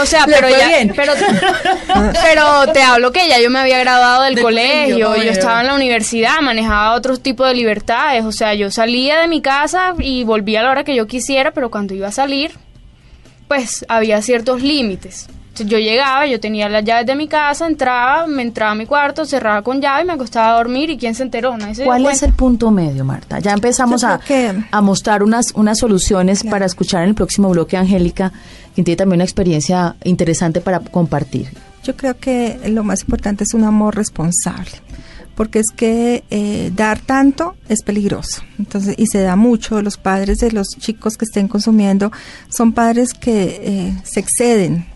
o 0.00 0.06
sea, 0.06 0.24
pero 0.26 0.48
ya, 0.48 0.68
bien. 0.68 0.92
pero, 0.94 1.12
pero 2.22 2.72
te 2.72 2.82
hablo 2.82 3.12
que 3.12 3.28
ya 3.28 3.40
yo 3.40 3.50
me 3.50 3.60
había 3.60 3.78
graduado 3.78 4.24
del 4.24 4.34
Del 4.34 4.44
colegio, 4.44 5.08
colegio, 5.08 5.24
yo 5.24 5.30
estaba 5.30 5.60
en 5.60 5.66
la 5.68 5.74
universidad, 5.74 6.40
manejaba 6.40 6.94
otro 6.94 7.16
tipo 7.16 7.44
de 7.44 7.54
libertades, 7.54 8.24
o 8.24 8.32
sea, 8.32 8.54
yo 8.54 8.70
salía 8.70 9.20
de 9.20 9.28
mi 9.28 9.40
casa 9.40 9.94
y 9.98 10.24
volvía 10.24 10.60
a 10.60 10.62
la 10.64 10.70
hora 10.70 10.84
que 10.84 10.96
yo 10.96 11.06
quisiera, 11.06 11.52
pero 11.52 11.70
cuando 11.70 11.94
iba 11.94 12.08
a 12.08 12.12
salir, 12.12 12.52
pues 13.48 13.84
había 13.88 14.20
ciertos 14.22 14.62
límites. 14.62 15.28
Entonces, 15.54 15.70
yo 15.70 15.78
llegaba, 15.78 16.26
yo 16.26 16.40
tenía 16.40 16.68
las 16.68 16.82
llaves 16.84 17.06
de 17.06 17.14
mi 17.14 17.28
casa, 17.28 17.68
entraba, 17.68 18.26
me 18.26 18.42
entraba 18.42 18.72
a 18.72 18.74
mi 18.74 18.86
cuarto, 18.86 19.24
cerraba 19.24 19.62
con 19.62 19.80
llave 19.80 20.02
y 20.02 20.04
me 20.04 20.14
acostaba 20.14 20.50
a 20.52 20.56
dormir 20.56 20.90
y 20.90 20.98
quién 20.98 21.14
se 21.14 21.22
enteró, 21.22 21.56
nadie 21.56 21.76
se 21.76 21.84
¿Cuál 21.84 22.00
es 22.02 22.06
cuenta. 22.08 22.26
el 22.26 22.32
punto 22.32 22.70
medio, 22.72 23.04
Marta? 23.04 23.38
Ya 23.38 23.52
empezamos 23.52 24.02
a, 24.02 24.18
que- 24.18 24.52
a 24.68 24.80
mostrar 24.80 25.22
unas, 25.22 25.52
unas 25.54 25.78
soluciones 25.78 26.40
Claro. 26.40 26.50
para 26.56 26.66
escuchar 26.66 27.04
en 27.04 27.10
el 27.10 27.14
próximo 27.14 27.50
bloque 27.50 27.76
a 27.76 27.80
Angélica, 27.82 28.32
quien 28.74 28.84
tiene 28.84 28.96
también 28.96 29.18
una 29.18 29.24
experiencia 29.24 29.94
interesante 30.02 30.60
para 30.60 30.80
compartir. 30.80 31.50
Yo 31.84 31.94
creo 31.96 32.18
que 32.18 32.58
lo 32.66 32.82
más 32.82 33.02
importante 33.02 33.44
es 33.44 33.54
un 33.54 33.62
amor 33.62 33.94
responsable, 33.94 34.72
porque 35.36 35.60
es 35.60 35.66
que 35.76 36.24
eh, 36.30 36.72
dar 36.74 36.98
tanto 36.98 37.54
es 37.68 37.82
peligroso. 37.84 38.42
Entonces, 38.58 38.96
y 38.98 39.06
se 39.06 39.20
da 39.22 39.36
mucho. 39.36 39.80
Los 39.82 39.98
padres 39.98 40.38
de 40.38 40.50
los 40.50 40.66
chicos 40.80 41.16
que 41.16 41.26
estén 41.26 41.46
consumiendo 41.46 42.10
son 42.48 42.72
padres 42.72 43.14
que 43.14 43.60
eh, 43.62 43.94
se 44.02 44.18
exceden 44.18 44.86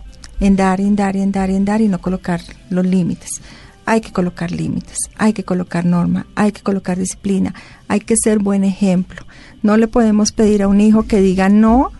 en 0.40 0.56
dar, 0.56 0.80
en 0.80 0.96
dar, 0.96 1.16
en 1.16 1.32
dar, 1.32 1.50
en 1.50 1.64
dar 1.64 1.80
y 1.80 1.88
no 1.88 2.00
colocar 2.00 2.40
los 2.70 2.86
límites. 2.86 3.40
Hay 3.86 4.00
que 4.00 4.12
colocar 4.12 4.50
límites, 4.50 4.98
hay 5.16 5.32
que 5.32 5.44
colocar 5.44 5.84
norma, 5.84 6.26
hay 6.34 6.52
que 6.52 6.62
colocar 6.62 6.98
disciplina, 6.98 7.54
hay 7.88 8.00
que 8.00 8.16
ser 8.16 8.38
buen 8.38 8.64
ejemplo. 8.64 9.22
No 9.62 9.76
le 9.76 9.88
podemos 9.88 10.32
pedir 10.32 10.62
a 10.62 10.68
un 10.68 10.80
hijo 10.80 11.04
que 11.04 11.20
diga 11.20 11.48
no 11.48 11.92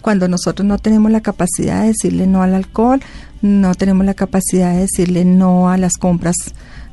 cuando 0.00 0.28
nosotros 0.28 0.66
no 0.66 0.78
tenemos 0.78 1.10
la 1.10 1.22
capacidad 1.22 1.80
de 1.80 1.88
decirle 1.88 2.26
no 2.26 2.42
al 2.42 2.54
alcohol, 2.54 3.00
no 3.40 3.74
tenemos 3.74 4.04
la 4.06 4.14
capacidad 4.14 4.72
de 4.74 4.80
decirle 4.80 5.24
no 5.24 5.70
a 5.70 5.76
las 5.76 5.94
compras, 5.94 6.36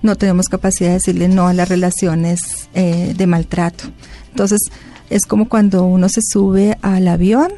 no 0.01 0.15
tenemos 0.15 0.47
capacidad 0.47 0.89
de 0.89 0.95
decirle 0.95 1.27
no 1.27 1.47
a 1.47 1.53
las 1.53 1.69
relaciones 1.69 2.69
eh, 2.73 3.13
de 3.15 3.27
maltrato. 3.27 3.83
Entonces, 4.29 4.59
es 5.09 5.25
como 5.25 5.49
cuando 5.49 5.83
uno 5.83 6.07
se 6.09 6.21
sube 6.21 6.77
al 6.81 7.07
avión 7.09 7.51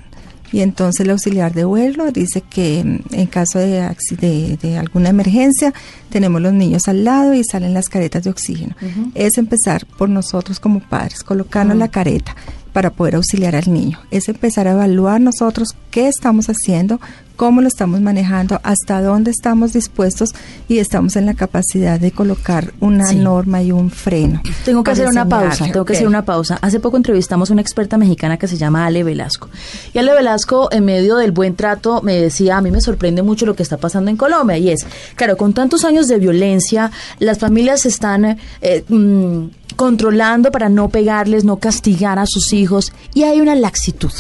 y 0.54 0.62
entonces 0.62 1.02
el 1.02 1.10
auxiliar 1.10 1.54
de 1.54 1.66
vuelo 1.66 2.12
dice 2.12 2.42
que 2.42 2.84
mm, 2.84 3.16
en 3.16 3.28
caso 3.28 3.60
de, 3.60 3.90
de, 4.22 4.58
de 4.62 4.78
alguna 4.78 5.10
emergencia 5.10 5.74
tenemos 6.10 6.40
los 6.42 6.54
niños 6.54 6.88
al 6.88 7.04
lado 7.04 7.34
y 7.34 7.44
salen 7.44 7.74
las 7.74 7.90
caretas 7.90 8.24
de 8.24 8.30
oxígeno. 8.30 8.76
Es 9.16 9.38
empezar 9.40 9.86
por 9.98 10.10
nosotros 10.10 10.60
como 10.60 10.80
padres, 10.80 11.24
colocarnos 11.24 11.76
la 11.76 11.90
careta 11.90 12.36
para 12.72 12.92
poder 12.92 13.16
auxiliar 13.16 13.56
al 13.56 13.74
niño. 13.74 14.00
Es 14.12 14.30
empezar 14.30 14.68
a 14.68 14.72
evaluar 14.72 15.20
nosotros 15.22 15.76
qué 15.90 16.08
estamos 16.08 16.48
haciendo, 16.48 17.00
cómo 17.36 17.62
lo 17.62 17.68
estamos 17.68 18.02
manejando, 18.02 18.60
hasta 18.64 19.02
dónde 19.02 19.32
estamos 19.32 19.74
dispuestos 19.74 20.30
y 20.68 20.78
estamos 20.80 21.16
en 21.16 21.26
la 21.26 21.34
capacidad 21.34 22.00
de 22.00 22.12
colocar 22.12 22.74
una 22.80 23.08
Sí. 23.08 23.16
norma 23.16 23.62
y 23.64 23.72
un 23.72 23.90
freno. 23.90 24.42
Tengo 24.66 24.84
que 24.84 24.92
hacer 24.92 25.08
una 25.08 25.28
pausa, 25.28 25.66
tengo 25.66 25.86
que 25.86 25.94
hacer 25.94 26.08
una 26.08 26.24
pausa. 26.26 26.58
Hace 26.62 26.80
poco 26.80 26.98
entrevistamos 26.98 27.50
a 27.50 27.54
una 27.54 27.62
experta 27.62 27.98
mexicana 27.98 28.38
que 28.38 28.48
se 28.48 28.58
llama 28.58 28.86
Ale 28.86 29.04
Velasco. 29.04 29.50
Y 29.94 29.98
Ale 30.00 30.14
Velasco, 30.14 30.70
en 30.72 30.86
medio 30.86 31.18
del 31.18 31.32
buen 31.32 31.56
trato, 31.56 32.02
me 32.02 32.14
decía, 32.20 32.58
a 32.58 32.62
mí 32.62 32.72
me 32.72 32.82
sorprende 32.82 33.24
mucho 33.24 33.46
lo 33.46 33.56
que 33.56 33.64
está 33.64 33.78
pasando 33.78 34.10
en 34.12 34.18
Colombia. 34.18 34.58
Y 34.58 34.70
es, 34.70 34.86
claro, 35.16 35.38
con 35.38 35.54
tantos 35.54 35.84
años 35.86 36.08
de 36.08 36.20
violencia, 36.20 36.92
las 37.20 37.40
familias 37.40 37.82
se 37.82 37.90
están 37.90 38.38
eh, 38.62 38.84
mm, 38.88 39.46
controlando 39.76 40.52
para 40.52 40.70
no 40.70 40.90
pegarles, 40.90 41.44
no 41.44 41.58
castigar 41.58 42.20
a 42.20 42.26
sus 42.26 42.54
hijos. 42.54 42.94
Y 43.14 43.24
hay 43.24 43.42
una 43.42 43.56
laxitud. 43.56 44.12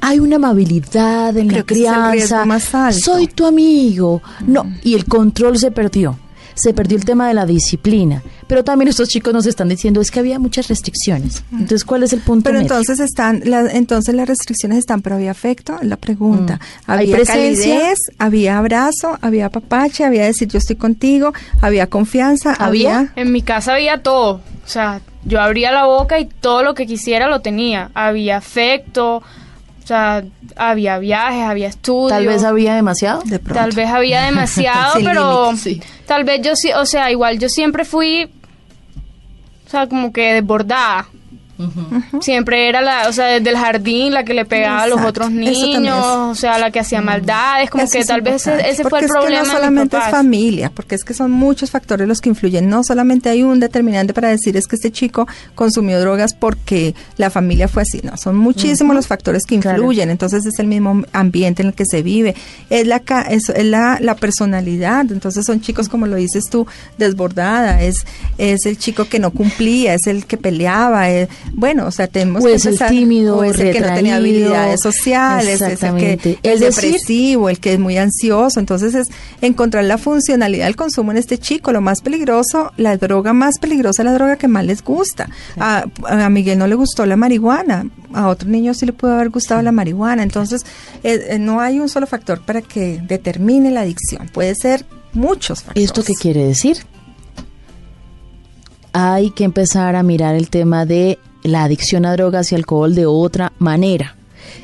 Hay 0.00 0.20
una 0.20 0.36
amabilidad 0.36 1.36
en 1.36 1.48
Creo 1.48 1.60
la 1.60 1.66
crianza. 1.66 2.12
riesgo 2.12 2.46
más 2.46 2.74
alto. 2.74 2.98
Soy 3.00 3.26
tu 3.28 3.46
amigo. 3.46 4.22
No, 4.46 4.70
y 4.82 4.94
el 4.94 5.04
control 5.04 5.58
se 5.58 5.70
perdió. 5.70 6.18
Se 6.54 6.74
perdió 6.74 6.96
el 6.98 7.04
tema 7.04 7.28
de 7.28 7.34
la 7.34 7.46
disciplina. 7.46 8.20
Pero 8.48 8.64
también 8.64 8.88
estos 8.88 9.08
chicos 9.10 9.32
nos 9.32 9.46
están 9.46 9.68
diciendo 9.68 10.00
es 10.00 10.10
que 10.10 10.18
había 10.18 10.40
muchas 10.40 10.66
restricciones. 10.66 11.44
Entonces, 11.52 11.84
¿cuál 11.84 12.02
es 12.02 12.12
el 12.12 12.20
punto 12.20 12.44
Pero 12.44 12.54
medio? 12.60 12.62
entonces 12.72 12.98
están, 12.98 13.42
la- 13.44 13.70
entonces 13.70 14.12
las 14.14 14.26
restricciones 14.26 14.78
están, 14.78 15.00
pero 15.02 15.14
había 15.16 15.30
afecto, 15.30 15.76
es 15.80 15.86
la 15.86 15.96
pregunta. 15.96 16.56
Mm. 16.56 16.90
¿Hay 16.90 16.98
Había 17.04 17.16
presencia? 17.16 17.74
calidez, 17.76 17.98
había 18.18 18.58
abrazo, 18.58 19.16
había 19.20 19.50
papache, 19.50 20.04
había 20.04 20.24
decir 20.24 20.48
yo 20.48 20.58
estoy 20.58 20.74
contigo, 20.76 21.32
había 21.60 21.86
confianza, 21.86 22.54
¿Había? 22.54 22.98
había, 23.00 23.12
En 23.14 23.30
mi 23.30 23.42
casa 23.42 23.74
había 23.74 24.02
todo. 24.02 24.40
O 24.64 24.68
sea, 24.70 25.00
yo 25.24 25.40
abría 25.40 25.72
la 25.72 25.84
boca 25.84 26.18
y 26.18 26.26
todo 26.26 26.62
lo 26.62 26.74
que 26.74 26.86
quisiera 26.86 27.28
lo 27.28 27.40
tenía. 27.40 27.90
Había 27.94 28.36
afecto, 28.36 29.16
o 29.16 29.86
sea, 29.86 30.24
había 30.56 30.98
viajes, 30.98 31.42
había 31.44 31.68
estudios. 31.68 32.10
Tal 32.10 32.26
vez 32.26 32.44
había 32.44 32.74
demasiado. 32.74 33.22
de 33.24 33.38
pronto. 33.38 33.60
Tal 33.60 33.72
vez 33.72 33.88
había 33.88 34.22
demasiado, 34.22 34.94
pero 35.04 35.56
sí. 35.56 35.80
tal 36.06 36.24
vez 36.24 36.40
yo 36.42 36.56
sí, 36.56 36.70
o 36.72 36.86
sea, 36.86 37.10
igual 37.10 37.38
yo 37.38 37.48
siempre 37.48 37.84
fui, 37.84 38.30
o 39.66 39.70
sea, 39.70 39.86
como 39.88 40.12
que 40.12 40.34
desbordada. 40.34 41.08
Siempre 42.20 42.68
era 42.68 42.80
la, 42.80 43.08
o 43.08 43.12
sea, 43.12 43.26
desde 43.26 43.50
el 43.50 43.56
jardín 43.56 44.12
la 44.14 44.24
que 44.24 44.34
le 44.34 44.44
pegaba 44.44 44.82
a 44.82 44.86
los 44.86 45.00
otros 45.00 45.30
niños, 45.30 46.04
o 46.04 46.34
sea, 46.34 46.58
la 46.58 46.70
que 46.70 46.80
hacía 46.80 47.00
maldades, 47.00 47.70
como 47.70 47.84
Eso 47.84 47.98
que 47.98 48.04
tal 48.04 48.20
vez 48.22 48.46
ese, 48.46 48.68
ese 48.70 48.84
fue 48.84 49.00
el 49.00 49.04
es 49.06 49.10
que 49.12 49.18
problema. 49.18 49.42
no 49.44 49.52
solamente 49.52 49.96
es 49.96 50.04
familia, 50.10 50.70
porque 50.74 50.94
es 50.94 51.04
que 51.04 51.14
son 51.14 51.30
muchos 51.30 51.70
factores 51.70 52.06
los 52.06 52.20
que 52.20 52.28
influyen. 52.28 52.68
No 52.68 52.82
solamente 52.84 53.28
hay 53.28 53.42
un 53.42 53.60
determinante 53.60 54.14
para 54.14 54.28
decir 54.28 54.56
es 54.56 54.66
que 54.66 54.76
este 54.76 54.90
chico 54.92 55.26
consumió 55.54 56.00
drogas 56.00 56.34
porque 56.34 56.94
la 57.16 57.30
familia 57.30 57.68
fue 57.68 57.82
así. 57.82 58.00
No, 58.02 58.16
son 58.16 58.36
muchísimos 58.36 58.94
los 58.94 59.06
factores 59.06 59.44
que 59.44 59.58
Claro. 59.58 59.78
influyen. 59.78 60.10
Entonces 60.10 60.46
es 60.46 60.58
el 60.60 60.66
mismo 60.68 61.02
ambiente 61.12 61.62
en 61.62 61.68
el 61.68 61.74
que 61.74 61.84
se 61.84 62.02
vive, 62.02 62.34
es 62.70 62.86
la 62.86 63.02
es, 63.30 63.48
es 63.48 63.64
la, 63.64 63.98
la 64.00 64.14
personalidad. 64.14 65.06
Entonces 65.10 65.44
son 65.46 65.60
chicos 65.60 65.88
como 65.88 66.06
lo 66.06 66.16
dices 66.16 66.44
tú 66.50 66.66
desbordada. 66.98 67.82
Es 67.82 68.06
es 68.38 68.66
el 68.66 68.78
chico 68.78 69.06
que 69.08 69.18
no 69.18 69.30
cumplía, 69.32 69.94
es 69.94 70.06
el 70.06 70.26
que 70.26 70.36
peleaba. 70.36 71.08
es- 71.10 71.28
bueno, 71.52 71.86
o 71.86 71.90
sea 71.90 72.06
tenemos 72.06 72.42
O 72.44 72.46
que 72.46 72.54
es 72.54 72.64
el 72.66 72.74
empezar- 72.74 72.90
tímido, 72.90 73.36
o 73.38 73.44
es 73.44 73.58
el 73.58 73.72
que 73.72 73.80
no 73.80 73.86
tenía 73.94 74.16
retraído. 74.16 74.16
habilidades 74.16 74.80
sociales, 74.80 75.60
es 75.60 75.82
el 75.82 75.94
que 75.96 76.38
es 76.42 76.60
decir, 76.60 76.92
depresivo, 76.92 77.48
el 77.48 77.58
que 77.60 77.72
es 77.74 77.78
muy 77.78 77.96
ansioso. 77.98 78.60
Entonces 78.60 78.94
es 78.94 79.08
encontrar 79.40 79.84
la 79.84 79.98
funcionalidad 79.98 80.66
del 80.66 80.76
consumo 80.76 81.10
en 81.12 81.18
este 81.18 81.38
chico. 81.38 81.72
Lo 81.72 81.80
más 81.80 82.00
peligroso, 82.00 82.72
la 82.76 82.96
droga 82.96 83.32
más 83.32 83.58
peligrosa 83.58 84.04
la 84.04 84.12
droga 84.14 84.36
que 84.36 84.48
más 84.48 84.64
les 84.64 84.82
gusta. 84.82 85.28
A, 85.58 85.84
a 86.06 86.28
Miguel 86.28 86.58
no 86.58 86.66
le 86.66 86.74
gustó 86.74 87.06
la 87.06 87.16
marihuana, 87.16 87.86
a 88.12 88.28
otro 88.28 88.48
niño 88.48 88.74
sí 88.74 88.86
le 88.86 88.92
pudo 88.92 89.14
haber 89.14 89.30
gustado 89.30 89.62
la 89.62 89.72
marihuana. 89.72 90.22
Entonces 90.22 90.64
eh, 91.02 91.26
eh, 91.30 91.38
no 91.38 91.60
hay 91.60 91.80
un 91.80 91.88
solo 91.88 92.06
factor 92.06 92.40
para 92.40 92.62
que 92.62 93.00
determine 93.06 93.70
la 93.70 93.80
adicción. 93.80 94.28
Puede 94.32 94.54
ser 94.54 94.84
muchos 95.12 95.62
factores. 95.62 95.84
¿Esto 95.90 96.02
qué 96.04 96.14
quiere 96.14 96.44
decir? 96.44 96.78
Hay 98.92 99.30
que 99.30 99.44
empezar 99.44 99.96
a 99.96 100.02
mirar 100.02 100.34
el 100.34 100.48
tema 100.48 100.86
de 100.86 101.18
la 101.42 101.64
adicción 101.64 102.06
a 102.06 102.12
drogas 102.12 102.52
y 102.52 102.54
alcohol 102.54 102.94
de 102.94 103.06
otra 103.06 103.52
manera. 103.58 104.16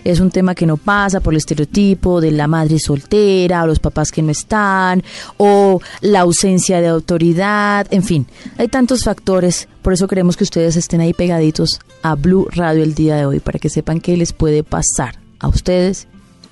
Es 0.04 0.20
un 0.20 0.30
tema 0.30 0.54
que 0.54 0.66
no 0.66 0.76
pasa 0.76 1.20
por 1.20 1.32
el 1.32 1.38
estereotipo 1.38 2.20
de 2.20 2.30
la 2.30 2.46
madre 2.46 2.78
soltera 2.78 3.62
o 3.62 3.66
los 3.66 3.78
papás 3.78 4.10
que 4.10 4.22
no 4.22 4.30
están 4.30 5.02
o 5.36 5.80
la 6.00 6.20
ausencia 6.20 6.80
de 6.80 6.88
autoridad, 6.88 7.86
en 7.90 8.02
fin, 8.02 8.26
hay 8.58 8.68
tantos 8.68 9.04
factores, 9.04 9.68
por 9.82 9.92
eso 9.92 10.08
queremos 10.08 10.36
que 10.36 10.44
ustedes 10.44 10.76
estén 10.76 11.00
ahí 11.00 11.12
pegaditos 11.12 11.80
a 12.02 12.14
Blue 12.14 12.48
Radio 12.50 12.82
el 12.82 12.94
día 12.94 13.16
de 13.16 13.26
hoy 13.26 13.40
para 13.40 13.58
que 13.58 13.70
sepan 13.70 14.00
qué 14.00 14.16
les 14.16 14.32
puede 14.32 14.62
pasar 14.62 15.18
a 15.38 15.48
ustedes 15.48 16.06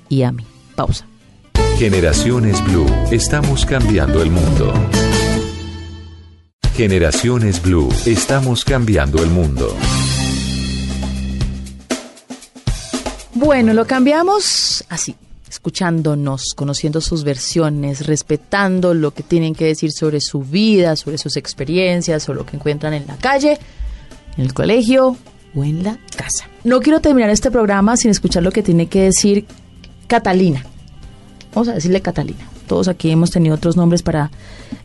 y 0.09 0.23
a 0.23 0.31
mí. 0.31 0.45
Pausa. 0.75 1.05
Generaciones 1.77 2.63
Blue, 2.65 2.87
estamos 3.11 3.65
cambiando 3.65 4.21
el 4.21 4.31
mundo. 4.31 4.73
Generaciones 6.75 7.61
Blue, 7.61 7.89
estamos 8.05 8.65
cambiando 8.65 9.21
el 9.21 9.29
mundo. 9.29 9.75
Bueno, 13.35 13.73
lo 13.73 13.87
cambiamos 13.87 14.85
así, 14.89 15.15
escuchándonos, 15.49 16.53
conociendo 16.55 17.01
sus 17.01 17.23
versiones, 17.23 18.05
respetando 18.05 18.93
lo 18.93 19.11
que 19.11 19.23
tienen 19.23 19.55
que 19.55 19.65
decir 19.65 19.91
sobre 19.91 20.21
su 20.21 20.41
vida, 20.41 20.95
sobre 20.95 21.17
sus 21.17 21.35
experiencias, 21.35 22.29
o 22.29 22.35
lo 22.35 22.45
que 22.45 22.57
encuentran 22.57 22.93
en 22.93 23.07
la 23.07 23.17
calle, 23.17 23.57
en 24.37 24.43
el 24.43 24.53
colegio 24.53 25.17
o 25.55 25.63
en 25.63 25.83
la 25.83 25.97
casa. 26.15 26.47
No 26.63 26.79
quiero 26.79 27.01
terminar 27.01 27.31
este 27.31 27.49
programa 27.49 27.97
sin 27.97 28.11
escuchar 28.11 28.43
lo 28.43 28.51
que 28.51 28.61
tiene 28.61 28.85
que 28.85 29.01
decir 29.01 29.45
Catalina. 30.07 30.63
Vamos 31.53 31.69
a 31.69 31.73
decirle 31.73 32.01
Catalina. 32.01 32.52
Todos 32.67 32.87
aquí 32.87 33.09
hemos 33.11 33.31
tenido 33.31 33.55
otros 33.55 33.77
nombres 33.77 34.01
para 34.03 34.31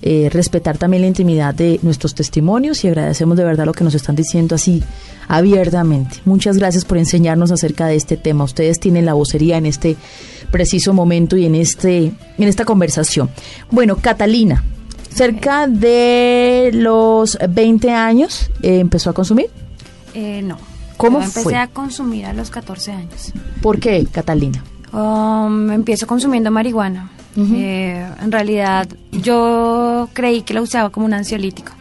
eh, 0.03 0.29
respetar 0.33 0.79
también 0.79 1.03
la 1.03 1.09
intimidad 1.09 1.55
de 1.55 1.81
nuestros 1.83 2.15
testimonios 2.15 2.85
y 2.85 2.89
agradecemos 2.89 3.37
de 3.37 3.45
verdad 3.45 3.67
lo 3.67 3.73
que 3.73 3.85
nos 3.85 3.95
están 3.95 4.17
diciendo 4.17 4.55
así 4.55 4.83
abiertamente. 5.29 6.17
Muchas 6.25 6.59
gracias 6.59 6.85
por 6.85 6.99
enseñarnos 6.99 7.51
acerca 7.51 7.87
de 7.87 7.97
este 7.97 8.17
tema. 8.17 8.45
Ustedes 8.45 8.81
tienen 8.81 9.05
la 9.07 9.15
vocería 9.15 9.57
en 9.57 9.67
este 9.67 9.97
preciso 10.51 10.93
momento 10.93 11.37
y 11.37 11.47
en 11.47 11.55
este 11.55 12.13
en 12.39 12.49
esta 12.49 12.65
conversación. 12.65 13.31
Bueno, 13.71 13.97
Catalina, 13.97 14.65
cerca 15.15 15.67
de 15.67 16.71
los 16.73 17.39
20 17.49 17.91
años 17.93 18.51
eh, 18.63 18.79
empezó 18.81 19.11
a 19.11 19.13
consumir. 19.13 19.51
Eh, 20.15 20.43
no. 20.43 20.59
¿Cómo 20.97 21.21
Yo 21.21 21.27
empecé 21.27 21.43
fue? 21.43 21.57
a 21.57 21.69
consumir 21.69 22.27
a 22.27 22.33
los 22.33 22.51
14 22.51 22.93
años. 22.93 23.33
¿Por 23.63 23.79
qué, 23.79 24.07
Catalina? 24.11 24.65
Um, 24.93 25.71
empiezo 25.71 26.07
consumiendo 26.07 26.51
marihuana. 26.51 27.11
Eh, 27.41 28.05
en 28.21 28.33
realidad, 28.33 28.89
yo 29.13 30.09
creí 30.13 30.43
que 30.43 30.55
la 30.55 30.63
usaba 30.63 30.91
como 30.91 31.07
un 31.07 31.15
ansiolítico. 31.15 31.73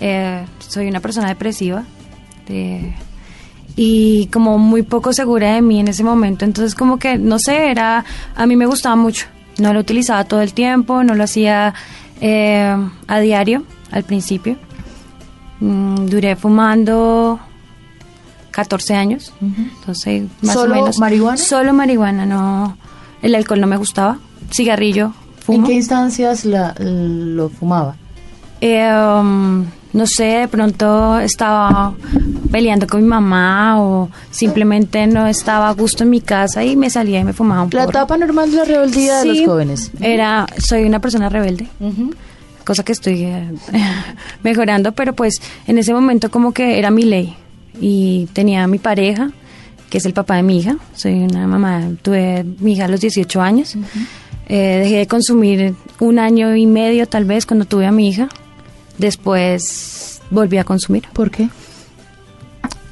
Eh, 0.00 0.44
soy 0.58 0.88
una 0.88 1.00
persona 1.00 1.28
depresiva. 1.28 1.84
eh, 2.48 2.94
y 3.78 4.28
como 4.28 4.56
muy 4.56 4.82
poco 4.82 5.12
segura 5.12 5.54
de 5.54 5.60
mí 5.62 5.78
en 5.80 5.88
ese 5.88 6.02
momento. 6.02 6.44
Entonces, 6.46 6.74
como 6.74 6.98
que, 6.98 7.18
no 7.18 7.38
sé, 7.38 7.70
era. 7.70 8.04
A 8.34 8.46
mí 8.46 8.56
me 8.56 8.64
gustaba 8.66 8.96
mucho. 8.96 9.26
No 9.58 9.72
lo 9.74 9.80
utilizaba 9.80 10.24
todo 10.24 10.40
el 10.40 10.54
tiempo, 10.54 11.04
no 11.04 11.14
lo 11.14 11.24
hacía 11.24 11.74
eh, 12.22 12.74
a 13.06 13.18
diario 13.20 13.64
al 13.90 14.02
principio. 14.04 14.56
Mm, 15.60 16.06
duré 16.06 16.36
fumando 16.36 17.38
14 18.50 18.94
años. 18.94 19.32
Entonces, 19.42 20.24
más 20.42 20.54
¿Solo 20.54 20.72
o 20.72 20.76
menos. 20.76 20.98
marihuana? 20.98 21.36
Solo 21.36 21.72
marihuana, 21.74 22.24
no. 22.24 22.76
El 23.22 23.34
alcohol 23.34 23.60
no 23.60 23.66
me 23.66 23.76
gustaba. 23.76 24.18
Cigarrillo, 24.52 25.12
fumo. 25.44 25.58
¿En 25.58 25.64
qué 25.64 25.72
instancias 25.74 26.44
la- 26.44 26.74
lo 26.78 27.48
fumaba? 27.48 27.96
Eh, 28.60 28.90
um, 29.20 29.64
no 29.92 30.06
sé, 30.06 30.24
de 30.24 30.48
pronto 30.48 31.18
estaba 31.18 31.94
peleando 32.50 32.86
con 32.86 33.02
mi 33.02 33.06
mamá 33.08 33.80
o 33.82 34.08
simplemente 34.30 35.06
no 35.06 35.26
estaba 35.26 35.68
a 35.68 35.72
gusto 35.72 36.04
en 36.04 36.10
mi 36.10 36.20
casa 36.20 36.64
y 36.64 36.76
me 36.76 36.88
salía 36.90 37.20
y 37.20 37.24
me 37.24 37.32
fumaba 37.32 37.62
un 37.62 37.70
La 37.72 37.80
porro. 37.84 37.90
etapa 37.90 38.16
normal 38.18 38.50
de 38.50 38.56
la 38.58 38.64
rebeldía 38.64 39.18
de 39.20 39.24
los 39.26 39.46
jóvenes. 39.46 39.90
Era, 40.00 40.46
soy 40.58 40.84
una 40.84 41.00
persona 41.00 41.28
rebelde. 41.28 41.68
Cosa 42.64 42.82
que 42.82 42.92
estoy 42.92 43.22
eh, 43.24 43.48
mejorando, 44.42 44.92
pero 44.92 45.12
pues 45.14 45.40
en 45.66 45.78
ese 45.78 45.92
momento 45.94 46.30
como 46.30 46.52
que 46.52 46.78
era 46.78 46.90
mi 46.90 47.02
ley. 47.04 47.36
Y 47.80 48.26
tenía 48.32 48.64
a 48.64 48.66
mi 48.66 48.78
pareja, 48.78 49.30
que 49.90 49.98
es 49.98 50.06
el 50.06 50.14
papá 50.14 50.36
de 50.36 50.42
mi 50.42 50.58
hija. 50.58 50.76
Soy 50.94 51.12
una 51.24 51.46
mamá, 51.46 51.82
tuve 52.02 52.44
mi 52.58 52.72
hija 52.72 52.86
a 52.86 52.88
los 52.88 53.00
18 53.00 53.40
años. 53.40 53.76
Eh, 54.48 54.80
dejé 54.82 54.96
de 54.98 55.06
consumir 55.06 55.74
un 55.98 56.18
año 56.18 56.54
y 56.54 56.66
medio 56.66 57.06
tal 57.06 57.24
vez 57.24 57.46
cuando 57.46 57.64
tuve 57.64 57.86
a 57.86 57.92
mi 57.92 58.08
hija. 58.08 58.28
Después 58.98 60.20
volví 60.30 60.58
a 60.58 60.64
consumir. 60.64 61.04
¿Por 61.12 61.30
qué? 61.30 61.48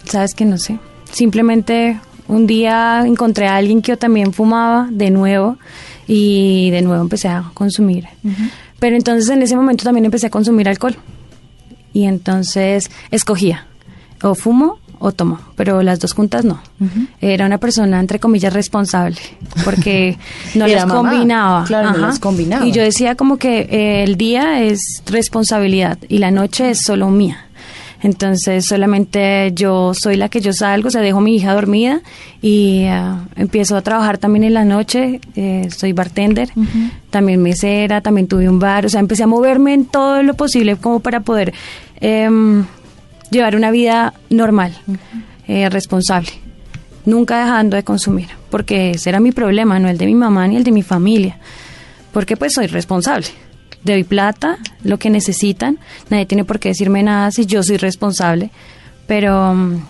Sabes 0.04 0.34
que 0.34 0.44
no 0.44 0.58
sé. 0.58 0.78
Simplemente 1.12 1.98
un 2.26 2.46
día 2.46 3.02
encontré 3.06 3.46
a 3.46 3.56
alguien 3.56 3.82
que 3.82 3.92
yo 3.92 3.98
también 3.98 4.32
fumaba 4.32 4.88
de 4.90 5.10
nuevo 5.10 5.56
y 6.06 6.70
de 6.70 6.82
nuevo 6.82 7.02
empecé 7.02 7.28
a 7.28 7.50
consumir. 7.54 8.06
Pero 8.78 8.96
entonces 8.96 9.28
en 9.30 9.42
ese 9.42 9.56
momento 9.56 9.84
también 9.84 10.04
empecé 10.04 10.26
a 10.26 10.30
consumir 10.30 10.68
alcohol. 10.68 10.96
Y 11.92 12.04
entonces 12.04 12.90
escogía 13.10 13.66
o 14.22 14.34
fumo 14.34 14.78
o 15.04 15.12
tomo, 15.12 15.38
pero 15.54 15.82
las 15.82 16.00
dos 16.00 16.14
juntas 16.14 16.46
no. 16.46 16.62
Era 17.20 17.44
una 17.44 17.58
persona 17.58 18.00
entre 18.00 18.18
comillas 18.18 18.54
responsable 18.54 19.18
porque 19.62 20.16
no 20.54 20.66
las 20.66 20.86
mamá, 20.86 21.10
combinaba. 21.10 21.64
claro, 21.64 21.90
no 21.92 21.98
las 21.98 22.18
combinaba. 22.18 22.66
Y 22.66 22.72
yo 22.72 22.82
decía 22.82 23.14
como 23.14 23.36
que 23.36 23.68
eh, 23.70 24.02
el 24.02 24.16
día 24.16 24.62
es 24.62 25.02
responsabilidad 25.04 25.98
y 26.08 26.18
la 26.18 26.30
noche 26.30 26.70
es 26.70 26.80
solo 26.80 27.10
mía. 27.10 27.44
Entonces 28.00 28.64
solamente 28.64 29.52
yo 29.54 29.92
soy 29.92 30.16
la 30.16 30.30
que 30.30 30.40
yo 30.40 30.54
salgo, 30.54 30.88
o 30.88 30.90
sea, 30.90 31.02
dejo 31.02 31.18
a 31.18 31.20
mi 31.20 31.36
hija 31.36 31.52
dormida 31.52 32.00
y 32.40 32.86
ah, 32.86 33.26
empiezo 33.36 33.76
a 33.76 33.82
trabajar 33.82 34.16
también 34.16 34.44
en 34.44 34.54
la 34.54 34.64
noche, 34.64 35.20
eh, 35.36 35.68
soy 35.70 35.92
bartender, 35.92 36.48
también 37.10 37.42
mesera, 37.42 38.00
también 38.00 38.26
tuve 38.26 38.48
un 38.48 38.58
bar, 38.58 38.86
o 38.86 38.88
sea, 38.88 39.00
empecé 39.00 39.22
a 39.22 39.26
moverme 39.26 39.74
en 39.74 39.84
todo 39.84 40.22
lo 40.22 40.32
posible 40.32 40.76
como 40.76 41.00
para 41.00 41.20
poder 41.20 41.52
em, 42.00 42.64
llevar 43.30 43.56
una 43.56 43.70
vida 43.70 44.14
normal, 44.30 44.76
eh, 45.46 45.68
responsable, 45.68 46.30
nunca 47.04 47.40
dejando 47.44 47.76
de 47.76 47.84
consumir, 47.84 48.28
porque 48.50 48.92
ese 48.92 49.10
era 49.10 49.20
mi 49.20 49.32
problema, 49.32 49.78
no 49.78 49.88
el 49.88 49.98
de 49.98 50.06
mi 50.06 50.14
mamá 50.14 50.46
ni 50.48 50.56
el 50.56 50.64
de 50.64 50.72
mi 50.72 50.82
familia, 50.82 51.38
porque 52.12 52.36
pues 52.36 52.54
soy 52.54 52.66
responsable. 52.66 53.26
Doy 53.82 54.02
plata, 54.02 54.56
lo 54.82 54.98
que 54.98 55.10
necesitan, 55.10 55.78
nadie 56.08 56.24
tiene 56.24 56.44
por 56.44 56.58
qué 56.58 56.70
decirme 56.70 57.02
nada 57.02 57.30
si 57.30 57.44
yo 57.44 57.62
soy 57.62 57.76
responsable, 57.76 58.50
pero 59.06 59.52
mm, 59.52 59.82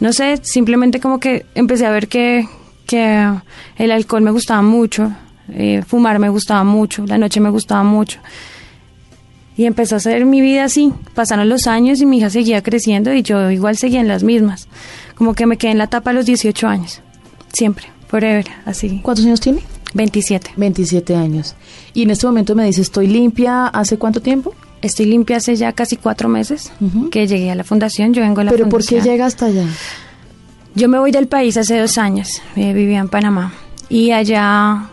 no 0.00 0.12
sé, 0.12 0.38
simplemente 0.42 0.98
como 0.98 1.20
que 1.20 1.46
empecé 1.54 1.86
a 1.86 1.90
ver 1.90 2.08
que, 2.08 2.48
que 2.86 3.30
el 3.76 3.90
alcohol 3.92 4.22
me 4.22 4.32
gustaba 4.32 4.62
mucho, 4.62 5.12
eh, 5.52 5.82
fumar 5.86 6.18
me 6.18 6.28
gustaba 6.28 6.64
mucho, 6.64 7.06
la 7.06 7.18
noche 7.18 7.40
me 7.40 7.50
gustaba 7.50 7.84
mucho. 7.84 8.18
Y 9.56 9.64
empezó 9.64 9.94
a 9.94 9.98
hacer 9.98 10.26
mi 10.26 10.40
vida 10.40 10.64
así. 10.64 10.92
Pasaron 11.14 11.48
los 11.48 11.66
años 11.66 12.00
y 12.00 12.06
mi 12.06 12.18
hija 12.18 12.28
seguía 12.30 12.62
creciendo 12.62 13.12
y 13.14 13.22
yo 13.22 13.50
igual 13.50 13.76
seguía 13.76 14.00
en 14.00 14.08
las 14.08 14.22
mismas. 14.22 14.68
Como 15.14 15.34
que 15.34 15.46
me 15.46 15.56
quedé 15.56 15.70
en 15.72 15.78
la 15.78 15.84
etapa 15.84 16.10
a 16.10 16.12
los 16.12 16.26
18 16.26 16.68
años. 16.68 17.00
Siempre, 17.52 17.86
forever, 18.08 18.46
así. 18.66 19.00
¿Cuántos 19.02 19.24
años 19.24 19.40
tiene? 19.40 19.60
27. 19.94 20.50
27 20.56 21.14
años. 21.16 21.54
Y 21.94 22.02
en 22.02 22.10
este 22.10 22.26
momento 22.26 22.54
me 22.54 22.64
dice, 22.66 22.82
estoy 22.82 23.06
limpia, 23.06 23.66
¿hace 23.68 23.96
cuánto 23.96 24.20
tiempo? 24.20 24.54
Estoy 24.82 25.06
limpia 25.06 25.38
hace 25.38 25.56
ya 25.56 25.72
casi 25.72 25.96
cuatro 25.96 26.28
meses 26.28 26.70
que 27.10 27.26
llegué 27.26 27.50
a 27.50 27.54
la 27.54 27.64
fundación. 27.64 28.12
Yo 28.12 28.20
vengo 28.20 28.42
a 28.42 28.44
la 28.44 28.50
¿Pero 28.50 28.64
por 28.68 28.82
fundación. 28.82 29.02
qué 29.02 29.08
llega 29.10 29.24
hasta 29.24 29.46
allá? 29.46 29.64
Yo 30.74 30.88
me 30.90 30.98
voy 30.98 31.12
del 31.12 31.28
país 31.28 31.56
hace 31.56 31.78
dos 31.78 31.96
años. 31.96 32.42
eh, 32.56 32.74
vivía 32.74 32.98
en 32.98 33.08
Panamá. 33.08 33.54
Y 33.88 34.10
allá 34.10 34.90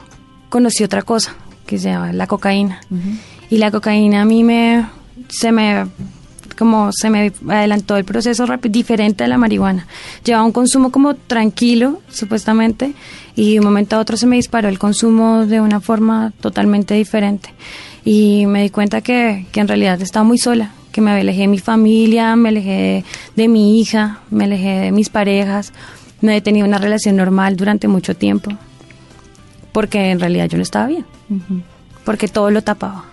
conocí 0.50 0.86
otra 0.86 1.02
cosa, 1.02 1.36
que 1.66 1.78
se 1.78 1.90
llama 1.90 2.14
la 2.14 2.28
cocaína. 2.28 2.80
Y 3.54 3.60
la 3.60 3.70
cocaína 3.70 4.24
a 4.24 4.26
mí 4.26 4.44
me... 4.44 4.84
Se 5.30 5.52
me 5.52 5.86
como 6.58 6.92
se 6.92 7.12
me 7.12 7.32
adelantó 7.50 7.98
el 7.98 8.04
proceso 8.04 8.46
diferente 8.64 9.24
a 9.24 9.28
la 9.28 9.38
marihuana. 9.38 9.86
Llevaba 10.24 10.44
un 10.44 10.52
consumo 10.52 10.92
como 10.92 11.14
tranquilo, 11.14 12.02
supuestamente, 12.10 12.94
y 13.36 13.54
de 13.54 13.60
un 13.60 13.66
momento 13.66 13.96
a 13.96 14.00
otro 14.00 14.18
se 14.18 14.26
me 14.26 14.38
disparó 14.38 14.70
el 14.70 14.80
consumo 14.80 15.46
de 15.46 15.62
una 15.62 15.82
forma 15.82 16.34
totalmente 16.42 16.96
diferente. 16.96 17.54
Y 18.04 18.48
me 18.48 18.64
di 18.64 18.72
cuenta 18.72 19.02
que, 19.02 19.46
que 19.52 19.60
en 19.60 19.68
realidad 19.68 20.02
estaba 20.02 20.24
muy 20.24 20.40
sola, 20.40 20.72
que 20.92 21.02
me 21.02 21.12
alejé 21.12 21.42
de 21.42 21.48
mi 21.48 21.60
familia, 21.60 22.36
me 22.36 22.50
alejé 22.50 22.72
de, 22.72 23.06
de 23.36 23.48
mi 23.48 23.80
hija, 23.80 24.22
me 24.32 24.46
alejé 24.46 24.80
de 24.80 24.92
mis 24.92 25.10
parejas, 25.10 25.74
no 26.22 26.32
he 26.32 26.42
tenido 26.42 26.66
una 26.66 26.80
relación 26.80 27.18
normal 27.18 27.56
durante 27.56 27.88
mucho 27.88 28.16
tiempo, 28.16 28.52
porque 29.72 30.10
en 30.10 30.20
realidad 30.20 30.48
yo 30.50 30.58
no 30.58 30.64
estaba 30.64 30.88
bien, 30.88 31.06
porque 32.04 32.28
todo 32.28 32.50
lo 32.50 32.64
tapaba. 32.64 33.13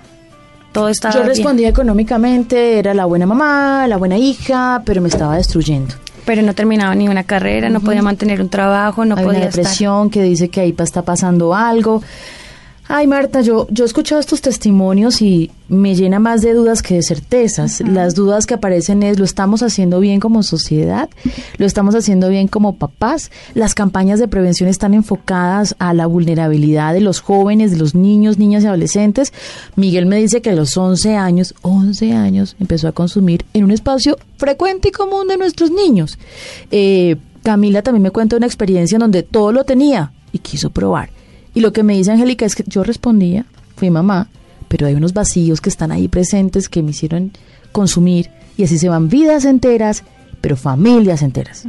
Todo 0.72 0.88
estaba 0.88 1.12
Yo 1.14 1.20
bien. 1.20 1.28
respondía 1.30 1.68
económicamente, 1.68 2.78
era 2.78 2.94
la 2.94 3.04
buena 3.04 3.26
mamá, 3.26 3.86
la 3.88 3.96
buena 3.96 4.16
hija, 4.18 4.82
pero 4.84 5.00
me 5.02 5.08
estaba 5.08 5.36
destruyendo. 5.36 5.94
pero 6.24 6.42
no 6.42 6.54
terminaba 6.54 6.94
ni 6.94 7.08
una 7.08 7.24
carrera, 7.24 7.68
no 7.70 7.80
podía 7.80 8.02
mantener 8.02 8.40
un 8.40 8.48
trabajo, 8.48 9.04
no 9.04 9.16
Hay 9.16 9.24
podía 9.24 9.38
una 9.40 9.48
estar. 9.48 9.62
depresión 9.64 10.10
que 10.10 10.22
dice 10.22 10.48
que 10.48 10.60
ahí 10.60 10.74
está 10.78 11.02
pasando 11.02 11.54
algo. 11.56 12.02
Ay, 12.92 13.06
Marta, 13.06 13.40
yo, 13.40 13.68
yo 13.70 13.84
he 13.84 13.86
escuchado 13.86 14.20
estos 14.20 14.40
testimonios 14.40 15.22
y 15.22 15.52
me 15.68 15.94
llena 15.94 16.18
más 16.18 16.40
de 16.42 16.54
dudas 16.54 16.82
que 16.82 16.96
de 16.96 17.04
certezas. 17.04 17.80
Las 17.82 18.16
dudas 18.16 18.46
que 18.46 18.54
aparecen 18.54 19.04
es, 19.04 19.16
¿lo 19.16 19.24
estamos 19.24 19.62
haciendo 19.62 20.00
bien 20.00 20.18
como 20.18 20.42
sociedad? 20.42 21.08
¿Lo 21.56 21.66
estamos 21.66 21.94
haciendo 21.94 22.28
bien 22.28 22.48
como 22.48 22.74
papás? 22.74 23.30
Las 23.54 23.76
campañas 23.76 24.18
de 24.18 24.26
prevención 24.26 24.68
están 24.68 24.92
enfocadas 24.92 25.76
a 25.78 25.94
la 25.94 26.06
vulnerabilidad 26.06 26.92
de 26.92 27.00
los 27.00 27.20
jóvenes, 27.20 27.70
de 27.70 27.76
los 27.76 27.94
niños, 27.94 28.38
niñas 28.38 28.64
y 28.64 28.66
adolescentes. 28.66 29.32
Miguel 29.76 30.06
me 30.06 30.16
dice 30.16 30.42
que 30.42 30.50
a 30.50 30.56
los 30.56 30.76
11 30.76 31.14
años, 31.14 31.54
11 31.62 32.12
años, 32.14 32.56
empezó 32.58 32.88
a 32.88 32.92
consumir 32.92 33.44
en 33.54 33.62
un 33.62 33.70
espacio 33.70 34.18
frecuente 34.36 34.88
y 34.88 34.90
común 34.90 35.28
de 35.28 35.36
nuestros 35.36 35.70
niños. 35.70 36.18
Eh, 36.72 37.18
Camila 37.44 37.82
también 37.82 38.02
me 38.02 38.10
cuenta 38.10 38.36
una 38.36 38.46
experiencia 38.46 38.96
en 38.96 39.02
donde 39.02 39.22
todo 39.22 39.52
lo 39.52 39.62
tenía 39.62 40.10
y 40.32 40.40
quiso 40.40 40.70
probar. 40.70 41.19
Y 41.54 41.60
lo 41.60 41.72
que 41.72 41.82
me 41.82 41.94
dice 41.94 42.12
Angélica 42.12 42.46
es 42.46 42.54
que 42.54 42.64
yo 42.66 42.82
respondía, 42.82 43.44
fui 43.76 43.90
mamá, 43.90 44.28
pero 44.68 44.86
hay 44.86 44.94
unos 44.94 45.12
vacíos 45.12 45.60
que 45.60 45.68
están 45.68 45.90
ahí 45.90 46.08
presentes 46.08 46.68
que 46.68 46.82
me 46.82 46.90
hicieron 46.90 47.32
consumir 47.72 48.30
y 48.56 48.64
así 48.64 48.78
se 48.78 48.88
van 48.88 49.08
vidas 49.08 49.44
enteras, 49.44 50.04
pero 50.40 50.56
familias 50.56 51.22
enteras. 51.22 51.64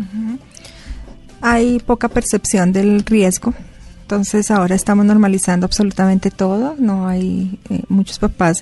Hay 1.42 1.80
poca 1.80 2.10
percepción 2.10 2.72
del 2.72 3.04
riesgo. 3.06 3.54
Entonces 4.02 4.52
ahora 4.52 4.76
estamos 4.76 5.06
normalizando 5.06 5.66
absolutamente 5.66 6.32
todo. 6.32 6.76
No 6.78 7.08
hay 7.08 7.60
eh, 7.70 7.84
muchos 7.88 8.20
papás 8.20 8.62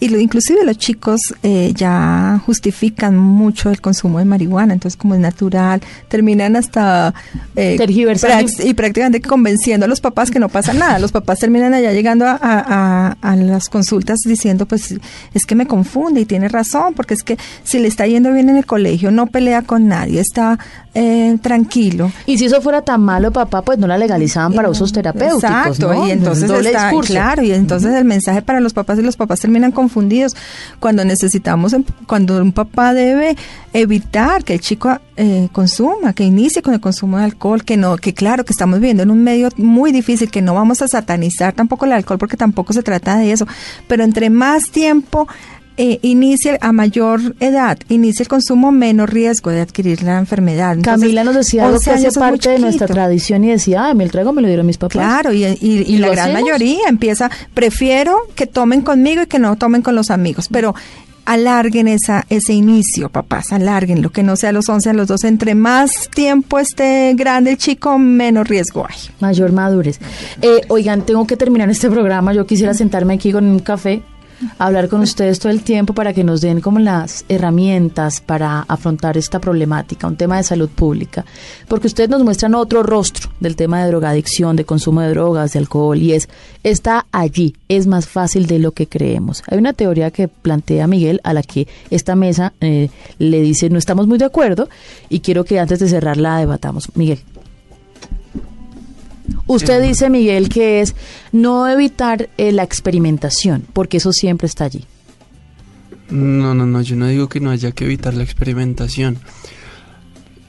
y 0.00 0.08
lo, 0.08 0.18
inclusive 0.18 0.64
los 0.64 0.78
chicos 0.78 1.20
eh, 1.42 1.72
ya 1.76 2.40
justifican 2.46 3.16
mucho 3.16 3.70
el 3.70 3.80
consumo 3.80 4.18
de 4.18 4.24
marihuana. 4.24 4.72
Entonces 4.74 4.96
como 4.98 5.14
es 5.14 5.20
natural, 5.20 5.80
terminan 6.08 6.56
hasta 6.56 7.14
eh, 7.56 7.76
prax- 7.78 8.64
y 8.64 8.74
prácticamente 8.74 9.20
convenciendo 9.20 9.84
a 9.86 9.88
los 9.88 10.00
papás 10.00 10.30
que 10.30 10.38
no 10.40 10.48
pasa 10.48 10.72
nada. 10.72 10.98
Los 10.98 11.12
papás 11.12 11.38
terminan 11.38 11.74
allá 11.74 11.92
llegando 11.92 12.24
a, 12.26 12.32
a- 12.40 12.64
a- 12.66 13.16
a 13.20 13.36
las 13.36 13.68
consultas 13.68 14.18
diciendo, 14.24 14.66
pues 14.66 14.94
es 15.34 15.46
que 15.46 15.54
me 15.54 15.66
confunde 15.66 16.20
y 16.22 16.24
tiene 16.24 16.48
razón, 16.48 16.94
porque 16.94 17.14
es 17.14 17.22
que 17.22 17.36
si 17.62 17.78
le 17.78 17.88
está 17.88 18.06
yendo 18.06 18.32
bien 18.32 18.48
en 18.48 18.56
el 18.56 18.66
colegio, 18.66 19.10
no 19.10 19.26
pelea 19.26 19.62
con 19.62 19.86
nadie, 19.88 20.20
está 20.20 20.58
eh, 20.94 21.36
tranquilo. 21.42 22.10
Y 22.26 22.38
si 22.38 22.46
eso 22.46 22.60
fuera 22.62 22.82
tan 22.82 23.02
malo, 23.02 23.30
papá, 23.32 23.62
pues 23.62 23.78
no 23.78 23.86
la 23.86 23.98
legalizaban 23.98 24.52
para 24.54 24.70
usos 24.70 24.92
terapéuticos, 24.92 25.44
Exacto, 25.44 25.92
¿no? 25.94 26.06
y 26.06 26.10
entonces 26.10 26.48
Doble 26.48 26.70
está, 26.70 26.86
discurso. 26.88 27.12
claro, 27.12 27.42
y 27.42 27.52
entonces 27.52 27.94
el 27.94 28.04
mensaje 28.04 28.42
para 28.42 28.60
los 28.60 28.72
papás 28.72 28.98
y 28.98 29.02
los 29.02 29.16
papás 29.16 29.40
terminan 29.40 29.70
confundidos 29.90 30.36
cuando 30.78 31.04
necesitamos, 31.04 31.72
em- 31.72 31.84
cuando 32.06 32.40
un 32.40 32.52
papá 32.52 32.94
debe 32.94 33.36
evitar 33.72 34.44
que 34.44 34.54
el 34.54 34.60
chico 34.60 34.98
eh, 35.16 35.48
consuma, 35.52 36.12
que 36.12 36.22
inicie 36.24 36.62
con 36.62 36.72
el 36.74 36.80
consumo 36.80 37.18
de 37.18 37.24
alcohol, 37.24 37.64
que 37.64 37.76
no, 37.76 37.96
que 37.96 38.14
claro, 38.14 38.44
que 38.44 38.52
estamos 38.52 38.78
viviendo 38.78 39.02
en 39.02 39.10
un 39.10 39.22
medio 39.22 39.48
muy 39.56 39.90
difícil, 39.92 40.30
que 40.30 40.40
no 40.42 40.54
vamos 40.54 40.80
a 40.80 40.88
satanizar 40.88 41.52
tampoco 41.54 41.84
el 41.84 41.92
alcohol 41.92 42.18
porque 42.18 42.36
tampoco 42.36 42.72
se 42.72 42.82
trata 42.82 43.18
de 43.18 43.32
eso, 43.32 43.46
pero 43.88 44.04
entre 44.04 44.30
más 44.30 44.70
tiempo 44.70 45.26
eh, 45.82 45.98
inicie 46.02 46.58
a 46.60 46.72
mayor 46.72 47.34
edad, 47.40 47.78
inicie 47.88 48.22
el 48.24 48.28
consumo, 48.28 48.70
menos 48.70 49.08
riesgo 49.08 49.50
de 49.50 49.62
adquirir 49.62 50.02
la 50.02 50.18
enfermedad. 50.18 50.74
Entonces, 50.74 51.00
Camila 51.00 51.24
nos 51.24 51.34
decía 51.34 51.64
algo 51.64 51.76
11 51.76 51.90
que 51.90 52.06
hace 52.06 52.20
parte 52.20 52.50
de 52.50 52.58
nuestra 52.58 52.86
tradición 52.86 53.44
y 53.44 53.48
decía, 53.48 53.86
ah, 53.86 53.94
el 53.98 54.10
trago 54.10 54.32
me 54.32 54.42
lo 54.42 54.48
dieron 54.48 54.66
mis 54.66 54.76
papás. 54.78 54.92
Claro, 54.92 55.32
y, 55.32 55.44
y- 55.44 55.56
y 55.60 55.94
¿Y 55.94 55.98
la 55.98 56.08
gran 56.10 56.30
hacemos? 56.30 56.42
mayoría 56.42 56.88
empieza, 56.88 57.30
prefiero 57.54 58.16
que 58.34 58.46
tomen 58.46 58.82
conmigo 58.82 59.22
y 59.22 59.26
que 59.26 59.38
no 59.38 59.56
tomen 59.56 59.80
con 59.82 59.94
los 59.94 60.10
amigos, 60.10 60.48
pero 60.50 60.74
alarguen 61.26 61.86
esa, 61.86 62.26
ese 62.28 62.52
inicio, 62.54 63.08
papás, 63.08 63.52
alarguen 63.52 64.02
lo 64.02 64.10
que 64.10 64.22
no 64.22 64.36
sea 64.36 64.50
a 64.50 64.52
los 64.52 64.68
11, 64.68 64.90
a 64.90 64.92
los 64.94 65.06
12, 65.08 65.28
entre 65.28 65.54
más 65.54 66.08
tiempo 66.14 66.58
esté 66.58 67.14
grande 67.14 67.52
el 67.52 67.56
chico, 67.56 67.98
menos 67.98 68.48
riesgo 68.48 68.84
hay. 68.88 68.96
Mayor 69.20 69.52
madurez. 69.52 70.00
Eh, 70.42 70.62
oigan, 70.68 71.02
tengo 71.06 71.26
que 71.26 71.36
terminar 71.36 71.70
este 71.70 71.88
programa. 71.88 72.32
Yo 72.32 72.46
quisiera 72.46 72.74
sentarme 72.74 73.14
aquí 73.14 73.30
con 73.32 73.44
un 73.44 73.60
café, 73.60 74.02
hablar 74.58 74.88
con 74.88 75.00
ustedes 75.00 75.38
todo 75.38 75.52
el 75.52 75.62
tiempo 75.62 75.94
para 75.94 76.12
que 76.12 76.24
nos 76.24 76.40
den 76.40 76.60
como 76.60 76.78
las 76.78 77.24
herramientas 77.28 78.20
para 78.20 78.60
afrontar 78.60 79.16
esta 79.16 79.38
problemática, 79.38 80.06
un 80.06 80.16
tema 80.16 80.36
de 80.36 80.42
salud 80.42 80.68
pública. 80.68 81.24
Porque 81.68 81.86
ustedes 81.86 82.10
nos 82.10 82.24
muestran 82.24 82.54
otro 82.54 82.82
rostro 82.82 83.30
del 83.40 83.56
tema 83.56 83.82
de 83.82 83.90
drogadicción, 83.90 84.56
de 84.56 84.64
consumo 84.64 85.00
de 85.00 85.10
drogas, 85.10 85.52
de 85.52 85.58
alcohol, 85.58 85.98
y 85.98 86.12
es, 86.12 86.28
está 86.62 87.06
allí, 87.12 87.54
es 87.68 87.86
más 87.86 88.06
fácil 88.06 88.46
de 88.46 88.58
lo 88.58 88.72
que 88.72 88.86
creemos. 88.86 89.42
Hay 89.48 89.58
una 89.58 89.72
teoría 89.72 90.10
que 90.10 90.28
plantea 90.28 90.86
Miguel 90.86 91.20
a 91.24 91.32
la 91.32 91.42
que 91.42 91.68
esta 91.90 92.14
mesa 92.16 92.52
eh, 92.60 92.90
le 93.18 93.40
dice, 93.40 93.70
no 93.70 93.78
estamos 93.78 94.06
muy 94.06 94.18
de 94.18 94.24
acuerdo, 94.24 94.68
y 95.08 95.20
quiero 95.20 95.44
que 95.44 95.58
antes 95.58 95.78
de 95.78 95.88
cerrar 95.88 96.16
la 96.16 96.38
debatamos. 96.38 96.90
Miguel. 96.94 97.20
Usted 99.46 99.82
dice, 99.82 100.10
Miguel, 100.10 100.48
que 100.48 100.80
es 100.80 100.94
no 101.32 101.68
evitar 101.68 102.28
eh, 102.38 102.52
la 102.52 102.62
experimentación, 102.62 103.64
porque 103.72 103.96
eso 103.98 104.12
siempre 104.12 104.46
está 104.46 104.64
allí. 104.64 104.84
No, 106.10 106.54
no, 106.54 106.66
no, 106.66 106.80
yo 106.82 106.96
no 106.96 107.06
digo 107.06 107.28
que 107.28 107.40
no 107.40 107.50
haya 107.50 107.72
que 107.72 107.84
evitar 107.84 108.14
la 108.14 108.22
experimentación. 108.24 109.18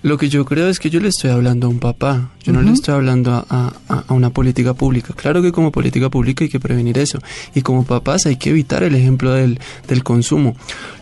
Lo 0.03 0.17
que 0.17 0.29
yo 0.29 0.45
creo 0.45 0.67
es 0.67 0.79
que 0.79 0.89
yo 0.89 0.99
le 0.99 1.09
estoy 1.09 1.29
hablando 1.29 1.67
a 1.67 1.69
un 1.69 1.77
papá, 1.77 2.31
yo 2.43 2.51
no 2.53 2.63
le 2.63 2.71
estoy 2.71 2.95
hablando 2.95 3.33
a, 3.33 3.45
a- 3.87 4.03
a 4.07 4.13
una 4.15 4.31
política 4.31 4.73
pública. 4.73 5.13
Claro 5.15 5.43
que 5.43 5.51
como 5.51 5.71
política 5.71 6.09
pública 6.09 6.43
hay 6.43 6.49
que 6.49 6.59
prevenir 6.59 6.97
eso 6.97 7.19
y 7.53 7.61
como 7.61 7.85
papás 7.85 8.25
hay 8.25 8.37
que 8.37 8.49
evitar 8.49 8.81
el 8.81 8.95
ejemplo 8.95 9.31
del, 9.33 9.59
del 9.87 10.03
consumo. 10.03 10.55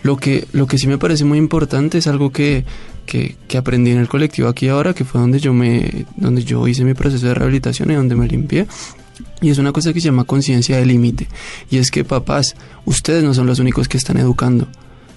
Lo 0.04 0.18
que, 0.18 0.46
lo 0.52 0.68
que 0.68 0.78
sí 0.78 0.88
me 0.88 0.98
parece 0.98 1.24
muy 1.24 1.38
importante 1.38 2.00
es 2.00 2.08
algo 2.08 2.32
que, 2.34 2.66
que, 3.10 3.36
que 3.48 3.58
aprendí 3.58 3.90
en 3.90 3.98
el 3.98 4.08
colectivo 4.08 4.48
aquí 4.48 4.68
ahora, 4.68 4.94
que 4.94 5.04
fue 5.04 5.20
donde 5.20 5.40
yo, 5.40 5.52
me, 5.52 6.06
donde 6.16 6.44
yo 6.44 6.68
hice 6.68 6.86
mi 6.86 6.94
proceso 6.94 7.26
de 7.26 7.34
rehabilitación 7.34 7.90
y 7.90 7.96
donde 7.96 8.16
me 8.16 8.28
limpié. 8.28 8.68
Y 9.42 9.50
es 9.50 9.58
una 9.58 9.72
cosa 9.72 9.94
que 9.94 10.00
se 10.00 10.06
llama 10.06 10.26
conciencia 10.26 10.78
de 10.78 10.86
límite. 10.86 11.28
Y 11.72 11.78
es 11.78 11.90
que 11.90 12.04
papás, 12.04 12.56
ustedes 12.86 13.24
no 13.24 13.34
son 13.34 13.48
los 13.48 13.58
únicos 13.58 13.88
que 13.88 13.98
están 13.98 14.18
educando. 14.18 14.68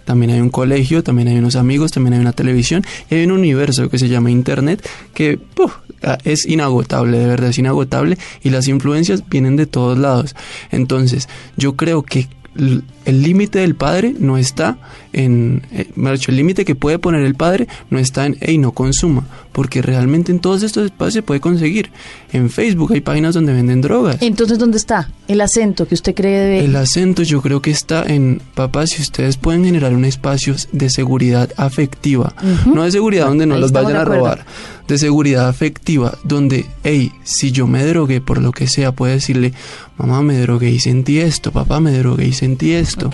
También 0.06 0.32
hay 0.32 0.40
un 0.40 0.48
colegio, 0.48 1.04
también 1.04 1.28
hay 1.28 1.36
unos 1.36 1.54
amigos, 1.54 1.92
también 1.92 2.14
hay 2.14 2.20
una 2.20 2.32
televisión 2.32 2.82
y 3.10 3.16
hay 3.16 3.24
un 3.24 3.32
universo 3.32 3.90
que 3.90 3.98
se 3.98 4.08
llama 4.08 4.30
Internet 4.30 4.88
que 5.12 5.36
puf, 5.36 5.74
ah, 6.02 6.18
es 6.24 6.46
inagotable, 6.46 7.18
de 7.18 7.26
verdad 7.26 7.50
es 7.50 7.58
inagotable 7.58 8.16
y 8.42 8.48
las 8.50 8.68
influencias 8.68 9.22
vienen 9.28 9.56
de 9.56 9.66
todos 9.66 9.98
lados. 9.98 10.34
Entonces, 10.70 11.28
yo 11.58 11.76
creo 11.76 12.02
que 12.02 12.28
el 12.54 13.22
límite 13.22 13.60
del 13.60 13.74
padre 13.74 14.14
no 14.18 14.36
está 14.36 14.78
en, 15.12 15.62
eh, 15.72 15.88
el 15.96 16.36
límite 16.36 16.64
que 16.64 16.74
puede 16.74 16.98
poner 16.98 17.22
el 17.22 17.34
padre 17.34 17.68
no 17.90 17.98
está 17.98 18.26
en, 18.26 18.36
hey, 18.40 18.58
no 18.58 18.72
consuma, 18.72 19.26
porque 19.52 19.82
realmente 19.82 20.32
en 20.32 20.38
todos 20.38 20.62
estos 20.62 20.86
espacios 20.86 21.14
se 21.14 21.22
puede 21.22 21.40
conseguir. 21.40 21.90
En 22.32 22.50
Facebook 22.50 22.92
hay 22.92 23.00
páginas 23.00 23.34
donde 23.34 23.52
venden 23.52 23.80
drogas. 23.80 24.16
Entonces, 24.20 24.58
¿dónde 24.58 24.78
está 24.78 25.10
el 25.28 25.40
acento 25.40 25.86
que 25.86 25.94
usted 25.94 26.14
cree 26.14 26.38
debe... 26.40 26.64
El 26.64 26.76
acento 26.76 27.22
yo 27.22 27.42
creo 27.42 27.60
que 27.60 27.70
está 27.70 28.04
en, 28.04 28.40
papás, 28.54 28.90
si 28.90 29.02
ustedes 29.02 29.36
pueden 29.36 29.64
generar 29.64 29.94
un 29.94 30.04
espacio 30.04 30.54
de 30.72 30.90
seguridad 30.90 31.50
afectiva, 31.56 32.34
no 32.66 32.84
de 32.84 32.90
seguridad 32.90 33.26
donde 33.26 33.46
no 33.46 33.54
Ahí 33.54 33.60
los 33.60 33.72
vayan 33.72 33.96
a 33.96 34.04
robar, 34.04 34.46
de 34.92 34.98
seguridad 34.98 35.48
afectiva, 35.48 36.18
donde, 36.22 36.66
hey, 36.84 37.12
si 37.24 37.50
yo 37.50 37.66
me 37.66 37.84
drogué 37.84 38.20
por 38.20 38.40
lo 38.40 38.52
que 38.52 38.66
sea, 38.66 38.92
puede 38.92 39.14
decirle, 39.14 39.52
mamá 39.96 40.22
me 40.22 40.38
drogué 40.38 40.70
y 40.70 40.80
sentí 40.80 41.18
esto, 41.18 41.50
papá 41.50 41.80
me 41.80 41.92
drogué 41.92 42.26
y 42.26 42.32
sentí 42.32 42.72
esto. 42.72 43.10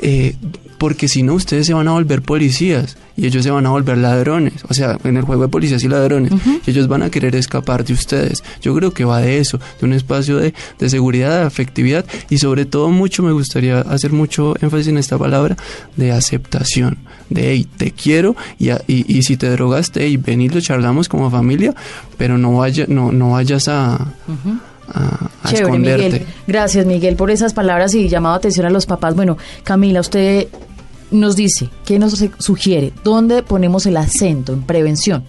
Eh, 0.00 0.36
porque 0.78 1.08
si 1.08 1.22
no 1.22 1.34
ustedes 1.34 1.66
se 1.66 1.74
van 1.74 1.88
a 1.88 1.92
volver 1.92 2.22
policías 2.22 2.96
y 3.16 3.26
ellos 3.26 3.42
se 3.42 3.50
van 3.50 3.66
a 3.66 3.70
volver 3.70 3.98
ladrones, 3.98 4.54
o 4.68 4.74
sea, 4.74 4.96
en 5.04 5.16
el 5.16 5.24
juego 5.24 5.42
de 5.42 5.48
policías 5.48 5.82
y 5.82 5.88
ladrones, 5.88 6.32
ellos 6.66 6.86
van 6.86 7.02
a 7.02 7.10
querer 7.10 7.34
escapar 7.34 7.84
de 7.84 7.92
ustedes. 7.92 8.44
Yo 8.62 8.74
creo 8.76 8.92
que 8.92 9.04
va 9.04 9.20
de 9.20 9.38
eso, 9.38 9.58
de 9.80 9.86
un 9.86 9.92
espacio 9.92 10.36
de, 10.38 10.54
de 10.78 10.88
seguridad, 10.88 11.40
de 11.40 11.46
afectividad 11.46 12.04
y 12.30 12.38
sobre 12.38 12.64
todo 12.64 12.90
mucho 12.90 13.22
me 13.24 13.32
gustaría 13.32 13.80
hacer 13.80 14.12
mucho 14.12 14.54
énfasis 14.62 14.88
en 14.88 14.98
esta 14.98 15.18
palabra 15.18 15.56
de 15.96 16.12
aceptación, 16.12 16.98
de 17.28 17.50
hey, 17.50 17.66
te 17.76 17.90
quiero 17.90 18.36
y, 18.58 18.70
a- 18.70 18.80
y, 18.86 19.04
y 19.12 19.22
si 19.22 19.36
te 19.36 19.50
drogaste, 19.50 20.04
hey, 20.04 20.16
ven 20.16 20.40
y 20.40 20.48
lo 20.48 20.60
charlamos 20.60 21.08
como 21.08 21.28
familia, 21.30 21.74
pero 22.16 22.38
no, 22.38 22.58
vaya, 22.58 22.84
no, 22.86 23.10
no 23.10 23.32
vayas 23.32 23.66
a, 23.66 23.94
a, 23.94 25.30
a 25.42 25.48
Chévere, 25.48 25.64
esconderte. 25.64 26.04
Miguel. 26.04 26.26
Gracias, 26.46 26.86
Miguel, 26.86 27.16
por 27.16 27.30
esas 27.30 27.52
palabras 27.52 27.94
y 27.94 28.08
llamado 28.08 28.36
atención 28.36 28.64
a 28.66 28.70
los 28.70 28.86
papás. 28.86 29.14
Bueno, 29.14 29.36
Camila, 29.64 30.00
usted 30.00 30.46
nos 31.10 31.36
dice, 31.36 31.68
¿qué 31.84 31.98
nos 31.98 32.22
sugiere? 32.38 32.92
¿Dónde 33.04 33.42
ponemos 33.42 33.86
el 33.86 33.96
acento 33.96 34.52
en 34.52 34.62
prevención? 34.62 35.24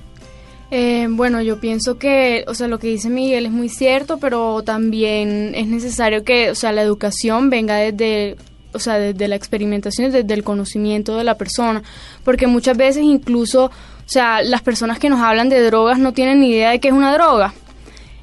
Eh, 0.71 1.07
bueno, 1.09 1.41
yo 1.41 1.59
pienso 1.59 1.97
que, 1.97 2.45
o 2.47 2.53
sea, 2.53 2.67
lo 2.67 2.77
que 2.77 2.87
dice 2.87 3.09
Miguel 3.09 3.47
es 3.47 3.51
muy 3.51 3.69
cierto, 3.69 4.19
pero 4.19 4.61
también 4.63 5.53
es 5.55 5.67
necesario 5.67 6.23
que, 6.23 6.51
o 6.51 6.55
sea, 6.55 6.71
la 6.71 6.83
educación 6.83 7.49
venga 7.49 7.77
desde, 7.77 8.37
o 8.73 8.79
sea, 8.79 8.99
desde 8.99 9.27
la 9.27 9.35
experimentación, 9.35 10.11
desde 10.11 10.33
el 10.33 10.43
conocimiento 10.43 11.17
de 11.17 11.23
la 11.23 11.37
persona, 11.37 11.81
porque 12.23 12.45
muchas 12.45 12.77
veces 12.77 13.03
incluso, 13.03 13.65
o 13.65 13.71
sea, 14.05 14.43
las 14.43 14.61
personas 14.61 14.99
que 14.99 15.09
nos 15.09 15.21
hablan 15.21 15.49
de 15.49 15.63
drogas 15.63 15.97
no 15.97 16.13
tienen 16.13 16.39
ni 16.39 16.51
idea 16.51 16.69
de 16.69 16.79
qué 16.79 16.89
es 16.89 16.93
una 16.93 17.13
droga. 17.13 17.53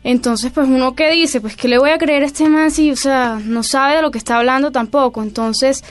Entonces, 0.04 0.52
pues 0.52 0.68
uno 0.68 0.94
que 0.94 1.10
dice, 1.10 1.40
pues 1.40 1.56
que 1.56 1.66
le 1.66 1.78
voy 1.78 1.90
a 1.90 1.98
creer 1.98 2.22
a 2.22 2.26
este 2.26 2.48
man 2.48 2.70
si, 2.70 2.92
o 2.92 2.96
sea, 2.96 3.40
no 3.44 3.64
sabe 3.64 3.96
de 3.96 4.02
lo 4.02 4.12
que 4.12 4.18
está 4.18 4.36
hablando 4.38 4.70
tampoco. 4.70 5.20
Entonces, 5.20 5.82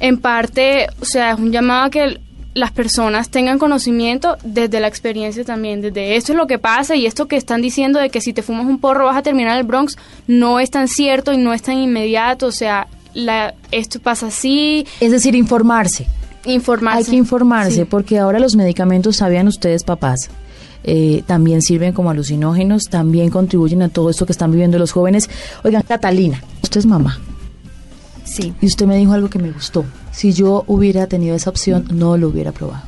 en 0.00 0.18
parte, 0.18 0.86
o 1.00 1.04
sea, 1.04 1.32
es 1.32 1.38
un 1.38 1.52
llamado 1.52 1.84
a 1.84 1.90
que 1.90 2.20
las 2.54 2.72
personas 2.72 3.28
tengan 3.28 3.58
conocimiento 3.58 4.36
desde 4.42 4.80
la 4.80 4.88
experiencia 4.88 5.44
también, 5.44 5.80
desde 5.80 6.16
esto 6.16 6.32
es 6.32 6.38
lo 6.38 6.46
que 6.46 6.58
pasa 6.58 6.96
y 6.96 7.06
esto 7.06 7.26
que 7.28 7.36
están 7.36 7.62
diciendo 7.62 7.98
de 8.00 8.10
que 8.10 8.20
si 8.20 8.32
te 8.32 8.42
fumas 8.42 8.66
un 8.66 8.80
porro 8.80 9.04
vas 9.04 9.16
a 9.16 9.22
terminar 9.22 9.58
el 9.58 9.64
Bronx 9.64 9.96
no 10.26 10.58
es 10.58 10.70
tan 10.70 10.88
cierto 10.88 11.32
y 11.32 11.36
no 11.36 11.52
es 11.52 11.62
tan 11.62 11.78
inmediato, 11.78 12.46
o 12.46 12.52
sea, 12.52 12.88
la, 13.14 13.54
esto 13.70 14.00
pasa 14.00 14.26
así, 14.28 14.86
Es 15.00 15.12
decir, 15.12 15.34
informarse. 15.34 16.06
informarse. 16.46 16.98
Hay 16.98 17.04
que 17.04 17.16
informarse 17.16 17.72
Sí. 17.76 17.84
porque 17.84 18.18
ahora 18.18 18.38
los 18.40 18.56
medicamentos, 18.56 19.16
sabían 19.16 19.46
ustedes, 19.46 19.84
papás, 19.84 20.30
eh, 20.84 21.22
también 21.26 21.60
sirven 21.62 21.92
como 21.92 22.10
alucinógenos, 22.10 22.84
también 22.84 23.30
contribuyen 23.30 23.82
a 23.82 23.88
todo 23.88 24.10
esto 24.10 24.26
que 24.26 24.32
están 24.32 24.50
viviendo 24.50 24.78
los 24.78 24.92
jóvenes. 24.92 25.28
Oigan, 25.64 25.82
Catalina, 25.82 26.42
usted 26.62 26.78
es 26.80 26.86
mamá 26.86 27.18
Sí. 28.28 28.52
y 28.60 28.66
usted 28.66 28.86
me 28.86 28.96
dijo 28.96 29.12
algo 29.12 29.28
que 29.30 29.38
me 29.38 29.50
gustó. 29.50 29.84
Si 30.12 30.32
yo 30.32 30.64
hubiera 30.66 31.06
tenido 31.06 31.34
esa 31.34 31.50
opción, 31.50 31.86
no 31.90 32.16
lo 32.16 32.28
hubiera 32.28 32.52
probado. 32.52 32.82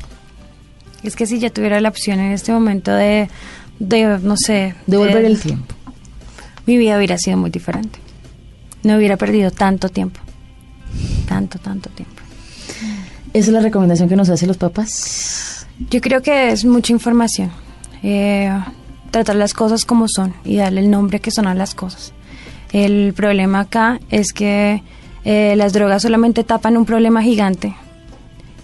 Es 1.03 1.17
que 1.17 1.27
si 1.27 1.39
yo 1.39 1.51
tuviera 1.51 1.81
la 1.81 1.89
opción 1.89 2.21
en 2.21 2.33
este 2.33 2.53
momento 2.53 2.93
de, 2.93 3.29
de 3.79 4.19
no 4.23 4.37
sé... 4.37 4.75
Devolver 4.87 5.23
de- 5.23 5.27
el 5.29 5.41
tiempo. 5.41 5.75
Mi 6.67 6.77
vida 6.77 6.97
hubiera 6.99 7.17
sido 7.19 7.37
muy 7.39 7.51
diferente. 7.51 7.99
No 8.83 8.97
hubiera 8.97 9.17
perdido 9.17 9.51
tanto 9.51 9.89
tiempo. 9.89 10.21
Tanto, 11.27 11.59
tanto 11.59 11.89
tiempo. 11.91 12.15
Esa 13.33 13.47
es 13.49 13.53
la 13.53 13.61
recomendación 13.61 14.09
que 14.09 14.17
nos 14.17 14.29
hacen 14.29 14.49
los 14.49 14.57
papás. 14.59 15.67
Yo 15.91 16.01
creo 16.01 16.21
que 16.23 16.51
es 16.51 16.65
mucha 16.65 16.93
información. 16.93 17.51
Eh, 18.03 18.51
tratar 19.11 19.37
las 19.37 19.55
cosas 19.55 19.85
como 19.85 20.07
son 20.09 20.35
y 20.45 20.57
darle 20.57 20.81
el 20.81 20.91
nombre 20.91 21.21
que 21.21 21.31
son 21.31 21.47
a 21.47 21.55
las 21.55 21.75
cosas. 21.75 22.13
El 22.73 23.13
problema 23.15 23.61
acá 23.61 24.01
es 24.11 24.33
que 24.33 24.83
eh, 25.25 25.55
las 25.57 25.73
drogas 25.73 26.03
solamente 26.03 26.45
tapan 26.45 26.77
un 26.77 26.85
problema 26.87 27.23
gigante. 27.23 27.75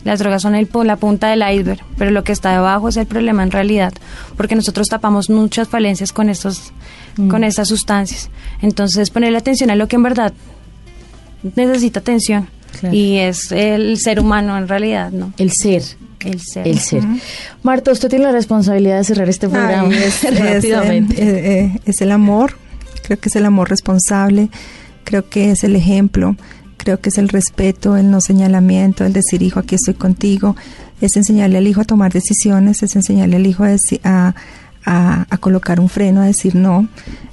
Las 0.04 0.20
drogas 0.20 0.42
son 0.42 0.54
el, 0.54 0.68
la 0.84 0.96
punta 0.96 1.28
del 1.28 1.42
iceberg, 1.42 1.80
pero 1.98 2.12
lo 2.12 2.22
que 2.22 2.30
está 2.30 2.52
debajo 2.52 2.88
es 2.88 2.96
el 2.96 3.06
problema 3.06 3.42
en 3.42 3.50
realidad, 3.50 3.92
porque 4.36 4.54
nosotros 4.54 4.86
tapamos 4.86 5.28
muchas 5.30 5.68
falencias 5.68 6.12
con 6.12 6.28
estos, 6.30 6.72
con 7.28 7.42
estas 7.42 7.66
sustancias. 7.68 8.30
Entonces, 8.62 9.10
ponerle 9.10 9.38
atención 9.38 9.68
a 9.70 9.74
lo 9.74 9.88
que 9.88 9.96
en 9.96 10.04
verdad 10.04 10.32
necesita 11.56 12.00
atención 12.00 12.48
Claro. 12.80 12.94
y 12.94 13.16
es 13.18 13.52
el 13.52 13.98
ser 13.98 14.20
humano 14.20 14.56
en 14.58 14.68
realidad, 14.68 15.10
¿no? 15.10 15.32
El 15.38 15.50
ser. 15.52 15.82
El 16.20 16.40
ser. 16.40 16.68
El 16.68 16.78
ser. 16.78 17.02
Marta, 17.62 17.90
usted 17.90 18.08
tiene 18.08 18.26
la 18.26 18.32
responsabilidad 18.32 18.98
de 18.98 19.04
cerrar 19.04 19.28
este 19.28 19.48
programa 19.48 19.88
Ay, 19.90 19.94
es, 20.04 20.24
es, 20.24 20.38
rápidamente. 20.38 21.14
eh, 21.22 21.60
eh, 21.74 21.80
es 21.86 22.00
el 22.00 22.12
amor, 22.12 22.56
creo 23.02 23.18
que 23.18 23.28
es 23.28 23.36
el 23.36 23.46
amor 23.46 23.70
responsable, 23.70 24.50
creo 25.06 25.26
que 25.30 25.50
es 25.52 25.64
el 25.64 25.74
ejemplo, 25.76 26.36
creo 26.76 27.00
que 27.00 27.08
es 27.08 27.16
el 27.16 27.30
respeto, 27.30 27.96
el 27.96 28.10
no 28.10 28.20
señalamiento, 28.20 29.04
el 29.06 29.14
decir, 29.14 29.40
hijo, 29.42 29.58
aquí 29.60 29.74
estoy 29.76 29.94
contigo, 29.94 30.54
es 31.00 31.16
enseñarle 31.16 31.56
al 31.58 31.66
hijo 31.66 31.80
a 31.80 31.84
tomar 31.84 32.12
decisiones, 32.12 32.82
es 32.82 32.94
enseñarle 32.94 33.36
al 33.36 33.46
hijo 33.46 33.64
a, 33.64 34.34
a- 34.84 35.26
a 35.30 35.38
colocar 35.38 35.80
un 35.80 35.88
freno, 35.88 36.20
a 36.20 36.26
decir 36.26 36.54
no, 36.54 36.86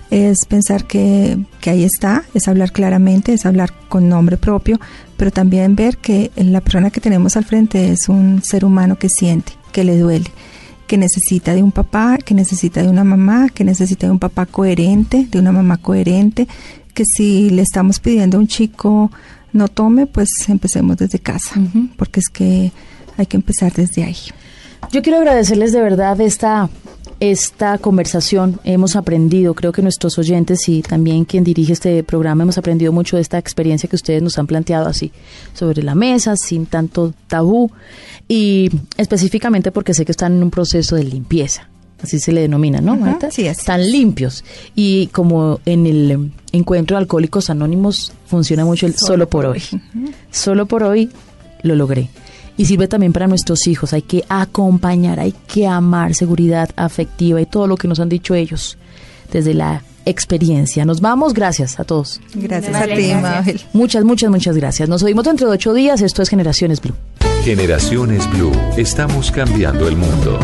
es 0.09 0.45
pensar 0.47 0.85
que, 0.85 1.37
que 1.61 1.69
ahí 1.71 1.83
está, 1.83 2.23
es 2.33 2.47
hablar 2.47 2.71
claramente, 2.71 3.33
es 3.33 3.45
hablar 3.45 3.71
con 3.89 4.07
nombre 4.09 4.37
propio, 4.37 4.79
pero 5.17 5.29
también 5.31 5.75
ver 5.75 5.97
que 5.97 6.31
la 6.35 6.61
persona 6.61 6.89
que 6.89 7.01
tenemos 7.01 7.35
al 7.37 7.43
frente 7.45 7.91
es 7.91 8.09
un 8.09 8.41
ser 8.43 8.63
humano 8.65 8.97
que 8.97 9.09
siente, 9.09 9.53
que 9.71 9.83
le 9.83 9.97
duele 9.97 10.31
que 10.87 10.97
necesita 10.97 11.55
de 11.55 11.63
un 11.63 11.71
papá, 11.71 12.17
que 12.17 12.33
necesita 12.35 12.81
de 12.83 12.89
una 12.89 13.03
mamá, 13.05 13.47
que 13.49 13.63
necesita 13.63 14.05
de 14.05 14.11
un 14.11 14.19
papá 14.19 14.45
coherente, 14.45 15.25
de 15.31 15.39
una 15.39 15.51
mamá 15.53 15.77
coherente, 15.77 16.45
que 16.93 17.03
si 17.05 17.49
le 17.49 17.61
estamos 17.61 17.99
pidiendo 17.99 18.37
a 18.37 18.39
un 18.39 18.47
chico 18.47 19.11
no 19.51 19.67
tome, 19.67 20.07
pues 20.07 20.29
empecemos 20.47 20.97
desde 20.97 21.19
casa, 21.19 21.55
porque 21.97 22.19
es 22.19 22.29
que 22.29 22.71
hay 23.17 23.25
que 23.25 23.37
empezar 23.37 23.71
desde 23.73 24.03
ahí. 24.03 24.17
Yo 24.91 25.01
quiero 25.01 25.19
agradecerles 25.19 25.71
de 25.71 25.81
verdad 25.81 26.19
esta, 26.21 26.69
esta 27.19 27.77
conversación. 27.77 28.59
Hemos 28.63 28.95
aprendido, 28.95 29.53
creo 29.53 29.71
que 29.71 29.81
nuestros 29.81 30.17
oyentes 30.17 30.67
y 30.67 30.81
también 30.81 31.25
quien 31.25 31.43
dirige 31.43 31.73
este 31.73 32.03
programa 32.03 32.43
hemos 32.43 32.57
aprendido 32.57 32.91
mucho 32.91 33.15
de 33.15 33.21
esta 33.21 33.37
experiencia 33.37 33.89
que 33.89 33.95
ustedes 33.95 34.21
nos 34.21 34.37
han 34.37 34.47
planteado 34.47 34.87
así 34.87 35.11
sobre 35.53 35.83
la 35.83 35.95
mesa, 35.95 36.35
sin 36.35 36.65
tanto 36.65 37.13
tabú 37.27 37.71
y 38.27 38.69
específicamente 38.97 39.71
porque 39.71 39.93
sé 39.93 40.05
que 40.05 40.11
están 40.11 40.33
en 40.33 40.43
un 40.43 40.51
proceso 40.51 40.95
de 40.95 41.03
limpieza. 41.03 41.69
Así 42.03 42.19
se 42.19 42.33
le 42.33 42.41
denomina, 42.41 42.81
¿no, 42.81 42.97
Marta? 42.97 43.29
Están 43.35 43.79
es. 43.79 43.87
limpios. 43.87 44.43
Y 44.75 45.07
como 45.07 45.61
en 45.65 45.85
el 45.85 46.31
encuentro 46.51 46.97
de 46.97 47.03
Alcohólicos 47.03 47.49
Anónimos 47.49 48.11
funciona 48.27 48.65
mucho 48.65 48.85
el 48.85 48.95
solo, 48.95 49.29
por 49.29 49.45
hoy. 49.45 49.63
Solo 50.29 50.65
por 50.65 50.83
hoy 50.83 51.09
lo 51.61 51.75
logré. 51.75 52.09
Y 52.57 52.65
sirve 52.65 52.89
también 52.89 53.13
para 53.13 53.27
nuestros 53.27 53.67
hijos. 53.67 53.93
Hay 53.93 54.01
que 54.01 54.25
acompañar, 54.27 55.21
hay 55.21 55.33
que 55.47 55.65
amar, 55.65 56.13
seguridad 56.13 56.69
afectiva 56.75 57.39
y 57.39 57.45
todo 57.45 57.67
lo 57.67 57.77
que 57.77 57.87
nos 57.87 58.01
han 58.01 58.09
dicho 58.09 58.35
ellos 58.35 58.77
desde 59.31 59.53
la 59.53 59.81
experiencia. 60.05 60.83
Nos 60.83 60.99
vamos, 60.99 61.33
gracias 61.33 61.79
a 61.79 61.85
todos. 61.85 62.19
Gracias 62.35 62.73
Vale, 62.73 62.93
a 62.93 62.97
ti. 62.97 63.13
Mabel. 63.15 63.61
Muchas, 63.71 64.03
muchas, 64.03 64.29
muchas 64.29 64.57
gracias. 64.57 64.89
Nos 64.89 65.01
oímos 65.03 65.23
dentro 65.23 65.47
de 65.47 65.53
ocho 65.53 65.73
días. 65.73 66.01
Esto 66.01 66.21
es 66.21 66.27
Generaciones 66.29 66.81
Blue. 66.81 66.95
Generaciones 67.45 68.29
Blue. 68.31 68.51
Estamos 68.77 69.31
cambiando 69.31 69.87
el 69.87 69.95
mundo. 69.95 70.39